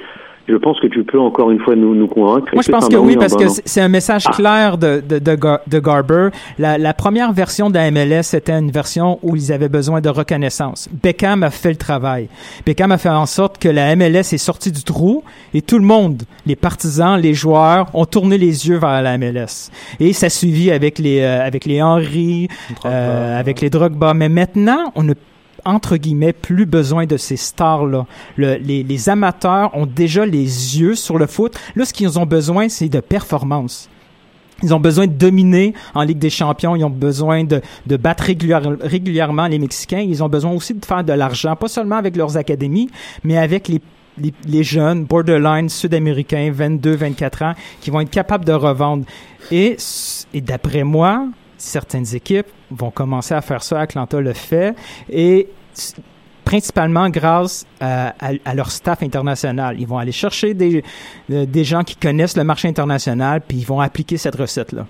Je 0.48 0.56
pense 0.58 0.78
que 0.82 0.88
tu 0.88 1.04
peux 1.06 1.20
encore 1.20 1.52
une 1.52 1.60
fois 1.60 1.74
nous, 1.76 1.96
nous 1.96 2.08
convaincre. 2.08 2.48
Moi, 2.54 2.64
je 2.66 2.70
pense 2.72 2.90
que 2.90 2.98
oui, 2.98 3.16
parce 3.16 3.34
que 3.36 3.48
c'est- 3.48 3.80
un 3.82 3.88
message 3.88 4.26
clair 4.26 4.78
de, 4.78 5.02
de, 5.08 5.18
de, 5.20 5.36
Gar- 5.36 5.62
de 5.66 5.80
Garber. 5.80 6.30
La, 6.60 6.78
la 6.78 6.94
première 6.94 7.32
version 7.32 7.70
de 7.70 7.76
la 7.76 7.90
MLS, 7.92 8.24
c'était 8.24 8.52
une 8.60 8.70
version 8.72 9.20
où 9.24 9.36
ils 9.38 9.54
avaient 9.54 9.70
besoin 9.70 10.02
de 10.02 10.10
reconnaissance. 10.10 10.90
Beckham 11.02 11.44
a 11.44 11.50
fait 11.50 11.70
le 11.70 11.78
travail. 11.78 12.28
Beckham 12.66 12.92
a 12.92 12.98
fait 12.98 13.08
en 13.10 13.26
sorte 13.26 13.58
que 13.58 13.70
la 13.70 13.96
MLS 13.96 14.34
est 14.34 14.38
sortie 14.38 14.72
du 14.74 14.84
trou 14.84 15.24
et 15.54 15.62
tout 15.62 15.78
le 15.80 15.86
monde, 15.86 16.24
les 16.46 16.58
partisans, 16.58 17.18
les 17.20 17.34
joueurs, 17.34 17.88
ont 17.94 18.06
tourné 18.06 18.38
les 18.38 18.68
yeux 18.68 18.78
vers 18.78 19.02
la 19.02 19.18
MLS. 19.18 19.72
Et 20.02 20.12
ça 20.12 20.30
suivi 20.30 20.72
avec 20.72 21.00
les, 21.00 21.22
euh, 21.22 21.46
avec 21.46 21.64
les 21.66 21.82
Henry, 21.82 22.48
euh, 22.86 23.40
avec 23.40 23.62
les 23.62 23.70
Drogba. 23.70 24.14
Mais 24.14 24.28
maintenant, 24.30 24.92
on 24.96 25.04
ne 25.04 25.14
entre 25.66 25.98
guillemets, 25.98 26.34
plus 26.34 26.66
besoin 26.66 27.06
de 27.06 27.18
ces 27.18 27.38
stars-là. 27.38 28.06
Le- 28.38 28.56
les, 28.56 29.10
amateurs 29.10 29.76
ont 29.76 29.86
déjà 29.86 30.26
les 30.26 30.80
yeux 30.80 30.96
sur 30.96 31.18
le 31.18 31.28
foot. 31.28 31.58
Là, 31.76 31.86
ce 31.86 31.94
qu'ils 31.94 32.20
ont 32.20 32.26
besoin, 32.26 32.70
c'est 32.70 32.90
de 32.90 33.00
performance. 33.00 33.90
Ils 34.62 34.74
ont 34.74 34.80
besoin 34.80 35.08
de 35.08 35.12
dominer 35.14 35.74
en 35.94 36.04
Ligue 36.04 36.20
des 36.20 36.30
Champions. 36.30 36.76
Ils 36.76 36.84
ont 36.86 36.90
besoin 36.90 37.44
de, 37.44 37.62
de 37.88 37.98
battre 37.98 38.24
régulière- 38.24 38.78
régulièrement 38.82 39.48
les 39.48 39.60
Mexicains. 39.60 40.00
Ils 40.00 40.24
ont 40.24 40.30
besoin 40.30 40.52
aussi 40.52 40.74
de 40.74 40.86
faire 40.86 41.04
de 41.04 41.12
l'argent, 41.14 41.56
pas 41.56 41.68
seulement 41.68 41.98
avec 41.98 42.16
leurs 42.16 42.38
académies, 42.38 42.90
mais 43.24 43.38
avec 43.38 43.68
les, 43.68 43.82
les, 44.18 44.34
les 44.48 44.64
jeunes 44.64 45.04
borderline 45.04 45.68
sud-américains, 45.70 46.52
22, 46.54 46.96
24 46.96 47.42
ans, 47.44 47.54
qui 47.82 47.90
vont 47.90 48.00
être 48.02 48.10
capables 48.10 48.46
de 48.46 48.54
revendre. 48.54 49.06
Et, 49.52 49.76
et 50.34 50.40
d'après 50.42 50.84
moi, 50.84 51.26
certaines 51.64 52.16
équipes 52.16 52.48
vont 52.72 52.92
commencer 52.92 53.34
à 53.34 53.42
faire 53.42 53.64
ça. 53.64 53.80
Atlanta 53.82 54.20
le 54.20 54.34
fait. 54.34 54.76
Et 55.10 55.48
principalement 56.44 57.10
grâce 57.10 57.66
à, 57.80 58.10
à- 58.20 58.34
à 58.46 58.54
leur 58.54 58.70
staff 58.70 59.02
international. 59.02 59.78
Ils 59.80 59.88
vont 59.88 59.98
aller 59.98 60.12
chercher 60.12 60.54
des, 60.54 60.84
euh, 61.32 61.46
des 61.46 61.64
gens 61.64 61.84
qui 61.84 61.96
connaissent 61.96 62.36
le 62.36 62.44
marché 62.44 62.68
international, 62.68 63.42
puis 63.48 63.58
ils 63.60 63.66
vont 63.66 63.80
appliquer 63.80 64.18
cette 64.18 64.36
recette-là. 64.36 64.86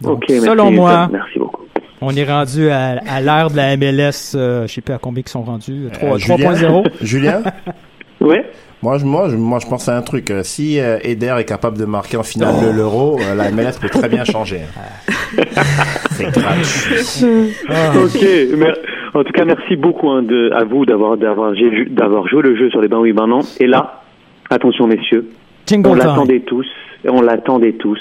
Donc, 0.00 0.22
Ok, 0.22 0.24
merci, 0.30 0.46
selon 0.46 0.70
moi, 0.70 1.08
Merci 1.12 1.38
beaucoup. 1.38 1.64
on 2.00 2.16
est 2.16 2.24
rendu 2.24 2.70
à, 2.70 2.98
à 3.06 3.20
l'ère 3.20 3.50
de 3.50 3.56
la 3.56 3.76
MLS, 3.76 4.32
euh, 4.34 4.66
je 4.66 4.72
sais 4.72 4.80
pas 4.80 4.94
à 4.94 4.98
combien 4.98 5.22
ils 5.24 5.28
sont 5.28 5.42
rendus, 5.42 5.88
3 5.92 6.14
Euh, 6.14 6.18
Julien? 6.18 6.52
3.0. 6.52 6.84
Julien? 7.02 7.42
Moi, 8.82 8.98
je, 8.98 9.04
moi, 9.04 9.28
je, 9.28 9.36
moi, 9.36 9.58
je 9.60 9.66
pense 9.66 9.88
à 9.88 9.96
un 9.96 10.02
truc. 10.02 10.30
Euh, 10.30 10.42
Si 10.44 10.78
euh, 10.78 10.98
Eder 11.02 11.34
est 11.38 11.44
capable 11.44 11.78
de 11.78 11.84
marquer 11.84 12.16
en 12.16 12.22
finale 12.22 12.54
de 12.64 12.70
l'Euro, 12.76 13.18
euh, 13.20 13.34
la 13.34 13.50
MLS 13.50 13.72
peut 13.80 13.88
très 13.88 14.08
bien 14.08 14.24
changer. 14.24 14.60
C'est 16.12 16.30
gratuit. 16.30 17.54
Ok, 18.04 18.56
mer- 18.56 18.76
en 19.14 19.24
tout 19.24 19.32
cas, 19.32 19.44
merci 19.44 19.76
beaucoup 19.76 20.08
hein, 20.10 20.22
de, 20.22 20.50
à 20.52 20.64
vous 20.64 20.84
d'avoir 20.86 21.16
d'avoir 21.16 21.54
j'ai- 21.54 21.86
d'avoir 21.86 22.28
joué 22.28 22.42
le 22.42 22.56
jeu 22.56 22.70
sur 22.70 22.80
les 22.80 22.88
bains 22.88 22.98
oui 23.00 23.12
bains 23.12 23.26
non. 23.26 23.40
Et 23.58 23.66
là, 23.66 24.02
attention 24.50 24.86
messieurs, 24.86 25.28
Jingle 25.66 25.88
on 25.90 25.94
l'attendait 25.94 26.40
tous, 26.40 26.66
on 27.06 27.20
l'attendait 27.20 27.72
tous. 27.72 28.00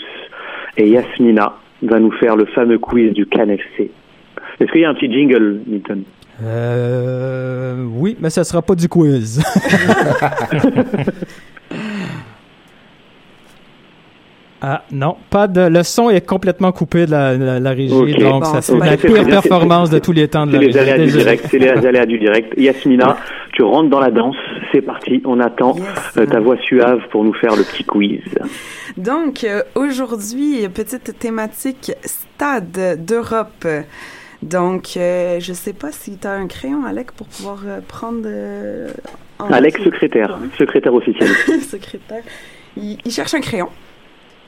Et 0.78 0.90
Yasmina 0.90 1.54
va 1.82 2.00
nous 2.00 2.12
faire 2.12 2.36
le 2.36 2.46
fameux 2.46 2.78
quiz 2.78 3.14
du 3.14 3.26
CanFC. 3.26 3.90
Est-ce 4.60 4.72
qu'il 4.72 4.82
y 4.82 4.86
a 4.86 4.90
un 4.90 4.94
petit 4.94 5.12
jingle, 5.12 5.62
Newton 5.68 6.04
Euh, 6.44 7.84
oui, 7.94 8.16
mais 8.20 8.30
ça 8.30 8.44
sera 8.44 8.62
pas 8.62 8.76
du 8.76 8.88
quiz. 8.88 9.42
Ah 14.60 14.82
non, 14.92 15.18
pas 15.30 15.48
de. 15.48 15.62
Le 15.70 15.84
son 15.84 16.10
est 16.10 16.26
complètement 16.26 16.72
coupé 16.72 17.06
de 17.06 17.12
la, 17.12 17.38
la, 17.38 17.60
la 17.60 17.70
régie, 17.70 17.90
donc 18.16 18.42
Bon, 18.42 18.44
ça 18.44 18.62
c'est 18.64 18.76
la 18.76 18.98
pire 18.98 19.12
bien, 19.24 19.24
performance 19.26 19.92
de 19.92 20.00
tous 20.00 20.14
les 20.14 20.28
temps 20.28 20.48
de 20.48 20.54
C'est 20.54 20.58
la 20.58 20.64
les 20.64 20.72
régie. 20.72 20.80
aléas 20.80 21.06
du 21.06 21.12
direct. 21.12 21.46
C'est 21.52 21.60
les 21.60 21.86
aléas 21.86 22.06
du 22.08 22.18
direct. 22.18 22.54
Yasmina, 22.58 23.18
tu 23.54 23.62
rentres 23.62 23.90
dans 23.92 24.00
la 24.00 24.10
danse. 24.10 24.36
C'est 24.72 24.82
parti. 24.82 25.22
On 25.26 25.40
attend 25.42 25.76
euh, 26.18 26.26
ta 26.26 26.40
voix 26.40 26.58
suave 26.58 27.02
pour 27.12 27.24
nous 27.24 27.36
faire 27.36 27.56
le 27.56 27.62
petit 27.64 27.84
quiz. 27.84 28.22
Donc, 28.98 29.44
euh, 29.44 29.62
aujourd'hui, 29.76 30.68
petite 30.70 31.20
thématique 31.20 31.92
stade 32.04 33.06
d'Europe. 33.06 33.64
Donc, 34.44 34.98
euh, 34.98 35.40
je 35.40 35.54
sais 35.54 35.74
pas 35.74 35.92
si 35.92 36.18
tu 36.18 36.28
as 36.28 36.34
un 36.34 36.48
crayon, 36.48 36.86
Alec, 36.86 37.12
pour 37.12 37.28
pouvoir 37.28 37.60
euh, 37.66 37.80
prendre... 37.88 38.22
euh, 38.26 38.90
note. 39.78 39.84
secrétaire, 39.84 40.38
secrétaire 40.58 40.94
officiel. 40.94 41.30
secrétaire. 41.62 42.24
Il, 42.76 42.98
il 43.04 43.12
cherche 43.12 43.34
un 43.34 43.42
crayon. 43.42 43.70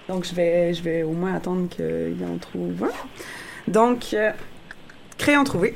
Donc, 0.08 0.26
je 0.26 0.36
vais, 0.36 0.74
je 0.74 0.84
vais 0.84 1.04
au 1.04 1.12
moins 1.12 1.34
attendre 1.36 1.68
qu'il 1.70 2.16
en 2.24 2.38
trouve 2.38 2.84
un. 2.84 3.72
Donc, 3.72 4.14
euh, 4.14 4.32
crayon 5.18 5.44
trouvé. 5.44 5.76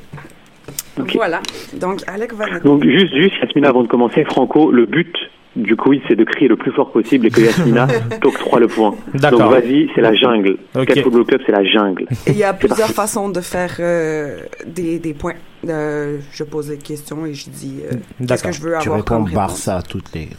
Voilà. 1.16 1.42
Donc, 1.74 2.02
Alec 2.08 2.34
va. 2.34 2.60
Donc 2.60 2.84
juste, 2.84 3.14
juste 3.16 3.36
Yasmina, 3.42 3.70
avant 3.70 3.84
de 3.84 3.88
commencer, 3.88 4.24
Franco, 4.26 4.72
le 4.72 4.86
but 4.86 5.14
du 5.56 5.76
quiz, 5.76 6.02
c'est 6.08 6.16
de 6.16 6.24
crier 6.24 6.48
le 6.48 6.56
plus 6.56 6.72
fort 6.72 6.92
possible 6.92 7.28
et 7.28 7.30
que 7.30 7.42
Yasmina 7.42 7.88
t'octroie 8.22 8.60
le 8.60 8.68
point. 8.68 8.96
D'accord. 9.14 9.40
Donc 9.40 9.52
vas-y, 9.52 9.90
c'est 9.94 10.02
la 10.02 10.14
jungle. 10.14 10.58
Ok. 10.76 10.86
Cat 10.88 11.02
Football 11.02 11.26
Club, 11.26 11.42
c'est 11.46 11.52
la 11.52 11.64
jungle. 11.64 12.08
Il 12.28 12.38
y 12.38 12.44
a 12.44 12.54
plusieurs 12.54 12.80
parti. 12.80 12.94
façons 12.94 13.30
de 13.30 13.42
faire 13.42 13.76
euh, 13.80 14.40
des, 14.66 15.00
des 15.00 15.14
points. 15.14 15.36
Euh, 15.68 16.20
je 16.34 16.44
pose 16.44 16.68
des 16.68 16.78
questions 16.78 17.26
et 17.26 17.34
je 17.34 17.50
dis 17.50 17.80
euh, 17.90 17.96
qu'est-ce 18.28 18.44
que 18.44 18.52
je 18.52 18.62
veux 18.62 18.72
Tu 18.82 18.90
avoir 18.90 18.98
réponds 18.98 19.16
comme 19.16 19.24
réponse? 19.26 19.36
Barça 19.36 19.78
à 19.78 19.82
toutes 19.82 20.14
les. 20.14 20.30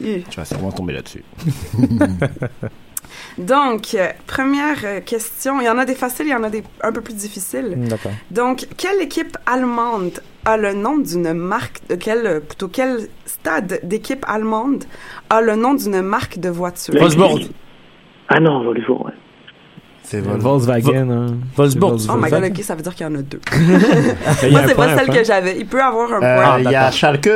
Tu 0.30 0.36
vas 0.36 0.44
sûrement 0.44 0.72
tomber 0.72 0.94
là-dessus. 0.94 1.22
Donc, 3.38 3.94
euh, 3.94 4.08
première 4.26 5.04
question. 5.04 5.60
Il 5.60 5.66
y 5.66 5.68
en 5.68 5.78
a 5.78 5.84
des 5.84 5.94
faciles, 5.94 6.26
il 6.26 6.32
y 6.32 6.34
en 6.34 6.42
a 6.42 6.50
des 6.50 6.62
un 6.82 6.92
peu 6.92 7.00
plus 7.00 7.14
difficiles. 7.14 7.74
D'accord. 7.88 8.12
Donc, 8.30 8.66
quelle 8.76 9.00
équipe 9.02 9.36
allemande 9.46 10.20
a 10.44 10.56
le 10.56 10.72
nom 10.74 10.98
d'une 10.98 11.32
marque, 11.34 11.80
de 11.88 11.94
quel, 11.96 12.26
euh, 12.26 12.40
plutôt 12.40 12.68
quel 12.68 13.08
stade 13.26 13.80
d'équipe 13.82 14.24
allemande 14.28 14.84
a 15.28 15.40
le 15.40 15.54
nom 15.56 15.74
d'une 15.74 16.00
marque 16.02 16.38
de 16.38 16.48
voiture? 16.48 16.94
Wolfsburg. 16.98 17.48
Ah 18.28 18.40
non, 18.40 18.64
Wolfsburg, 18.64 19.06
ouais. 19.06 19.12
C'est 20.02 20.20
Volkswagen. 20.20 21.10
hein. 21.10 21.26
Wolfsburg. 21.56 21.98
Oh 22.08 22.16
my 22.16 22.30
god, 22.30 22.44
ok, 22.44 22.62
ça 22.62 22.74
veut 22.74 22.82
dire 22.82 22.94
qu'il 22.94 23.06
y 23.06 23.10
en 23.10 23.14
a 23.14 23.22
deux. 23.22 23.40
Moi, 24.50 24.60
c'est 24.66 24.74
pas 24.74 24.96
celle 24.96 25.08
que 25.08 25.22
j'avais. 25.24 25.58
Il 25.58 25.66
peut 25.66 25.80
avoir 25.82 26.12
un 26.14 26.22
Euh, 26.22 26.42
point. 26.42 26.58
Il 26.60 26.70
y 26.70 26.74
a 26.74 26.90
Schalke. 26.90 27.30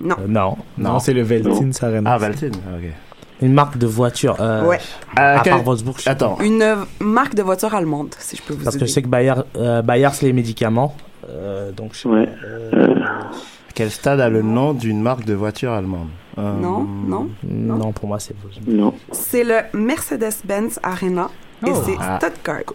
Non. 0.00 0.16
Euh, 0.20 0.26
non. 0.26 0.56
Non, 0.78 0.98
c'est 1.00 1.12
le 1.12 1.22
Veltin 1.22 1.70
Sarena. 1.72 2.14
Ah, 2.14 2.18
Valtin. 2.18 2.48
Ok. 2.48 2.90
Une 3.42 3.52
marque 3.52 3.76
de 3.76 3.86
voiture. 3.86 4.36
Euh, 4.40 4.64
Ouais. 4.64 4.78
À 5.16 5.40
quel- 5.42 5.52
part 5.54 5.62
Wolfsburg. 5.64 5.96
Attends. 6.06 6.38
Une 6.40 6.76
marque 7.00 7.34
de 7.34 7.42
voiture 7.42 7.74
allemande, 7.74 8.14
si 8.18 8.36
je 8.36 8.42
peux 8.42 8.54
vous 8.54 8.62
Parce 8.64 8.76
que 8.76 8.86
je 8.86 8.90
sais 8.90 9.02
que 9.02 9.08
Bayer, 9.08 9.34
euh, 9.56 9.82
Bayer 9.82 10.08
c'est 10.12 10.26
les 10.26 10.32
médicaments. 10.32 10.94
Euh, 11.28 11.70
donc, 11.72 11.94
je 11.94 11.98
sais 12.00 12.08
Ouais. 12.08 12.26
pas, 12.26 12.76
euh, 12.76 12.94
Quel 13.74 13.90
stade 13.90 14.20
a 14.20 14.28
le 14.28 14.42
nom 14.42 14.74
d'une 14.74 15.00
marque 15.00 15.24
de 15.24 15.34
voiture 15.34 15.72
allemande 15.72 16.08
Euh, 16.38 16.52
Non, 16.60 16.82
non. 17.06 17.28
non, 17.42 17.92
pour 17.92 18.08
moi, 18.08 18.18
c'est. 18.18 18.34
Non. 18.66 18.94
C'est 19.12 19.44
le 19.44 19.60
Mercedes-Benz 19.78 20.78
Arena 20.82 21.28
et 21.66 21.70
Oh. 21.70 21.82
c'est 21.84 21.94
Ah. 22.00 22.18
Stuttgart. 22.20 22.74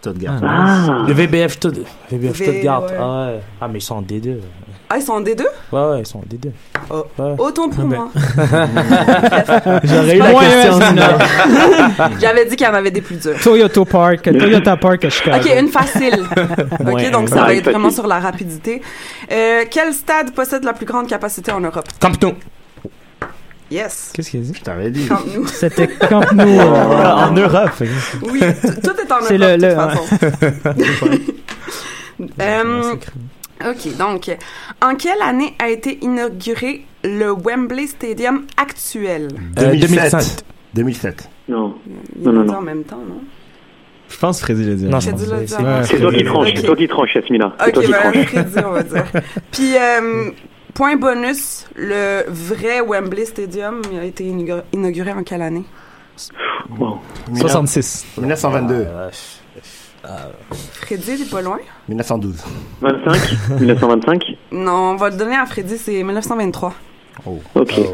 Stuttgart. 0.00 0.40
Ah. 0.44 1.04
Le 1.06 1.12
VBF, 1.12 1.52
Stutt- 1.58 1.84
VBF 2.10 2.38
V, 2.38 2.44
Stuttgart. 2.44 2.82
ouais. 2.84 2.96
Ah, 2.98 3.26
ouais. 3.28 3.40
ah, 3.60 3.68
mais 3.68 3.78
ils 3.78 3.82
sont 3.82 3.96
en 3.96 4.02
D2. 4.02 4.38
Ah, 4.88 4.98
ils 4.98 5.02
sont 5.02 5.14
en 5.14 5.20
D2? 5.20 5.40
Ouais, 5.72 5.80
ouais, 5.80 6.00
ils 6.00 6.06
sont 6.06 6.18
en 6.18 6.22
D2. 6.22 6.50
Oh. 6.90 7.04
Ouais. 7.18 7.34
Autant 7.38 7.68
pour 7.68 7.84
moi. 7.84 8.08
J'aurais 9.82 10.16
eu 10.16 10.18
la 10.20 10.32
Ouais, 10.32 10.44
question. 10.46 10.78
ouais. 10.78 12.10
J'avais 12.20 12.44
dit 12.46 12.54
qu'il 12.54 12.66
y 12.66 12.70
en 12.70 12.74
avait 12.74 12.92
des 12.92 13.00
plus 13.00 13.16
durs. 13.16 13.34
Toyota 13.42 13.84
Park, 13.84 14.22
Toyota 14.22 14.76
Park 14.76 15.04
à 15.04 15.10
Chicago. 15.10 15.44
Ok, 15.44 15.52
une 15.58 15.68
facile. 15.68 16.22
ok, 16.80 17.10
donc 17.10 17.28
ça 17.30 17.42
va 17.44 17.54
être 17.54 17.64
vraiment 17.68 17.90
sur 17.90 18.06
la 18.06 18.20
rapidité. 18.20 18.80
Euh, 19.32 19.64
quel 19.68 19.92
stade 19.92 20.32
possède 20.32 20.62
la 20.62 20.72
plus 20.72 20.86
grande 20.86 21.08
capacité 21.08 21.50
en 21.50 21.58
Europe? 21.60 21.88
Camp 22.00 22.22
Nou. 22.22 22.34
Yes. 23.68 24.12
Qu'est-ce 24.14 24.30
qu'il 24.30 24.38
a 24.40 24.42
dit? 24.44 24.52
Je 24.56 24.62
t'avais 24.62 24.90
dit. 24.90 25.06
Camp 25.08 25.18
Nou. 25.34 25.44
C'était 25.48 25.88
Camp 25.88 26.30
Nou. 26.32 26.42
euh, 26.60 27.12
en 27.12 27.32
Europe. 27.32 27.70
Oui, 28.22 28.38
tout 28.84 28.90
est 28.90 29.10
en 29.12 29.16
Europe 29.16 29.24
C'est 29.26 29.38
de 29.38 29.44
le- 29.44 29.52
toute 29.54 29.62
le- 29.62 29.74
façon. 29.74 30.04
Euh, 32.40 32.94
ok, 33.64 33.96
donc, 33.96 34.36
en 34.82 34.94
quelle 34.96 35.22
année 35.22 35.54
a 35.58 35.68
été 35.68 35.98
inauguré 36.02 36.84
le 37.04 37.32
Wembley 37.32 37.86
Stadium 37.86 38.44
actuel? 38.56 39.28
Euh, 39.58 39.74
2007. 39.76 40.12
2005. 40.14 40.44
2007. 40.74 41.28
Non. 41.48 41.74
Il 42.16 42.22
Non, 42.22 42.32
l'a 42.32 42.44
non, 42.44 42.54
en 42.56 42.62
même 42.62 42.84
temps, 42.84 42.96
non? 43.08 43.20
Je 44.08 44.16
pense 44.18 44.40
Freddy 44.40 44.64
l'a 44.64 44.74
dit. 44.74 44.84
Non. 44.84 45.00
C'est 45.00 45.12
toi 45.12 46.12
qui 46.12 46.24
tranches, 46.24 46.48
Ok. 46.50 46.54
c'est 46.56 46.62
toi 46.66 46.76
qui 46.76 46.88
tranches, 46.88 47.14
Yasmina. 47.14 47.54
C'est 47.58 47.66
Ok, 47.68 47.72
toi 47.74 47.82
qui 47.84 47.90
ben, 47.90 47.98
tranches. 48.12 48.26
Freddy, 48.26 48.58
on 48.66 48.70
va 48.70 48.82
dire. 48.84 49.04
Puis, 49.50 49.76
euh, 49.76 50.30
point 50.74 50.96
bonus, 50.96 51.66
le 51.74 52.22
vrai 52.28 52.80
Wembley 52.80 53.24
Stadium 53.24 53.80
a 54.00 54.04
été 54.04 54.24
inauguré- 54.24 55.12
en 55.12 55.22
quelle 55.24 55.42
année? 55.42 55.64
Wow. 56.78 56.98
66. 57.34 58.06
1922. 58.18 58.86
Freddy, 60.86 61.18
t'es 61.18 61.24
pas 61.30 61.42
loin? 61.42 61.58
1912. 61.88 62.44
25 62.80 63.60
1925 63.60 64.22
Non, 64.52 64.92
on 64.92 64.96
va 64.96 65.10
le 65.10 65.16
donner 65.16 65.36
à 65.36 65.46
Freddy, 65.46 65.76
c'est 65.78 66.02
1923. 66.02 66.74
Ok. 67.54 67.80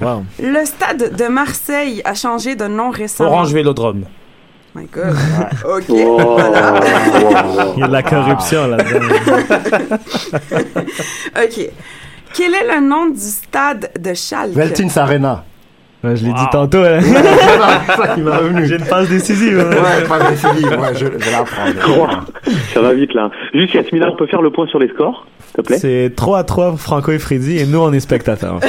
Wow. 0.00 0.24
Le 0.40 0.64
stade 0.64 1.16
de 1.16 1.24
Marseille 1.28 2.00
a 2.04 2.14
changé 2.14 2.54
de 2.54 2.66
nom 2.68 2.90
récemment. 2.90 3.30
Orange 3.30 3.52
Vélodrome. 3.52 4.04
My 4.74 4.84
God. 4.86 5.16
ok, 5.64 5.84
Oh. 5.90 6.16
voilà. 6.20 6.80
Il 7.76 7.80
y 7.80 7.82
a 7.82 7.86
de 7.88 7.92
la 7.92 8.02
corruption 8.04 8.68
là-dedans. 8.68 9.16
ok. 11.42 11.70
Quel 12.34 12.54
est 12.54 12.74
le 12.74 12.80
nom 12.86 13.06
du 13.08 13.18
stade 13.18 13.90
de 13.98 14.14
Schalke? 14.14 14.52
Veltins 14.54 14.96
Arena. 14.96 15.44
Ouais, 16.04 16.14
je 16.14 16.24
l'ai 16.26 16.32
dit 16.32 16.46
tantôt. 16.52 16.78
Hein. 16.84 17.00
C'est 17.00 17.96
ça 17.96 18.14
qui 18.14 18.22
revenu. 18.22 18.66
J'ai 18.66 18.76
une 18.76 18.84
passe 18.84 19.08
décisive. 19.08 19.58
hein. 19.58 19.70
Ouais, 19.70 20.06
pas 20.06 20.30
décisif. 20.30 20.66
Ouais, 20.70 20.94
je, 20.94 21.06
je 21.18 21.30
la 21.32 21.42
prends. 21.42 21.98
Wow. 21.98 22.08
Ça 22.72 22.80
va 22.80 22.94
vite 22.94 23.14
là. 23.14 23.30
Juste 23.52 23.74
Yasmina, 23.74 24.06
on 24.12 24.16
peut 24.16 24.28
faire 24.28 24.40
le 24.40 24.50
point 24.50 24.68
sur 24.68 24.78
les 24.78 24.88
scores, 24.88 25.26
s'il 25.46 25.54
te 25.56 25.60
plaît 25.62 25.78
C'est 25.78 26.12
3 26.14 26.38
à 26.38 26.44
3 26.44 26.70
pour 26.70 26.80
Franco 26.80 27.10
et 27.10 27.18
Freddy 27.18 27.58
et 27.58 27.66
nous 27.66 27.80
on 27.80 27.92
est 27.92 27.98
spectateurs. 27.98 28.60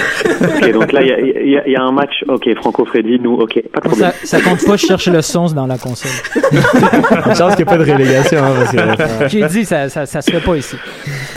Ok, 0.41 0.71
donc 0.71 0.91
là, 0.91 1.01
il 1.03 1.07
y 1.51 1.55
a, 1.57 1.67
y 1.67 1.71
y 1.71 1.75
un 1.75 1.91
match. 1.91 2.23
Ok, 2.27 2.49
Franco 2.55 2.84
Freddy, 2.86 3.19
nous, 3.19 3.36
ok, 3.36 3.61
pas 3.71 3.82
de 3.82 3.88
problème. 3.89 4.11
Ça, 4.23 4.39
ça 4.39 4.41
compte 4.41 4.65
pas, 4.65 4.75
je 4.75 4.86
cherche 4.88 5.07
le 5.07 5.21
son 5.21 5.45
dans 5.47 5.67
la 5.67 5.77
console. 5.77 6.09
Une 6.36 7.36
chance 7.36 7.55
qu'il 7.55 7.65
n'y 7.65 7.71
a 7.71 7.77
pas 7.77 7.77
de 7.77 7.91
relégation. 7.91 8.39
Hein, 8.43 8.95
parce 8.97 9.13
que, 9.17 9.27
J'ai 9.27 9.45
dit, 9.45 9.65
ça, 9.65 9.88
ça, 9.89 10.07
ça 10.07 10.21
se 10.23 10.32
fait 10.32 10.39
pas 10.43 10.55
ici. 10.55 10.75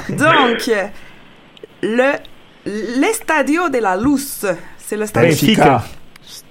Donc, 0.09 0.71
le 1.83 2.13
l'Estadio 3.01 3.69
de 3.69 3.79
la 3.79 3.97
Luz, 3.97 4.47
c'est 4.93 4.99
le 4.99 5.07
stade. 5.07 5.25
Benfica. 5.25 5.83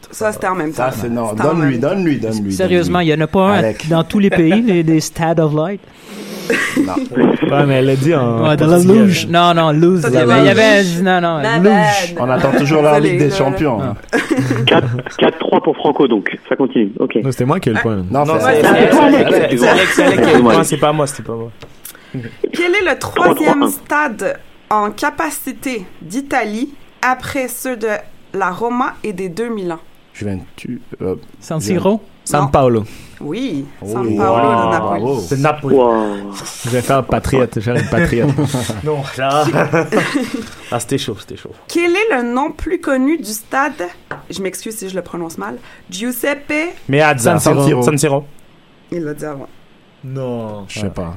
Ça, 0.10 0.32
c'était 0.32 0.48
en 0.48 0.56
même 0.56 0.72
temps. 0.72 0.89
Ça, 0.89 0.92
c'est 1.00 1.10
non. 1.10 1.34
Donne-lui, 1.34 1.78
donne-lui, 1.78 2.18
donne-lui. 2.18 2.52
Sérieusement, 2.54 3.00
il 3.02 3.10
y 3.10 3.14
en 3.14 3.22
a 3.22 3.28
pas 3.28 3.50
un 3.52 3.54
Alec. 3.60 3.88
dans 3.88 4.04
tous 4.04 4.18
les 4.18 4.32
pays, 4.32 4.62
les, 4.64 4.82
les 4.82 5.00
Stade 5.00 5.39
of 5.39 5.54
Light? 5.54 5.80
ouais, 6.50 7.66
mais 7.68 7.76
elle 7.76 7.86
l'a 7.86 7.96
dit 7.96 8.14
en. 8.16 8.48
Ouais, 8.48 8.58
de 8.58 8.66
la 8.66 8.72
portugais. 8.78 8.94
luge. 8.94 9.28
Non, 9.28 9.54
non. 9.54 10.00
Ça, 10.02 10.08
Il 10.10 10.14
y 10.16 10.18
avait, 10.18 10.34
il 10.39 10.46
y 10.46 10.50
luge. 10.50 10.50
avait- 10.50 11.02
non, 11.04 11.22
non, 11.22 11.60
luge. 11.62 12.16
On 12.20 12.30
attend 12.30 12.52
toujours 12.58 12.82
la 12.82 13.00
Ligue 13.00 13.20
des 13.20 13.30
Champions. 13.30 13.78
là. 13.80 13.96
hein. 14.12 14.20
4 14.66 14.88
4-3 15.20 15.64
pour 15.64 15.76
Franco, 15.76 16.08
donc. 16.08 16.36
Ça 16.50 16.56
continue. 16.56 16.92
Ok. 17.00 17.16
Non, 17.24 17.32
C'était 17.32 17.46
moi 17.46 17.60
qui 17.60 17.70
ai 17.70 17.74
le 17.74 17.80
point. 17.80 17.98
Non, 18.10 18.26
Non, 18.26 18.34
c'est 18.39 18.62
c'est 18.62 19.68
Alex, 19.68 20.02
c'est 20.64 20.78
pas 20.78 20.92
moi, 20.92 21.06
c'était 21.08 21.24
pas 21.24 21.36
moi. 21.36 21.52
Quel 22.52 22.74
est 22.76 22.92
le 22.92 22.98
troisième 23.00 23.66
3-3-1. 23.66 23.70
stade 23.70 24.39
en 24.72 24.89
capacité 24.92 25.86
d'Italie 26.02 26.74
après 27.02 27.48
ceux 27.48 27.78
de 27.78 27.88
la 28.34 28.52
Roma 28.52 28.96
et 29.04 29.14
des 29.14 29.30
deux 29.30 29.50
Milan? 29.50 29.80
Juventus. 30.14 30.80
euh, 31.02 31.16
San 31.40 31.60
Siro. 31.62 32.02
San. 32.24 32.52
Paolo. 32.52 32.84
Oui, 33.20 33.66
oh, 33.82 33.88
San 33.88 34.16
Paolo 34.16 34.48
wow, 34.48 34.66
de 34.66 34.72
Napoli. 34.72 35.22
C'est 35.28 35.40
Napoli. 35.40 35.76
Wow. 35.76 36.34
Je 36.66 36.70
vais 36.70 36.82
faire 36.82 37.04
patriote. 37.06 37.60
Faire 37.60 37.76
une 37.76 37.90
patriote. 37.90 38.30
Non, 38.84 39.02
là. 39.18 39.44
ah, 40.72 40.80
c'était 40.80 40.98
chaud, 40.98 41.16
c'était 41.20 41.38
chaud. 41.38 41.52
Quel 41.68 41.92
est 41.92 42.16
le 42.16 42.34
nom 42.34 42.52
plus 42.52 42.80
connu 42.80 43.18
du 43.18 43.32
stade? 43.32 43.88
Je 44.30 44.42
m'excuse 44.42 44.76
si 44.78 44.90
je 44.90 44.96
le 44.96 45.02
prononce 45.02 45.38
mal. 45.38 45.58
Giuseppe. 45.90 46.74
Mais 46.88 47.02
à 47.02 47.18
San. 47.18 47.40
Siro. 47.40 47.82
San 47.82 47.98
Siro. 47.98 48.26
Il 48.92 49.04
l'a 49.04 49.14
dit 49.14 49.26
avant. 49.26 49.48
non. 50.04 50.66
Je 50.68 50.80
sais 50.82 50.90
pas. 50.90 51.16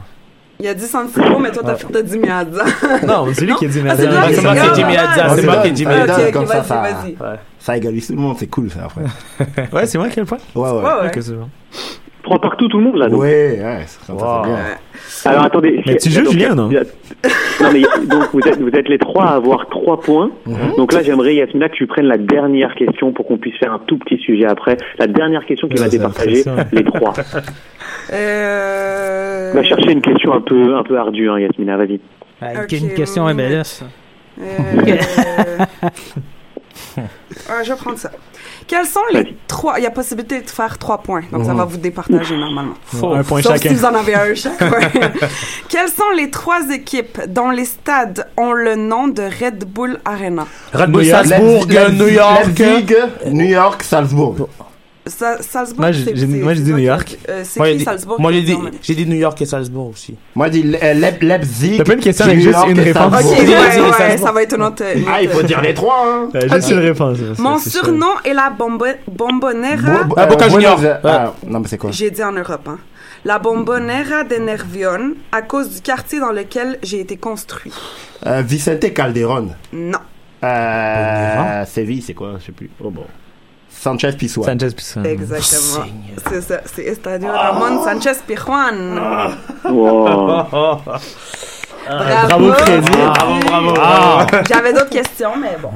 Il 0.60 0.68
a 0.68 0.74
dit 0.74 0.84
San 0.84 1.08
Siro, 1.08 1.38
mais 1.38 1.50
toi, 1.50 1.62
t'as 1.92 2.02
dit 2.02 2.18
Miazza. 2.18 2.64
Non, 3.06 3.26
c'est 3.34 3.44
lui 3.44 3.54
qui 3.54 3.64
a 3.66 3.68
dit 3.68 3.80
Ah, 3.88 3.96
c'est 3.96 4.06
moi 4.42 4.54
qui 4.54 4.68
ai 4.68 4.72
dit 4.72 4.82
Ah, 4.84 4.88
Miazza, 4.88 5.36
c'est 5.36 5.46
moi 5.46 5.56
qui 5.56 5.68
ai 5.68 5.72
dit 5.72 5.86
Miazza. 5.86 6.32
comme 6.32 6.46
ça, 6.46 6.64
ça, 7.58 7.76
égalise 7.76 8.06
tout 8.06 8.14
le 8.14 8.20
monde, 8.20 8.36
c'est 8.38 8.46
cool 8.46 8.70
ça 8.70 8.84
après. 8.84 9.02
Ouais, 9.72 9.86
c'est 9.86 9.98
moi 9.98 10.08
qui 10.08 10.18
ai 10.18 10.22
le 10.22 10.26
point. 10.26 10.38
Ouais, 10.54 10.70
ouais. 10.70 10.76
Ouais, 10.76 10.82
ouais. 10.82 11.06
Ok, 11.06 11.18
c'est 11.22 11.32
bon. 11.32 11.48
3 12.24 12.40
partout, 12.40 12.68
tout 12.68 12.78
le 12.78 12.84
monde 12.84 12.96
là. 12.96 13.08
Donc. 13.08 13.20
Ouais, 13.20 13.60
ouais, 13.62 13.84
ça, 13.86 14.12
Wow. 14.12 14.44
bien. 14.44 14.56
Alors 15.26 15.44
attendez. 15.44 15.82
Mais 15.86 15.96
tu 15.96 16.10
joues, 16.10 16.30
Julien, 16.32 16.54
non 16.54 16.68
mais 16.68 17.82
donc 18.06 18.24
vous 18.32 18.40
êtes, 18.40 18.60
vous 18.60 18.68
êtes 18.70 18.88
les 18.88 18.98
trois 18.98 19.26
à 19.26 19.34
avoir 19.36 19.68
3 19.68 20.00
points. 20.00 20.30
Mhm. 20.46 20.76
Donc 20.76 20.92
là, 20.92 21.02
j'aimerais, 21.02 21.34
Yasmina, 21.36 21.68
que 21.68 21.74
tu 21.74 21.86
prennes 21.86 22.06
la 22.06 22.18
dernière 22.18 22.74
question 22.74 23.12
pour 23.12 23.26
qu'on 23.26 23.38
puisse 23.38 23.56
faire 23.58 23.72
un 23.72 23.78
tout 23.78 23.98
petit 23.98 24.18
sujet 24.18 24.46
après. 24.46 24.76
La 24.98 25.06
dernière 25.06 25.44
question 25.46 25.68
qui 25.68 25.74
Ouais, 25.74 25.82
va 25.84 25.88
départager 25.88 26.42
les 26.72 26.84
trois. 26.84 27.12
Euh... 28.12 29.52
On 29.52 29.56
va 29.56 29.62
chercher 29.62 29.92
une 29.92 30.02
question 30.02 30.32
un 30.34 30.40
peu, 30.40 30.74
un 30.76 30.82
peu 30.82 30.98
ardue, 30.98 31.28
hein, 31.28 31.38
Yasmina, 31.38 31.76
vas-y. 31.76 32.00
Avec 32.40 32.64
Ok, 32.64 32.72
une 32.80 32.94
question. 32.94 33.24
MLS. 33.32 33.82
Euh... 34.40 34.44
ah, 37.48 37.62
je 37.62 37.70
vais 37.70 37.76
prendre 37.76 37.98
ça. 37.98 38.10
Quels 38.66 38.86
sont 38.86 39.00
les 39.12 39.36
trois... 39.46 39.78
Il 39.78 39.82
y 39.82 39.86
a 39.86 39.90
possibilité 39.90 40.40
de 40.40 40.48
faire 40.48 40.78
trois 40.78 40.98
points, 40.98 41.22
donc 41.30 41.44
ça 41.44 41.54
va 41.54 41.64
vous 41.64 41.76
départager 41.76 42.36
normalement. 42.36 42.74
Un 43.02 43.22
point 43.22 43.42
Sauf 43.42 43.52
chacun. 43.54 43.68
si 43.68 43.74
vous 43.74 43.84
en 43.84 43.94
avez 43.94 44.14
un 44.14 44.34
chaque 44.34 44.58
fois. 44.58 44.78
Quelles 45.68 45.88
sont 45.88 46.10
les 46.16 46.30
trois 46.30 46.70
équipes 46.70 47.20
dont 47.28 47.50
les 47.50 47.64
stades 47.66 48.26
ont 48.36 48.52
le 48.52 48.76
nom 48.76 49.08
de 49.08 49.22
Red 49.22 49.64
Bull 49.64 49.98
Arena? 50.04 50.46
Red 50.72 50.90
Bull. 50.90 51.04
Salzbourg, 51.04 51.66
New 51.66 52.08
York. 52.08 52.62
New 53.30 53.44
York, 53.46 53.82
Salzbourg. 53.82 54.48
Sa- 55.06 55.42
Salzbourg, 55.42 55.80
Moi, 55.80 55.92
j'ai- 55.92 56.04
j'ai- 56.04 56.16
j'ai 56.16 56.26
dit 56.62 56.72
New 56.72 56.78
York. 56.78 57.18
euh, 57.28 57.42
c'est 57.44 57.60
Moi, 57.60 57.66
j'ai 57.66 57.72
qui 57.72 57.78
dit, 57.78 57.84
Salzbourg? 57.84 58.18
moi, 58.20 58.32
j'ai 58.32 58.40
dit, 58.40 58.56
dit 58.56 58.62
j'ai 58.80 58.94
dit 58.94 59.04
New 59.06 59.16
York 59.16 59.40
et 59.42 59.44
Salzbourg 59.44 59.90
aussi. 59.90 60.16
Moi, 60.34 60.48
dis 60.48 60.62
Le- 60.62 60.82
euh, 60.82 60.94
Leip- 60.94 61.22
Leipzig. 61.22 61.76
T'as 61.76 61.84
pas 61.84 61.92
une 61.92 62.00
question 62.00 62.24
avec 62.24 62.38
New 62.38 62.42
juste 62.44 62.54
York 62.56 62.70
une 62.70 62.80
réponse? 62.80 63.12
Ok, 63.12 63.12
ouais, 63.30 63.36
J'ai 63.36 63.44
dit 63.44 63.52
ouais, 63.52 64.16
ça 64.16 64.32
va 64.32 64.42
être 64.42 64.54
une 64.56 64.62
autre... 64.62 64.82
une 64.96 65.04
Ah, 65.06 65.20
il 65.20 65.28
faut 65.28 65.42
dire 65.42 65.60
les 65.60 65.74
trois, 65.74 66.06
hein. 66.06 66.28
Euh, 66.34 66.48
juste 66.48 66.70
une 66.70 66.78
réponse. 66.78 67.18
Mon 67.38 67.58
surnom 67.58 68.14
est 68.24 68.32
la 68.32 68.48
bombo- 68.50 68.86
bombonera... 69.06 70.04
Bo- 70.04 70.14
Ah, 70.16 70.22
euh, 70.22 70.26
Boca 70.26 70.48
Junior. 70.48 70.78
Buenos- 70.80 70.96
Ah, 71.04 71.34
non, 71.46 71.60
mais 71.60 71.68
c'est 71.68 71.76
quoi? 71.78 71.90
J'ai 71.90 72.10
dit 72.10 72.22
en 72.24 72.32
Europe, 72.32 72.66
hein. 72.68 72.78
La 73.26 73.38
bombonera 73.38 74.24
de 74.24 74.36
Nervion, 74.36 75.14
à 75.32 75.42
cause 75.42 75.68
du 75.68 75.80
quartier 75.82 76.18
dans 76.20 76.32
lequel 76.32 76.78
j'ai 76.82 77.00
été 77.00 77.16
construit. 77.18 77.72
Euh, 78.26 78.40
Vicente 78.40 78.92
Calderon. 78.94 79.48
Non. 79.72 79.98
Euh, 80.42 81.64
Séville, 81.66 82.02
c'est 82.02 82.14
quoi? 82.14 82.34
Je 82.40 82.46
sais 82.46 82.52
plus. 82.52 82.70
Oh 82.82 82.90
bon. 82.90 83.04
Sanchez 83.84 84.12
Pissoa. 84.12 84.46
Sanchez 84.46 84.74
Pizarro. 84.74 85.06
Exactement. 85.06 85.86
C'est 86.30 86.40
ça. 86.40 86.60
C'est 86.64 86.84
Estadio 86.84 87.28
Ramon 87.30 87.84
Sanchez 87.84 88.18
Pijuan. 88.26 88.98
Wow. 89.66 90.80
Bravo, 91.86 92.52
Freddy. 92.52 92.90
Bravo, 92.92 93.40
bravo. 93.46 93.74
Ah. 93.80 94.26
J'avais 94.48 94.72
d'autres 94.72 94.90
questions, 94.90 95.30
mais 95.40 95.56
bon. 95.60 95.70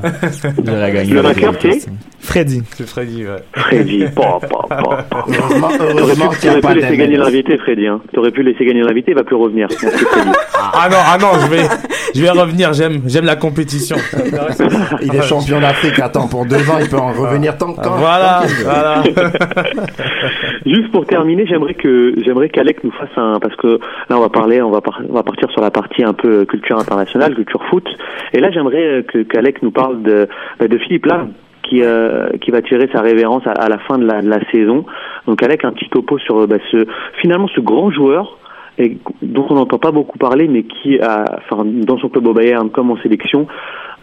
J'aurais 0.64 0.92
gagné. 0.92 1.12
Le 1.12 1.20
vainqueur, 1.20 1.54
c'est 1.60 1.86
Freddy. 2.20 2.62
C'est 2.76 2.86
Freddy, 2.86 3.24
ouais. 3.24 3.36
Freddy. 3.54 4.04
Pa, 4.14 4.38
pa, 4.40 4.48
pa, 4.68 4.76
pa. 4.76 5.06
Heureusement, 5.28 5.68
T'aurais 5.68 6.14
pu, 6.14 6.38
qu'il 6.40 6.60
t'aurais 6.60 6.74
laisser 6.74 6.96
gagner 6.96 7.16
l'invité, 7.16 7.58
Freddy. 7.58 7.86
Hein. 7.86 8.00
T'aurais 8.12 8.30
pu 8.30 8.42
laisser 8.42 8.64
gagner 8.64 8.82
l'invité, 8.82 9.12
il 9.12 9.14
va 9.14 9.24
plus 9.24 9.36
revenir. 9.36 9.68
Merci. 9.70 10.04
Ah 10.60 10.88
non, 10.90 10.96
ah 11.00 11.18
non, 11.18 11.28
je 11.40 11.46
vais, 11.46 11.68
je 12.14 12.20
vais 12.20 12.30
revenir. 12.30 12.72
J'aime, 12.72 13.02
j'aime 13.06 13.24
la 13.24 13.36
compétition. 13.36 13.96
Il 15.02 15.14
est 15.14 15.22
champion 15.22 15.60
d'Afrique. 15.60 15.98
Attends, 16.00 16.28
pour 16.28 16.44
deux 16.44 16.68
ans, 16.68 16.78
il 16.80 16.88
peut 16.88 16.98
en 16.98 17.12
revenir 17.12 17.56
tant 17.56 17.72
que. 17.72 17.88
Voilà, 17.88 18.42
voilà. 18.62 19.02
Juste 20.68 20.90
pour 20.90 21.06
terminer, 21.06 21.46
j'aimerais 21.46 21.74
que 21.74 22.14
j'aimerais 22.24 22.48
qu'Alec 22.48 22.84
nous 22.84 22.90
fasse 22.90 23.16
un 23.16 23.38
parce 23.40 23.56
que 23.56 23.78
là 24.10 24.18
on 24.18 24.20
va 24.20 24.28
parler, 24.28 24.60
on 24.60 24.70
va 24.70 24.80
on 25.08 25.14
va 25.14 25.22
partir 25.22 25.50
sur 25.50 25.62
la 25.62 25.70
partie 25.70 26.04
un 26.04 26.12
peu 26.12 26.44
culture 26.44 26.78
internationale, 26.78 27.34
culture 27.34 27.64
foot. 27.70 27.88
Et 28.34 28.40
là 28.40 28.50
j'aimerais 28.50 28.84
euh, 28.84 29.02
que 29.02 29.22
qu'Alec 29.22 29.62
nous 29.62 29.70
parle 29.70 30.02
de 30.02 30.28
bah, 30.60 30.68
de 30.68 30.78
Philippe 30.78 31.06
Lam 31.06 31.32
qui 31.62 31.82
euh, 31.82 32.28
qui 32.40 32.50
va 32.50 32.60
tirer 32.62 32.88
sa 32.92 33.00
révérence 33.00 33.44
à, 33.46 33.68
la 33.68 33.78
fin 33.78 33.98
de 33.98 34.04
la, 34.04 34.20
de 34.20 34.28
la 34.28 34.40
saison. 34.50 34.84
Donc 35.26 35.42
Alec 35.42 35.64
un 35.64 35.72
petit 35.72 35.88
topo 35.88 36.18
sur 36.18 36.46
bah, 36.46 36.58
ce 36.70 36.86
finalement 37.20 37.48
ce 37.48 37.60
grand 37.60 37.90
joueur 37.90 38.38
et 38.78 38.96
dont 39.22 39.46
on 39.50 39.54
n'entend 39.54 39.78
pas 39.78 39.90
beaucoup 39.90 40.18
parler, 40.18 40.48
mais 40.48 40.62
qui 40.62 41.00
a, 41.00 41.24
enfin, 41.38 41.64
dans 41.64 41.98
son 41.98 42.08
club 42.08 42.26
au 42.28 42.32
Bayern 42.32 42.70
comme 42.70 42.90
en 42.90 42.96
sélection, 42.98 43.46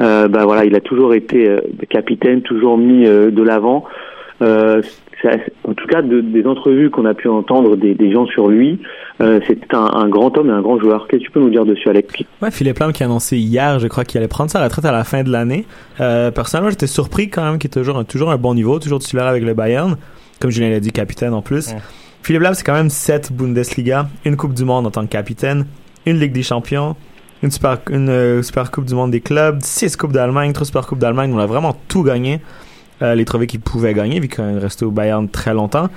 euh, 0.01 0.27
bah 0.27 0.43
voilà, 0.45 0.65
il 0.65 0.75
a 0.75 0.81
toujours 0.81 1.13
été 1.13 1.47
euh, 1.47 1.61
capitaine, 1.89 2.41
toujours 2.41 2.77
mis 2.77 3.07
euh, 3.07 3.31
de 3.31 3.41
l'avant. 3.41 3.85
Euh, 4.41 4.81
c'est- 5.33 5.53
en 5.69 5.73
tout 5.73 5.87
cas, 5.87 6.01
de- 6.01 6.21
des 6.21 6.45
entrevues 6.45 6.89
qu'on 6.89 7.05
a 7.05 7.13
pu 7.13 7.27
entendre 7.27 7.75
des, 7.75 7.93
des 7.95 8.11
gens 8.11 8.25
sur 8.25 8.47
lui, 8.47 8.79
euh, 9.21 9.39
c'était 9.47 9.75
un, 9.75 9.85
un 9.93 10.07
grand 10.09 10.37
homme 10.37 10.49
et 10.49 10.53
un 10.53 10.61
grand 10.61 10.79
joueur. 10.79 11.07
Qu'est-ce 11.07 11.21
que 11.21 11.25
tu 11.25 11.31
peux 11.31 11.39
nous 11.39 11.49
dire 11.49 11.65
dessus, 11.65 11.89
Alec? 11.89 12.25
Ouais, 12.41 12.51
Philippe 12.51 12.79
Lam 12.79 12.91
qui 12.93 13.03
a 13.03 13.05
annoncé 13.05 13.37
hier, 13.37 13.79
je 13.79 13.87
crois 13.87 14.03
qu'il 14.03 14.17
allait 14.19 14.27
prendre 14.27 14.49
sa 14.51 14.63
retraite 14.63 14.85
à 14.85 14.91
la 14.91 15.03
fin 15.03 15.23
de 15.23 15.31
l'année. 15.31 15.65
Euh, 16.01 16.31
personnellement, 16.31 16.69
j'étais 16.69 16.87
surpris 16.87 17.29
quand 17.29 17.43
même 17.43 17.57
qu'il 17.59 17.69
est 17.69 17.73
toujours, 17.73 17.97
un- 17.97 18.03
toujours 18.03 18.31
un 18.31 18.37
bon 18.37 18.53
niveau, 18.53 18.79
toujours 18.79 18.99
titulaire 18.99 19.27
avec 19.27 19.43
le 19.43 19.53
Bayern. 19.53 19.95
Comme 20.41 20.51
Julien 20.51 20.69
l'a 20.69 20.79
dit, 20.79 20.91
capitaine 20.91 21.33
en 21.33 21.41
plus. 21.41 21.73
Philippe 22.23 22.41
Lam, 22.41 22.53
c'est 22.55 22.63
quand 22.65 22.73
même 22.73 22.89
7 22.89 23.31
Bundesliga, 23.31 24.07
une 24.25 24.35
Coupe 24.35 24.53
du 24.53 24.65
Monde 24.65 24.87
en 24.87 24.91
tant 24.91 25.05
que 25.05 25.11
capitaine, 25.11 25.65
une 26.05 26.19
Ligue 26.19 26.33
des 26.33 26.43
Champions, 26.43 26.95
une 27.43 27.51
Super, 27.51 27.77
une, 27.91 28.09
euh, 28.09 28.41
super 28.41 28.71
Coupe 28.71 28.85
du 28.85 28.95
Monde 28.95 29.11
des 29.11 29.21
clubs, 29.21 29.59
6 29.61 29.95
Coupes 29.95 30.11
d'Allemagne, 30.11 30.51
3 30.51 30.65
Super 30.65 30.87
Coupes 30.87 30.97
d'Allemagne. 30.99 31.31
On 31.33 31.37
a 31.39 31.45
vraiment 31.45 31.75
tout 31.87 32.01
gagné. 32.03 32.41
Euh, 33.01 33.15
les 33.15 33.25
trophées 33.25 33.47
qu'il 33.47 33.59
pouvait 33.59 33.93
gagner, 33.93 34.19
vu 34.19 34.27
qu'il 34.27 34.43
est 34.43 34.57
resté 34.59 34.85
au 34.85 34.91
Bayern 34.91 35.27
très 35.29 35.53
longtemps. 35.53 35.89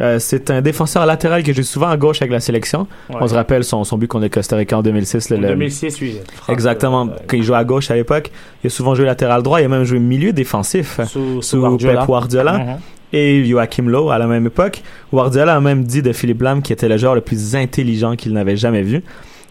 Euh, 0.00 0.18
c'est 0.18 0.50
un 0.50 0.62
défenseur 0.62 1.04
latéral 1.04 1.42
que 1.42 1.52
j'ai 1.52 1.62
souvent 1.62 1.88
à 1.90 1.96
gauche 1.98 2.22
avec 2.22 2.32
la 2.32 2.40
sélection. 2.40 2.86
Ouais. 3.10 3.16
On 3.20 3.28
se 3.28 3.34
rappelle 3.34 3.64
son, 3.64 3.84
son 3.84 3.98
but 3.98 4.06
contre 4.06 4.22
le 4.24 4.28
Costa 4.30 4.56
Rica 4.56 4.78
en 4.78 4.82
2006. 4.82 5.28
le- 5.28 5.36
En 5.36 5.40
le- 5.42 5.48
2006, 5.48 6.00
oui. 6.00 6.16
Exactement. 6.48 7.06
euh, 7.06 7.10
Quand 7.28 7.36
il 7.36 7.42
jouait 7.42 7.58
à 7.58 7.64
gauche 7.64 7.90
à 7.90 7.96
l'époque, 7.96 8.30
il 8.64 8.68
a 8.68 8.70
souvent 8.70 8.94
joué 8.94 9.04
latéral 9.04 9.42
droit. 9.42 9.60
Il 9.60 9.64
a 9.64 9.68
même 9.68 9.84
joué 9.84 9.98
milieu 9.98 10.32
défensif 10.32 11.00
Sous- 11.06 11.06
sous 11.06 11.42
sous 11.42 11.60
Guardiola. 11.60 11.98
Pep 11.98 12.06
Guardiola 12.06 12.52
Mhm. 12.58 12.76
et 13.12 13.44
Joachim 13.44 13.88
Low 13.90 14.08
à 14.08 14.16
la 14.16 14.26
même 14.26 14.46
époque. 14.46 14.82
Guardiola 15.12 15.56
a 15.56 15.60
même 15.60 15.84
dit 15.84 16.00
de 16.00 16.12
Philippe 16.14 16.40
Lam 16.40 16.62
qu'il 16.62 16.72
était 16.72 16.88
le 16.88 16.96
joueur 16.96 17.14
le 17.14 17.20
plus 17.20 17.54
intelligent 17.54 18.16
qu'il 18.16 18.32
n'avait 18.32 18.56
jamais 18.56 18.82
vu. 18.82 19.02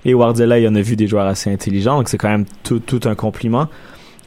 Et 0.04 0.14
Guardiola, 0.14 0.58
il 0.58 0.68
en 0.68 0.74
a 0.74 0.82
vu 0.82 0.96
des 0.96 1.06
joueurs 1.06 1.28
assez 1.28 1.52
intelligents, 1.54 1.98
donc 1.98 2.10
c'est 2.10 2.18
quand 2.18 2.30
même 2.30 2.46
tout, 2.64 2.80
tout 2.80 3.02
un 3.06 3.14
compliment. 3.14 3.68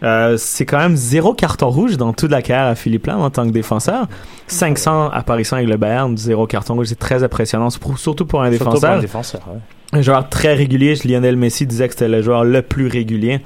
Euh, 0.02 0.36
c'est 0.36 0.66
quand 0.66 0.78
même 0.78 0.96
zéro 0.96 1.32
carton 1.32 1.68
rouge 1.70 1.96
dans 1.96 2.12
toute 2.12 2.30
la 2.30 2.42
carrière 2.42 2.66
à 2.66 2.74
Philippe 2.74 3.06
Lam 3.06 3.20
en 3.20 3.30
tant 3.30 3.46
que 3.46 3.52
défenseur. 3.52 4.08
500 4.48 5.10
apparitions 5.10 5.56
avec 5.56 5.68
le 5.68 5.76
Bayern, 5.76 6.16
zéro 6.16 6.46
carton 6.46 6.74
rouge, 6.74 6.88
c'est 6.88 6.98
très 6.98 7.22
impressionnant, 7.22 7.68
pour- 7.80 7.98
surtout 7.98 8.26
pour 8.26 8.42
un 8.42 8.50
Surtout 8.50 8.64
pour 8.64 8.72
défenseur. 8.74 8.98
un 8.98 9.00
défenseur, 9.00 9.40
ouais. 9.48 9.60
Un 9.98 10.02
joueur 10.02 10.28
très 10.28 10.54
régulier. 10.54 10.94
Lionel 11.04 11.36
Messi 11.36 11.66
disait 11.66 11.86
que 11.86 11.94
c'était 11.94 12.08
le 12.08 12.22
joueur 12.22 12.44
le 12.44 12.62
plus 12.62 12.86
régulier 12.88 13.40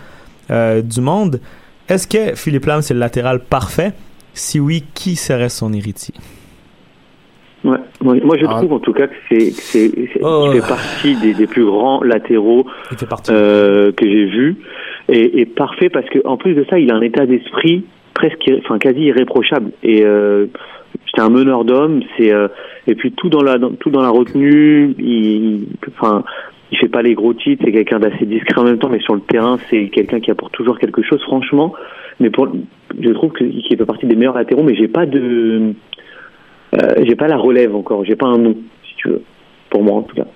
euh, 0.50 0.80
du 0.80 1.00
monde. 1.00 1.40
Est-ce 1.88 2.06
que 2.06 2.34
Philippe 2.36 2.66
Lam, 2.66 2.82
c'est 2.82 2.94
le 2.94 3.00
latéral 3.00 3.40
parfait? 3.40 3.92
Si 4.32 4.58
oui, 4.60 4.84
qui 4.94 5.16
serait 5.16 5.48
son 5.48 5.72
héritier? 5.72 6.14
Ouais. 7.66 7.78
Moi, 8.02 8.16
moi, 8.24 8.36
je 8.38 8.44
Ah. 8.48 8.54
trouve 8.58 8.72
en 8.72 8.78
tout 8.78 8.92
cas 8.92 9.06
que 9.08 9.14
c'est, 9.28 9.50
c'est, 9.50 9.88
c'est- 10.12 10.20
Oh. 10.22 10.44
il 10.52 10.60
fait 10.60 10.68
partie 10.68 11.16
des, 11.20 11.34
des 11.34 11.46
plus 11.46 11.64
grands 11.64 12.00
latéraux 12.02 12.66
euh, 13.30 13.92
que 13.92 14.06
j'ai 14.06 14.26
vus 14.26 14.56
et, 15.08 15.40
et 15.40 15.46
parfait 15.46 15.88
parce 15.90 16.08
que 16.08 16.18
en 16.24 16.36
plus 16.36 16.54
de 16.54 16.64
ça, 16.70 16.78
il 16.78 16.90
a 16.92 16.94
un 16.94 17.00
état 17.02 17.26
d'esprit 17.26 17.84
presque, 18.14 18.50
enfin 18.58 18.78
quasi 18.78 19.00
irréprochable 19.00 19.72
et 19.82 20.04
euh, 20.04 20.46
c'est 21.14 21.20
un 21.20 21.28
meneur 21.30 21.64
d'hommes. 21.64 22.02
C'est 22.16 22.32
euh, 22.32 22.48
et 22.86 22.94
puis 22.94 23.12
tout 23.12 23.28
dans 23.28 23.42
la 23.42 23.58
dans- 23.58 23.70
tout 23.72 23.90
dans 23.90 24.02
la 24.02 24.10
retenue. 24.10 24.94
Il, 24.98 25.66
enfin, 25.88 26.22
il 26.72 26.78
fait 26.78 26.88
pas 26.88 27.02
les 27.02 27.14
gros 27.14 27.34
titres. 27.34 27.62
C'est 27.64 27.72
quelqu'un 27.72 27.98
d'assez 27.98 28.26
discret 28.26 28.58
en 28.60 28.64
même 28.64 28.78
temps, 28.78 28.88
mais 28.88 29.00
sur 29.00 29.14
le 29.14 29.20
terrain, 29.22 29.58
c'est 29.70 29.88
quelqu'un 29.88 30.20
qui 30.20 30.30
apporte 30.30 30.52
toujours 30.52 30.78
quelque 30.78 31.02
chose. 31.02 31.20
Franchement, 31.22 31.74
mais 32.20 32.30
pour 32.30 32.48
je 33.00 33.10
trouve 33.10 33.32
qu'il 33.32 33.62
fait 33.68 33.76
partie 33.84 34.06
des 34.06 34.14
meilleurs 34.16 34.36
latéraux, 34.36 34.62
mais 34.62 34.74
j'ai 34.76 34.88
pas 34.88 35.04
de 35.06 35.72
euh, 36.74 37.04
j'ai 37.04 37.16
pas 37.16 37.28
la 37.28 37.36
relève 37.36 37.74
encore, 37.74 38.04
j'ai 38.04 38.16
pas 38.16 38.26
un 38.26 38.38
nom, 38.38 38.56
si 38.84 38.94
tu 38.96 39.08
veux. 39.08 39.22
Pour 39.70 39.82
moi, 39.82 39.96
en 39.96 40.02
tout 40.02 40.16
cas. 40.16 40.26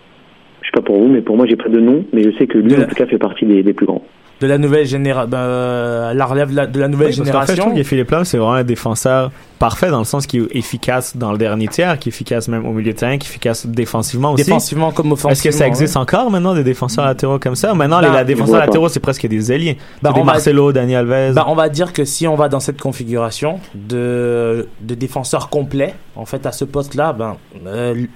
Je 0.63 0.67
sais 0.67 0.73
pas 0.73 0.83
pour 0.83 0.99
vous, 0.99 1.09
mais 1.09 1.21
pour 1.21 1.37
moi, 1.37 1.47
j'ai 1.47 1.57
pas 1.57 1.69
de 1.69 1.81
nom, 1.81 2.05
mais 2.13 2.23
je 2.23 2.31
sais 2.37 2.47
que 2.47 2.59
lui, 2.59 2.75
en 2.75 2.87
tout 2.87 2.95
cas, 2.95 3.07
fait 3.07 3.19
partie 3.19 3.47
des, 3.47 3.63
des 3.63 3.73
plus 3.73 3.87
grands. 3.87 4.05
De 4.41 4.47
la 4.47 4.57
nouvelle 4.59 4.87
génération, 4.87 5.29
la 5.31 6.25
relève 6.27 6.51
de 6.51 6.57
la, 6.57 6.67
de 6.67 6.81
la 6.81 6.89
nouvelle 6.89 7.09
Oui, 7.11 7.17
parce 7.17 7.31
qu'en 7.31 7.41
fait, 7.43 7.47
je 7.47 7.47
génération. 7.57 7.65
trouve 7.65 7.75
que 7.79 7.83
Philippe 7.83 8.11
Lam, 8.11 8.25
c'est 8.25 8.39
vraiment 8.39 8.55
un 8.55 8.65
défenseur 8.65 9.31
parfait 9.59 9.91
dans 9.91 9.99
le 9.99 10.05
sens 10.07 10.27
qu'il 10.27 10.45
est 10.45 10.57
efficace 10.57 11.15
dans 11.17 11.33
le 11.33 11.37
dernier 11.39 11.69
tiers, 11.69 11.99
qui 11.99 12.09
est 12.09 12.13
efficace 12.13 12.49
même 12.49 12.65
au 12.65 12.73
milieu 12.73 12.93
de 12.93 12.97
terrain, 12.97 13.19
qui 13.19 13.27
est 13.27 13.31
efficace 13.31 13.67
défensivement 13.67 14.33
aussi. 14.33 14.45
Défensivement 14.45 14.93
comme 14.93 15.13
offensivement. 15.13 15.33
Est-ce 15.33 15.43
que 15.43 15.51
ça 15.51 15.67
existe 15.67 15.95
ouais. 15.97 16.01
encore 16.01 16.31
maintenant 16.31 16.55
des 16.55 16.65
défenseurs 16.65 17.05
latéraux 17.05 17.39
comme 17.39 17.55
ça? 17.55 17.75
Maintenant, 17.75 18.01
les 18.01 18.07
Bah, 18.07 18.15
la 18.15 18.21
je 18.23 18.27
défenseurs 18.29 18.61
latéraux, 18.61 18.89
c'est 18.89 19.01
presque 19.01 19.27
des 19.27 19.53
ailiers. 19.53 19.77
Bah, 20.01 20.13
des 20.15 20.21
va- 20.21 20.25
Marcelo, 20.27 20.73
Dani 20.73 20.97
Alves. 20.97 21.35
Bah, 21.35 21.45
on 21.49 21.55
va 21.55 21.69
dire 21.69 21.93
que 21.93 22.07
si 22.07 22.27
on 22.27 22.35
va 22.37 22.49
dans 22.49 22.61
cette 22.61 22.81
configuration 22.81 23.61
de, 23.75 24.69
de 24.81 24.95
défenseur 24.95 25.51
complet, 25.51 25.95
en 26.17 26.25
fait, 26.25 26.47
à 26.47 26.53
ce 26.53 26.65
poste-là, 26.65 27.13
ben, 27.13 27.37
euh, 27.67 28.07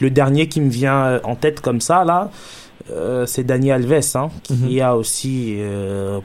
le 0.00 0.10
dernier 0.10 0.48
qui 0.48 0.60
me 0.60 0.68
vient 0.70 1.20
en 1.24 1.34
tête 1.36 1.60
comme 1.60 1.80
ça, 1.80 2.04
là, 2.04 2.30
euh, 2.90 3.26
c'est 3.26 3.44
Dani 3.44 3.70
Alves, 3.72 4.02
hein, 4.16 4.28
qui 4.42 4.54
Mhm. 4.76 4.80
a 4.82 4.96
aussi, 4.96 5.56
euh, 5.58 6.20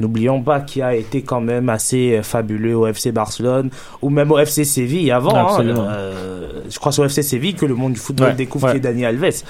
n'oublions 0.00 0.42
pas, 0.42 0.60
qui 0.60 0.82
a 0.82 0.94
été 0.94 1.22
quand 1.22 1.40
même 1.40 1.68
assez 1.68 2.16
euh, 2.18 2.22
fabuleux 2.22 2.76
au 2.76 2.86
FC 2.86 3.12
Barcelone, 3.12 3.70
ou 4.02 4.10
même 4.10 4.30
au 4.32 4.38
FC 4.38 4.64
Séville 4.64 5.10
avant. 5.12 5.34
hein, 5.58 5.64
euh, 5.64 6.62
je 6.68 6.78
crois 6.78 6.90
sur 6.92 7.02
au 7.04 7.06
FC 7.06 7.22
Séville 7.22 7.54
que 7.54 7.66
le 7.66 7.74
monde 7.74 7.92
du 7.94 8.00
football 8.00 8.28
Ouais, 8.28 8.34
découvre 8.34 8.66
ouais. 8.66 8.72
qui 8.72 8.76
est 8.78 8.80
Dani 8.80 9.04
Alves. 9.04 9.42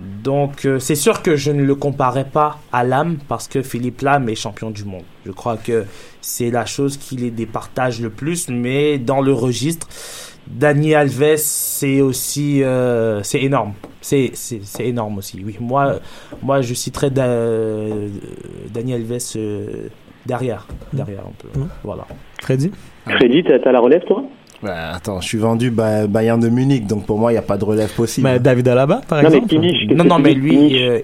Donc, 0.00 0.64
euh, 0.64 0.78
c'est 0.78 0.94
sûr 0.94 1.22
que 1.22 1.36
je 1.36 1.50
ne 1.50 1.62
le 1.64 1.74
comparais 1.74 2.24
pas 2.24 2.58
à 2.72 2.84
Lam 2.84 3.16
parce 3.28 3.48
que 3.48 3.62
Philippe 3.62 4.00
Lam 4.02 4.28
est 4.28 4.34
champion 4.34 4.70
du 4.70 4.84
monde. 4.84 5.02
Je 5.26 5.32
crois 5.32 5.56
que 5.56 5.84
c'est 6.20 6.50
la 6.50 6.66
chose 6.66 6.96
qui 6.96 7.16
les 7.16 7.30
départage 7.30 8.00
le 8.00 8.10
plus, 8.10 8.48
mais 8.48 8.98
dans 8.98 9.20
le 9.22 9.32
registre, 9.32 9.88
Dani 10.46 10.94
Alves, 10.94 11.36
c'est 11.36 12.00
aussi, 12.00 12.62
euh, 12.62 13.22
c'est 13.22 13.42
énorme. 13.42 13.72
C'est, 14.00 14.30
c'est, 14.34 14.60
c'est 14.62 14.86
énorme 14.86 15.18
aussi. 15.18 15.42
Oui, 15.44 15.56
moi, 15.60 15.94
moi, 16.42 16.60
je 16.60 16.74
citerai 16.74 17.10
Da- 17.10 17.24
euh, 17.26 18.08
Dani 18.72 18.94
Alves 18.94 19.18
euh, 19.36 19.66
derrière, 20.26 20.66
derrière 20.92 21.20
un 21.20 21.32
peu. 21.38 21.58
Mhm. 21.58 21.68
Voilà. 21.82 22.06
Freddy? 22.42 22.70
Crédit, 23.06 23.42
t'as 23.44 23.58
t'as 23.58 23.72
la 23.72 23.80
relève, 23.80 24.04
toi? 24.06 24.22
Bah, 24.62 24.92
attends, 24.94 25.20
je 25.20 25.28
suis 25.28 25.38
vendu 25.38 25.70
Ba- 25.70 26.06
Bayern 26.06 26.40
de 26.40 26.48
Munich, 26.48 26.86
donc 26.86 27.04
pour 27.06 27.18
moi, 27.18 27.32
il 27.32 27.34
n'y 27.34 27.38
a 27.38 27.42
pas 27.42 27.56
de 27.58 27.64
relève 27.64 27.92
possible. 27.94 28.26
Mais 28.28 28.38
David 28.38 28.68
Alaba, 28.68 29.00
par 29.08 29.22
Non, 29.22 29.28
mais 29.30 29.36
exemple? 29.36 29.48
Kimmich, 29.48 29.90
Non, 29.90 30.04
non, 30.04 30.18
mais 30.18 30.32
lui, 30.34 30.50
Kimmich? 30.50 30.72
euh, 30.82 31.00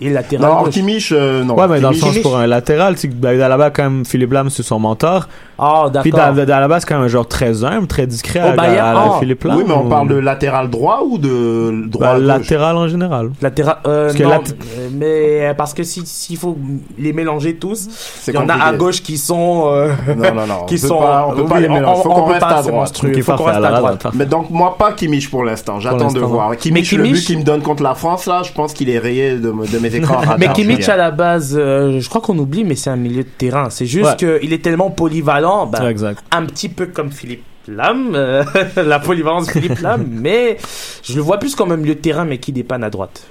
il 0.00 0.08
est 0.08 0.12
latéral 0.12 0.50
non. 0.50 0.70
Kimmich, 0.70 1.10
euh, 1.12 1.42
non. 1.44 1.54
Ouais, 1.54 1.66
mais 1.68 1.80
dans 1.80 1.90
le 1.90 1.96
sens 1.96 2.18
pour 2.18 2.36
un 2.36 2.46
latéral, 2.46 2.96
c'est 2.96 3.08
que 3.08 3.14
David 3.14 3.40
Alaba, 3.40 3.70
quand 3.70 3.84
même, 3.84 4.04
Philippe 4.04 4.32
Lam, 4.32 4.50
c'est 4.50 4.62
son 4.62 4.78
mentor. 4.78 5.28
Ah, 5.58 5.86
Puis 6.02 6.10
d'accord. 6.10 6.34
David 6.34 6.50
Alaba, 6.50 6.80
c'est 6.80 6.86
quand 6.86 6.96
même 6.96 7.04
un 7.04 7.08
joueur 7.08 7.26
très 7.28 7.64
humble, 7.64 7.86
très 7.86 8.06
discret 8.06 8.40
Au 8.42 8.60
à, 8.60 8.62
à 8.62 8.92
la 8.94 9.04
oh. 9.08 9.18
Philippe 9.20 9.44
Lam. 9.44 9.56
Oui, 9.56 9.64
mais 9.66 9.72
on 9.72 9.86
ou- 9.86 9.88
parle 9.88 10.08
de 10.08 10.16
latéral 10.16 10.68
droit 10.68 11.00
ou 11.08 11.16
de 11.16 11.86
droit 11.88 12.06
Bah, 12.08 12.12
à 12.12 12.18
gauche? 12.18 12.26
latéral 12.26 12.76
en 12.76 12.88
général. 12.88 13.30
Latéral, 13.40 13.78
euh, 13.86 14.06
Parce 14.06 14.18
que 14.18 14.22
non, 14.22 14.28
lat- 14.28 14.40
euh, 14.78 14.88
mais 14.92 15.54
parce 15.56 15.72
que 15.72 15.82
si 15.82 16.02
s'il 16.04 16.36
faut 16.36 16.58
les 16.98 17.14
mélanger 17.14 17.56
tous, 17.56 17.88
il 18.28 18.34
y 18.34 18.36
en 18.36 18.48
a 18.50 18.54
à 18.54 18.72
gauche 18.74 19.02
qui 19.02 19.16
sont 19.16 19.64
euh, 19.68 19.92
Non, 20.14 20.34
non, 20.34 20.46
non. 20.46 20.64
qui 20.66 20.74
on 20.84 20.88
sont 20.88 20.98
pas, 20.98 21.26
on 21.30 21.34
peut 21.36 21.44
pas 21.46 21.60
les 21.60 21.68
mélanger. 21.70 22.02
Faut 22.02 22.10
qu'on 22.10 22.24
reste 22.26 22.42
à 22.42 22.62
droite. 22.62 23.00
Ok, 23.02 23.22
Faut 23.22 23.32
qu'on 23.36 23.44
reste 23.44 23.64
à 23.64 23.78
droite. 23.78 24.06
Mais 24.14 24.26
donc, 24.26 24.50
moi, 24.50 24.76
pas 24.78 24.92
Kimmich 24.92 25.30
pour 25.30 25.42
l'instant. 25.42 25.80
J'attends 25.80 26.12
de 26.12 26.20
voir. 26.20 26.54
Kimmich, 26.56 26.92
le 26.92 27.02
but 27.04 27.24
qu'il 27.24 27.38
me 27.38 27.44
donne 27.44 27.62
contre 27.62 27.82
la 27.82 27.94
France, 27.94 28.26
là, 28.26 28.42
je 28.44 28.52
pense 28.52 28.74
qu'il 28.74 28.90
est 28.90 28.98
rayé 28.98 29.36
de, 29.36 29.50
de 29.50 29.78
mes 29.90 29.96
écrans 29.96 30.16
radars. 30.18 30.38
Mais 30.38 30.52
Kimmich 30.52 30.88
à 30.88 30.96
la 30.96 31.10
base, 31.10 31.54
euh, 31.58 32.00
je 32.00 32.08
crois 32.08 32.20
qu'on 32.20 32.38
oublie, 32.38 32.64
mais 32.64 32.74
c'est 32.74 32.90
un 32.90 32.96
milieu 32.96 33.22
de 33.22 33.28
terrain. 33.28 33.70
C'est 33.70 33.86
juste 33.86 34.20
Ouais. 34.22 34.38
qu'il 34.40 34.52
est 34.52 34.62
tellement 34.62 34.90
polyvalent, 34.90 35.70
Ouais, 35.70 35.90
exact. 35.90 36.22
un 36.32 36.44
petit 36.44 36.68
peu 36.68 36.86
comme 36.86 37.10
Philippe 37.10 37.44
Lam, 37.68 38.12
euh, 38.14 38.44
la 38.76 38.98
polyvalence 39.00 39.46
de 39.46 39.52
Philippe 39.52 39.80
Lam, 39.80 40.06
mais 40.10 40.56
je 41.02 41.14
le 41.16 41.20
vois 41.22 41.38
plus 41.38 41.54
comme 41.56 41.72
un 41.72 41.76
milieu 41.76 41.94
de 41.94 42.00
terrain, 42.00 42.24
mais 42.24 42.38
qui 42.38 42.52
dépanne 42.52 42.84
à 42.84 42.90
droite. 42.90 43.26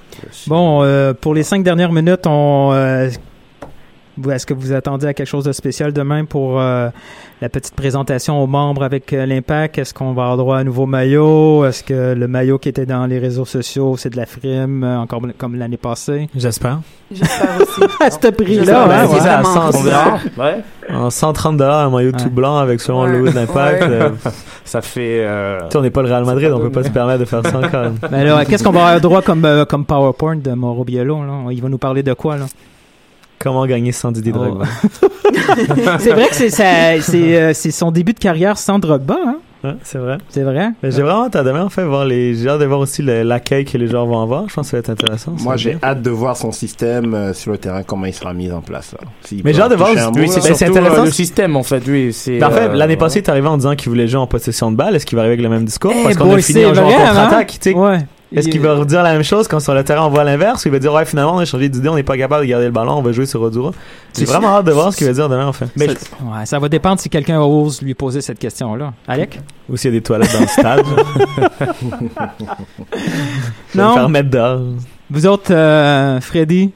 Bon, 0.47 0.81
euh, 0.83 1.13
pour 1.13 1.33
les 1.33 1.43
cinq 1.43 1.63
dernières 1.63 1.91
minutes, 1.91 2.25
on. 2.27 2.71
euh, 2.73 3.09
Est-ce 4.31 4.45
que 4.45 4.53
vous 4.53 4.71
attendez 4.73 5.07
à 5.07 5.13
quelque 5.13 5.27
chose 5.27 5.43
de 5.43 5.51
spécial 5.51 5.91
demain 5.91 6.23
pour 6.25 6.59
euh, 6.59 6.89
la 7.41 7.49
petite 7.49 7.75
présentation 7.75 8.41
aux 8.41 8.47
membres 8.47 8.83
avec 8.83 9.11
euh, 9.11 9.25
l'Impact? 9.25 9.77
Est-ce 9.77 9.93
qu'on 9.93 10.13
va 10.13 10.23
avoir 10.23 10.37
droit 10.37 10.57
à 10.57 10.59
un 10.61 10.63
nouveau 10.63 10.85
maillot? 10.85 11.65
Est-ce 11.65 11.83
que 11.83 12.13
le 12.13 12.27
maillot 12.27 12.57
qui 12.57 12.69
était 12.69 12.85
dans 12.85 13.05
les 13.07 13.19
réseaux 13.19 13.43
sociaux, 13.45 13.97
c'est 13.97 14.09
de 14.11 14.17
la 14.17 14.25
frime, 14.25 14.83
euh, 14.83 14.99
encore 14.99 15.21
comme 15.37 15.55
l'année 15.55 15.75
passée? 15.77 16.29
J'espère. 16.35 16.79
J'espère 17.11 17.61
aussi. 17.61 17.81
À 18.01 18.09
ce 18.09 18.27
prix-là, 18.29 18.83
hein, 18.83 18.87
ben, 18.87 19.01
ouais. 19.05 19.07
c'est 19.15 19.19
ça, 19.25 19.37
à 19.39 19.41
vraiment 19.41 19.71
100, 19.71 19.79
On 19.79 19.83
verra. 19.83 20.17
Ouais. 20.37 20.63
en 20.93 21.09
130 21.09 21.57
dollars 21.57 21.85
un 21.87 21.89
maillot 21.89 22.11
tout 22.13 22.29
blanc 22.29 22.57
avec 22.57 22.79
selon 22.81 23.03
Ouais. 23.03 23.11
le 23.11 23.17
logo 23.19 23.31
de 23.31 23.35
l'impact. 23.35 23.81
Ouais. 23.83 23.87
euh, 23.91 24.09
Ça 24.63 24.81
fait. 24.81 25.19
euh, 25.25 25.59
tu 25.65 25.71
sais, 25.71 25.77
on 25.77 25.81
n'est 25.81 25.89
pas 25.91 26.01
le 26.01 26.07
Real 26.07 26.23
Madrid, 26.25 26.51
on 26.53 26.59
peut 26.59 26.71
pas 26.71 26.83
se 26.83 26.89
permettre 26.89 27.19
de 27.19 27.25
faire 27.25 27.45
ça 27.45 27.57
encore. 27.59 27.91
Mais 28.11 28.19
alors, 28.21 28.43
qu'est-ce 28.45 28.63
qu'on 28.63 28.71
va 28.71 28.85
avoir 28.85 29.01
droit 29.01 29.21
comme, 29.21 29.43
euh, 29.45 29.65
comme 29.65 29.85
PowerPoint 29.85 30.37
de 30.37 30.51
Mauro 30.53 30.83
Biello? 30.85 31.23
Là? 31.23 31.51
Il 31.51 31.61
va 31.61 31.69
nous 31.69 31.77
parler 31.77 32.01
de 32.01 32.13
quoi? 32.13 32.37
Là? 32.37 32.45
Comment 33.45 33.65
gagner 33.67 33.91
sans 33.91 34.11
Didier 34.11 34.33
Oh. 34.35 34.39
Drogba? 34.39 34.65
c'est 35.99 36.11
vrai 36.13 36.27
que 36.29 36.35
c'est, 36.35 36.49
sa- 36.49 36.99
c'est, 36.99 37.39
euh, 37.39 37.53
c'est 37.53 37.69
son 37.69 37.91
début 37.91 38.13
de 38.13 38.19
carrière 38.19 38.57
sans 38.57 38.79
Drogba, 38.79 39.17
hein? 39.23 39.35
Ouais, 39.63 39.75
c'est 39.83 39.99
vrai. 39.99 40.17
C'est 40.29 40.41
vrai? 40.41 40.69
Mais 40.81 40.89
j'ai 40.91 41.03
vraiment 41.03 41.25
hâte 41.25 41.35
à 41.35 41.43
demain, 41.43 41.63
en 41.63 41.69
fait, 41.69 41.83
voir 41.83 42.05
les, 42.05 42.33
j'ai 42.35 42.49
hâte 42.49 42.59
de 42.59 42.65
voir 42.65 42.79
aussi 42.79 43.03
le- 43.03 43.21
l'accueil 43.21 43.63
que 43.65 43.77
les 43.77 43.87
joueurs 43.87 44.07
vont 44.07 44.19
avoir. 44.19 44.49
Je 44.49 44.53
pense 44.55 44.65
que 44.65 44.71
ça 44.71 44.77
va 44.77 44.79
être 44.79 44.89
intéressant. 44.89 45.33
Moi, 45.41 45.57
j'ai 45.57 45.71
bien. 45.75 45.79
hâte 45.83 46.01
de 46.01 46.09
voir 46.09 46.35
son 46.37 46.51
système 46.51 47.13
euh, 47.13 47.33
sur 47.33 47.51
le 47.51 47.59
terrain, 47.59 47.83
comment 47.83 48.05
il 48.07 48.13
sera 48.15 48.33
mis 48.33 48.51
en 48.51 48.61
place. 48.61 48.95
Mais 49.43 49.53
j'ai 49.53 49.61
hâte 49.61 49.69
de 49.71 49.75
voir 49.75 49.93
mot, 49.93 50.11
oui, 50.15 50.27
c'est 50.27 50.41
c'est 50.41 50.65
intéressant. 50.67 51.01
euh, 51.01 51.05
le 51.05 51.11
système 51.11 51.55
en 51.55 51.63
fait, 51.63 51.83
oui. 51.87 52.13
C'est. 52.13 52.31
Mais 52.39 52.43
en 52.45 52.51
fait, 52.51 52.69
euh, 52.69 52.73
l'année 52.73 52.97
passée, 52.97 53.19
il 53.19 53.23
est 53.23 53.29
arrivé 53.29 53.47
en 53.47 53.57
disant 53.57 53.75
qu'il 53.75 53.89
voulait 53.89 54.07
jouer 54.07 54.19
en 54.21 54.27
possession 54.27 54.71
de 54.71 54.75
balle. 54.75 54.95
Est-ce 54.95 55.05
qu'il 55.05 55.15
va 55.17 55.21
arriver 55.21 55.33
avec 55.33 55.43
le 55.43 55.49
même 55.49 55.65
discours? 55.65 55.93
Eh 55.95 56.03
Parce 56.03 56.17
qu'on 56.17 56.31
a 56.35 56.37
fini 56.39 56.65
en 56.65 56.73
jouant 56.73 56.83
en 56.85 56.89
vrai, 56.89 56.95
hein? 57.03 57.07
contre-attaque. 57.13 57.59
Ouais. 57.75 57.99
Est-ce 58.35 58.49
qu'il 58.49 58.61
va 58.61 58.75
redire 58.75 59.03
la 59.03 59.13
même 59.13 59.23
chose 59.23 59.47
quand 59.47 59.59
sur 59.59 59.73
le 59.73 59.83
terrain 59.83 60.05
on 60.05 60.09
voit 60.09 60.23
l'inverse? 60.23 60.65
Ou 60.65 60.67
il 60.67 60.71
va 60.71 60.79
dire 60.79 60.93
ouais 60.93 61.05
finalement 61.05 61.35
on 61.35 61.39
a 61.39 61.45
changé 61.45 61.69
d'idée 61.69 61.89
on 61.89 61.95
n'est 61.95 62.03
pas 62.03 62.17
capable 62.17 62.43
de 62.45 62.49
garder 62.49 62.65
le 62.65 62.71
ballon 62.71 62.93
on 62.97 63.01
va 63.01 63.11
jouer 63.11 63.25
sur 63.25 63.41
Oduro 63.41 63.71
J'ai 64.15 64.25
C'est- 64.25 64.31
vraiment 64.31 64.49
hâte 64.49 64.65
de 64.65 64.71
voir 64.71 64.91
ce 64.91 64.97
qu'il 64.97 65.07
va 65.07 65.13
dire 65.13 65.29
demain 65.29 65.47
en 65.47 65.53
fait 65.53 65.67
Mais 65.75 65.87
ouais, 65.89 66.45
ça 66.45 66.59
va 66.59 66.69
dépendre 66.69 66.99
si 66.99 67.09
quelqu'un 67.09 67.39
ose 67.41 67.81
lui 67.81 67.93
poser 67.93 68.21
cette 68.21 68.39
question-là. 68.39 68.93
Alec? 69.07 69.39
ou 69.69 69.77
s'il 69.77 69.91
y 69.91 69.95
a 69.95 69.99
des 69.99 70.03
toilettes 70.03 70.33
dans 70.33 70.41
le 70.41 70.47
stade 70.47 70.85
Non. 73.75 73.93
faire 73.93 74.09
mettre 74.09 74.29
dehors 74.29 74.59
Vous 75.09 75.25
autres, 75.27 75.53
euh, 75.53 76.19
Freddy, 76.21 76.71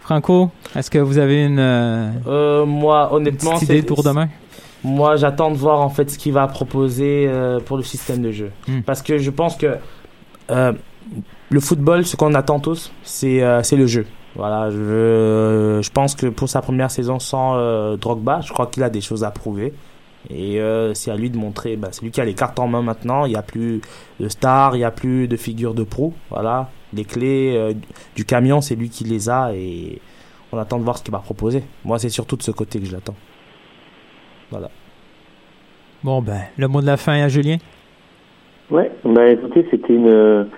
Franco, 0.00 0.50
est-ce 0.74 0.90
que 0.90 0.98
vous 0.98 1.18
avez 1.18 1.44
une, 1.44 1.58
euh, 1.58 2.10
euh, 2.26 2.66
moi, 2.66 3.08
une 3.10 3.16
honnêtement, 3.16 3.52
petite 3.54 3.68
idée 3.68 3.82
pour 3.82 4.02
demain? 4.02 4.28
Moi, 4.84 5.16
j'attends 5.16 5.50
de 5.50 5.56
voir 5.56 5.80
en 5.80 5.88
fait 5.90 6.10
ce 6.10 6.18
qu'il 6.18 6.32
va 6.32 6.46
proposer 6.46 7.26
euh, 7.28 7.58
pour 7.60 7.76
le 7.76 7.82
système 7.82 8.22
de 8.22 8.30
jeu. 8.30 8.50
Hmm. 8.68 8.80
Parce 8.82 9.02
que 9.02 9.18
je 9.18 9.30
pense 9.30 9.56
que 9.56 9.76
euh, 10.50 10.72
le 11.50 11.60
football, 11.60 12.04
ce 12.04 12.16
qu'on 12.16 12.34
attend 12.34 12.60
tous, 12.60 12.92
c'est 13.02 13.42
euh, 13.42 13.62
c'est 13.62 13.76
le 13.76 13.86
jeu. 13.86 14.06
Voilà, 14.34 14.70
je, 14.70 15.80
je 15.82 15.90
pense 15.90 16.14
que 16.14 16.26
pour 16.26 16.48
sa 16.48 16.60
première 16.60 16.90
saison 16.90 17.18
sans 17.18 17.56
euh, 17.56 17.96
Drogba, 17.96 18.40
je 18.42 18.52
crois 18.52 18.66
qu'il 18.66 18.82
a 18.82 18.90
des 18.90 19.00
choses 19.00 19.24
à 19.24 19.30
prouver. 19.30 19.72
Et 20.30 20.60
euh, 20.60 20.94
c'est 20.94 21.10
à 21.10 21.16
lui 21.16 21.30
de 21.30 21.38
montrer, 21.38 21.76
bah, 21.76 21.88
c'est 21.90 22.02
lui 22.02 22.10
qui 22.10 22.20
a 22.20 22.24
les 22.24 22.34
cartes 22.34 22.58
en 22.58 22.68
main 22.68 22.82
maintenant. 22.82 23.24
Il 23.24 23.30
n'y 23.30 23.36
a 23.36 23.42
plus 23.42 23.80
de 24.20 24.28
stars, 24.28 24.74
il 24.74 24.78
n'y 24.78 24.84
a 24.84 24.90
plus 24.90 25.26
de 25.26 25.36
figures 25.36 25.74
de 25.74 25.84
pro. 25.84 26.12
Voilà, 26.30 26.70
les 26.92 27.04
clés 27.04 27.54
euh, 27.56 27.72
du 28.14 28.24
camion, 28.24 28.60
c'est 28.60 28.74
lui 28.74 28.90
qui 28.90 29.04
les 29.04 29.30
a 29.30 29.52
et 29.54 30.00
on 30.52 30.58
attend 30.58 30.78
de 30.78 30.84
voir 30.84 30.98
ce 30.98 31.02
qu'il 31.02 31.12
va 31.12 31.20
proposer. 31.20 31.62
Moi, 31.84 31.98
c'est 31.98 32.08
surtout 32.10 32.36
de 32.36 32.42
ce 32.42 32.50
côté 32.50 32.78
que 32.78 32.86
je 32.86 32.92
l'attends. 32.92 33.16
Voilà. 34.50 34.70
Bon, 36.02 36.20
ben, 36.20 36.42
le 36.56 36.68
mot 36.68 36.80
de 36.80 36.86
la 36.86 36.96
fin 36.96 37.20
à 37.22 37.28
Julien? 37.28 37.56
Ouais, 38.70 38.92
bah 39.04 39.28
écoutez, 39.30 39.66
c'était 39.70 39.94
une 39.94 40.48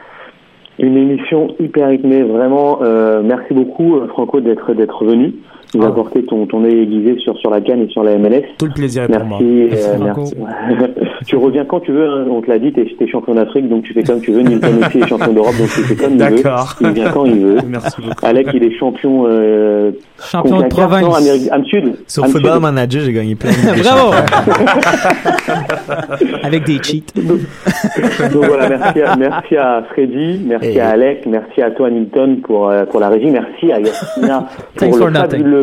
une 0.82 0.96
émission 0.96 1.54
hyper 1.60 1.88
rythmée, 1.88 2.22
vraiment. 2.22 2.82
Euh, 2.82 3.22
merci 3.22 3.52
beaucoup 3.54 3.96
euh, 3.96 4.06
Franco 4.08 4.40
d'être 4.40 4.72
d'être 4.74 5.04
venu, 5.04 5.34
nous 5.74 5.84
ah. 5.84 5.88
apporter 5.88 6.24
ton, 6.24 6.46
ton 6.46 6.64
œil 6.64 6.80
aiguisé 6.80 7.18
sur, 7.18 7.36
sur 7.38 7.50
la 7.50 7.60
canne 7.60 7.82
et 7.82 7.88
sur 7.88 8.02
la 8.02 8.16
MLS. 8.18 8.42
Tout 8.58 8.66
le 8.66 8.72
plaisir 8.72 9.06
merci, 9.08 9.28
pour 9.28 10.48
euh, 10.48 10.86
tu 11.26 11.36
reviens 11.36 11.64
quand 11.64 11.80
tu 11.80 11.92
veux, 11.92 12.08
hein. 12.08 12.26
on 12.30 12.40
te 12.40 12.50
l'a 12.50 12.58
dit, 12.58 12.72
t'es 12.72 12.86
es 13.00 13.06
champion 13.06 13.34
d'Afrique, 13.34 13.68
donc 13.68 13.84
tu 13.84 13.92
fais 13.92 14.02
comme 14.02 14.20
tu 14.20 14.32
veux. 14.32 14.42
Nilton 14.42 14.68
aussi 14.84 14.98
est 14.98 15.06
champion 15.06 15.32
d'Europe, 15.32 15.54
donc 15.58 15.68
tu 15.68 15.82
fais 15.82 15.94
comme 15.94 16.14
il 16.14 16.22
veut. 16.22 16.42
Il 16.80 16.90
vient 16.90 17.10
quand 17.10 17.24
il 17.24 17.38
veut. 17.38 17.58
Merci 17.66 18.00
beaucoup. 18.00 18.26
Alec, 18.26 18.48
il 18.54 18.64
est 18.64 18.76
champion... 18.78 19.26
Euh, 19.28 19.92
champion 20.18 20.60
de 20.60 20.66
province. 20.66 21.02
Non, 21.02 21.92
Sur 22.06 22.26
Football 22.26 22.52
Sud. 22.54 22.62
Manager, 22.62 23.02
j'ai 23.02 23.12
gagné 23.12 23.34
plein 23.34 23.50
Bravo 23.82 24.14
Avec 26.42 26.64
des 26.64 26.82
cheats. 26.82 27.20
Donc, 28.32 28.44
voilà, 28.44 28.68
merci 28.68 29.00
à, 29.00 29.16
merci 29.16 29.56
à 29.56 29.82
Freddy, 29.90 30.40
merci 30.44 30.80
à 30.80 30.90
eh. 30.90 30.92
Alec, 30.92 31.26
merci 31.26 31.62
à 31.62 31.70
toi, 31.70 31.90
Nilton, 31.90 32.38
pour, 32.42 32.68
euh, 32.68 32.84
pour 32.86 33.00
la 33.00 33.08
régie, 33.08 33.30
merci 33.30 33.72
à 33.72 33.80
Yasmina 33.80 34.48
pour 34.76 34.98
Thanks 34.98 35.38
le 35.38 35.59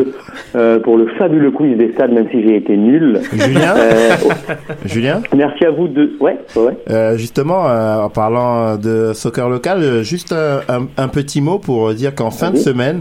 euh, 0.54 0.78
pour 0.80 0.96
le 0.96 1.08
fabuleux 1.18 1.50
quiz 1.50 1.76
des 1.76 1.92
stades, 1.92 2.12
même 2.12 2.28
si 2.30 2.42
j'ai 2.42 2.56
été 2.56 2.76
nul. 2.76 3.20
Julien. 3.32 3.74
Euh, 3.76 4.10
Julien 4.84 5.22
Merci 5.34 5.64
à 5.64 5.70
vous 5.70 5.88
de... 5.88 6.12
Ouais, 6.20 6.38
ouais. 6.56 6.76
Euh, 6.90 7.16
justement, 7.16 7.68
euh, 7.68 8.02
en 8.02 8.10
parlant 8.10 8.76
de 8.76 9.12
soccer 9.14 9.48
local, 9.48 9.82
euh, 9.82 10.02
juste 10.02 10.32
un, 10.32 11.08
petit 11.08 11.40
mot 11.40 11.58
pour 11.58 11.94
dire 11.94 12.14
qu'en 12.14 12.30
fin 12.30 12.50
de 12.50 12.58
semaine, 12.58 13.00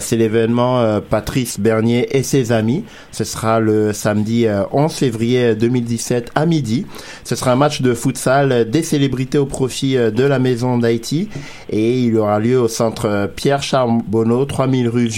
c'est 0.00 0.16
l'événement 0.16 1.00
Patrice 1.08 1.60
Bernier 1.60 2.16
et 2.16 2.22
ses 2.22 2.52
amis. 2.52 2.84
Ce 3.12 3.22
sera 3.24 3.60
le 3.60 3.92
samedi 3.92 4.46
11 4.72 4.92
février 4.92 5.54
2017 5.54 6.32
à 6.34 6.46
midi. 6.46 6.84
Ce 7.22 7.36
sera 7.36 7.52
un 7.52 7.56
match 7.56 7.80
de 7.80 7.94
futsal 7.94 8.68
des 8.68 8.82
célébrités 8.82 9.38
au 9.38 9.46
profit 9.46 9.96
de 9.96 10.24
la 10.24 10.38
Maison 10.38 10.78
d'Haïti 10.78 11.28
et 11.70 12.00
il 12.00 12.16
aura 12.16 12.40
lieu 12.40 12.58
au 12.58 12.68
centre 12.68 13.30
Pierre 13.34 13.62
Charbonneau, 13.62 14.44
3000 14.44 14.88
rue 14.88 15.08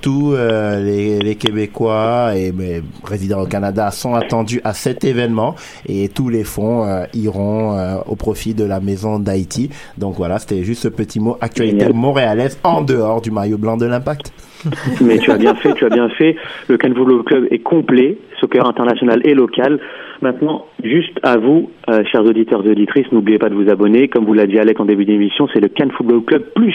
tout 0.00 0.17
euh, 0.34 0.82
les, 0.82 1.18
les 1.20 1.34
Québécois 1.34 2.32
et 2.36 2.52
mais, 2.52 2.82
résidents 3.04 3.42
au 3.42 3.46
Canada 3.46 3.90
sont 3.90 4.14
attendus 4.14 4.60
à 4.64 4.72
cet 4.74 5.04
événement 5.04 5.54
et 5.88 6.08
tous 6.08 6.28
les 6.28 6.44
fonds 6.44 6.84
euh, 6.86 7.04
iront 7.14 7.76
euh, 7.76 7.96
au 8.06 8.16
profit 8.16 8.54
de 8.54 8.64
la 8.64 8.80
Maison 8.80 9.18
d'Haïti. 9.18 9.70
Donc 9.96 10.16
voilà, 10.16 10.38
c'était 10.38 10.62
juste 10.62 10.82
ce 10.82 10.88
petit 10.88 11.20
mot 11.20 11.36
actualité 11.40 11.80
Génial. 11.80 11.94
montréalaise 11.94 12.58
en 12.64 12.82
dehors 12.82 13.20
du 13.20 13.30
maillot 13.30 13.58
blanc 13.58 13.76
de 13.76 13.86
l'Impact. 13.86 14.32
Mais 15.00 15.18
tu 15.18 15.30
as 15.30 15.38
bien 15.38 15.54
fait, 15.54 15.72
tu 15.74 15.84
as 15.84 15.90
bien 15.90 16.08
fait. 16.10 16.36
Le 16.68 16.76
Can 16.78 16.94
Football 16.94 17.24
Club 17.24 17.46
est 17.50 17.60
complet, 17.60 18.18
soccer 18.40 18.66
international 18.66 19.20
et 19.24 19.34
local. 19.34 19.78
Maintenant, 20.20 20.66
juste 20.82 21.18
à 21.22 21.36
vous, 21.36 21.70
euh, 21.88 22.02
chers 22.10 22.24
auditeurs 22.24 22.66
et 22.66 22.70
auditrices, 22.70 23.10
n'oubliez 23.12 23.38
pas 23.38 23.48
de 23.48 23.54
vous 23.54 23.70
abonner. 23.70 24.08
Comme 24.08 24.24
vous 24.24 24.34
l'a 24.34 24.46
dit 24.46 24.58
Alec 24.58 24.80
en 24.80 24.84
début 24.84 25.04
d'émission, 25.04 25.48
c'est 25.52 25.60
le 25.60 25.68
Can 25.68 25.90
Football 25.96 26.22
Club 26.24 26.42
Plus. 26.54 26.74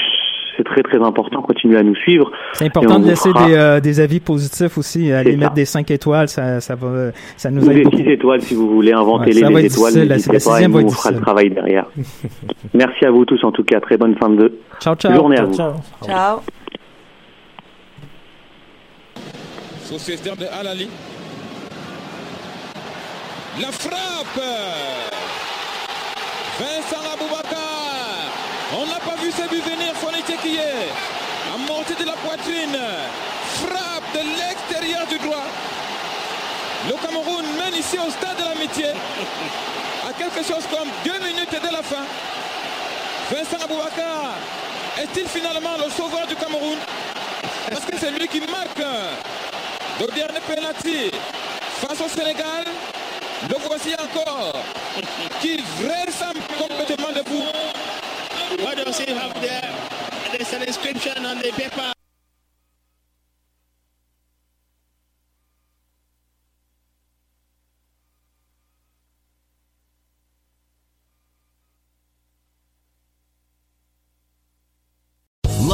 C'est 0.55 0.63
très 0.63 0.83
très 0.83 0.97
important. 0.97 1.41
Continuez 1.41 1.77
à 1.77 1.83
nous 1.83 1.95
suivre. 1.95 2.31
C'est 2.53 2.65
important 2.65 2.99
de 2.99 3.07
laisser 3.07 3.29
fera- 3.29 3.47
des, 3.47 3.53
euh, 3.55 3.79
des 3.79 3.99
avis 3.99 4.19
positifs 4.19 4.77
aussi. 4.77 5.11
Aller 5.11 5.31
C'est 5.31 5.37
mettre 5.37 5.51
ça. 5.51 5.55
des 5.55 5.65
5 5.65 5.91
étoiles, 5.91 6.27
ça, 6.29 6.61
ça 6.61 6.75
va, 6.75 7.11
ça 7.37 7.49
nous 7.49 7.65
Ou 7.65 7.71
aide 7.71 7.77
des 7.77 7.83
beaucoup. 7.83 7.95
petites 7.97 8.09
étoiles 8.09 8.41
si 8.41 8.53
vous 8.53 8.69
voulez 8.69 8.91
inventer 8.93 9.25
Ouais, 9.27 9.33
les, 9.33 9.39
ça 9.41 9.49
va 9.49 9.59
les 9.59 9.65
être 9.65 9.73
étoiles. 9.73 9.93
la- 9.95 10.05
la 10.05 10.15
pas 10.15 10.35
et 10.35 10.39
sixième 10.39 10.71
nous 10.71 10.77
va 10.77 10.81
être 10.83 10.87
on 10.87 10.91
fera 10.91 11.11
le 11.11 11.21
travail 11.21 11.49
derrière. 11.49 11.85
Merci 12.73 13.05
à 13.05 13.11
vous 13.11 13.25
tous 13.25 13.43
en 13.43 13.51
tout 13.51 13.63
cas. 13.63 13.79
Très 13.79 13.97
bonne 13.97 14.15
fin 14.17 14.29
de 14.29 14.53
Ciao, 14.79 14.95
ciao. 14.95 15.13
journée 15.15 15.37
à 15.39 15.45
Ciao, 15.47 15.47
vous. 15.47 15.55
ciao. 15.55 15.73
Ciao. 16.05 16.39
De 19.93 20.45
Alali. 20.59 20.87
La 23.61 23.67
frappe 23.71 24.41
Vincent 26.59 27.13
Aboubakar 27.13 27.92
On 28.75 28.85
n'a 28.87 28.99
pas 28.99 29.15
vu 29.21 29.31
ce 29.31 29.47
but 29.49 29.63
venir, 29.63 29.93
Fonete 29.95 30.35
qui 30.41 30.57
est 30.57 30.89
amorti 31.53 31.93
de 31.93 32.05
la 32.05 32.13
poitrine. 32.13 32.77
Frappe 33.61 34.13
de 34.13 34.19
l'extérieur 34.39 35.05
du 35.07 35.19
droit. 35.19 35.45
Le 36.87 36.93
Cameroun 36.95 37.45
mène 37.57 37.75
ici 37.79 37.97
au 37.99 38.09
stade 38.09 38.37
de 38.37 38.43
l'amitié. 38.43 38.87
À 40.09 40.13
quelque 40.13 40.43
chose 40.43 40.65
comme 40.71 40.89
deux 41.05 41.19
minutes 41.25 41.51
de 41.51 41.71
la 41.71 41.83
fin. 41.83 42.05
Vincent 43.31 43.63
Aboubakar 43.63 44.33
est-il 45.01 45.27
finalement 45.27 45.77
le 45.77 45.91
sauveur 45.91 46.25
du 46.27 46.35
Cameroun? 46.35 46.77
Parce 47.69 47.85
que 47.85 47.95
c'est 47.97 48.11
lui 48.11 48.27
qui 48.27 48.39
marque 48.41 48.83
le 49.99 50.07
dernier 50.07 50.39
penalty 50.47 51.11
face 51.79 52.01
au 52.01 52.09
Sénégal. 52.09 52.65
Le 53.49 53.55
voici 53.67 53.93
encore 53.93 54.53
qui 55.41 55.63
ressemble 55.83 56.41
complètement 56.57 57.11
de 57.11 57.23
vous. 57.29 57.82
What 58.59 58.77
does 58.77 58.99
he 58.99 59.11
have 59.13 59.33
there? 59.41 59.73
There's 60.31 60.53
an 60.53 60.63
inscription 60.63 61.25
on 61.25 61.37
the 61.37 61.51
paper. 61.51 61.93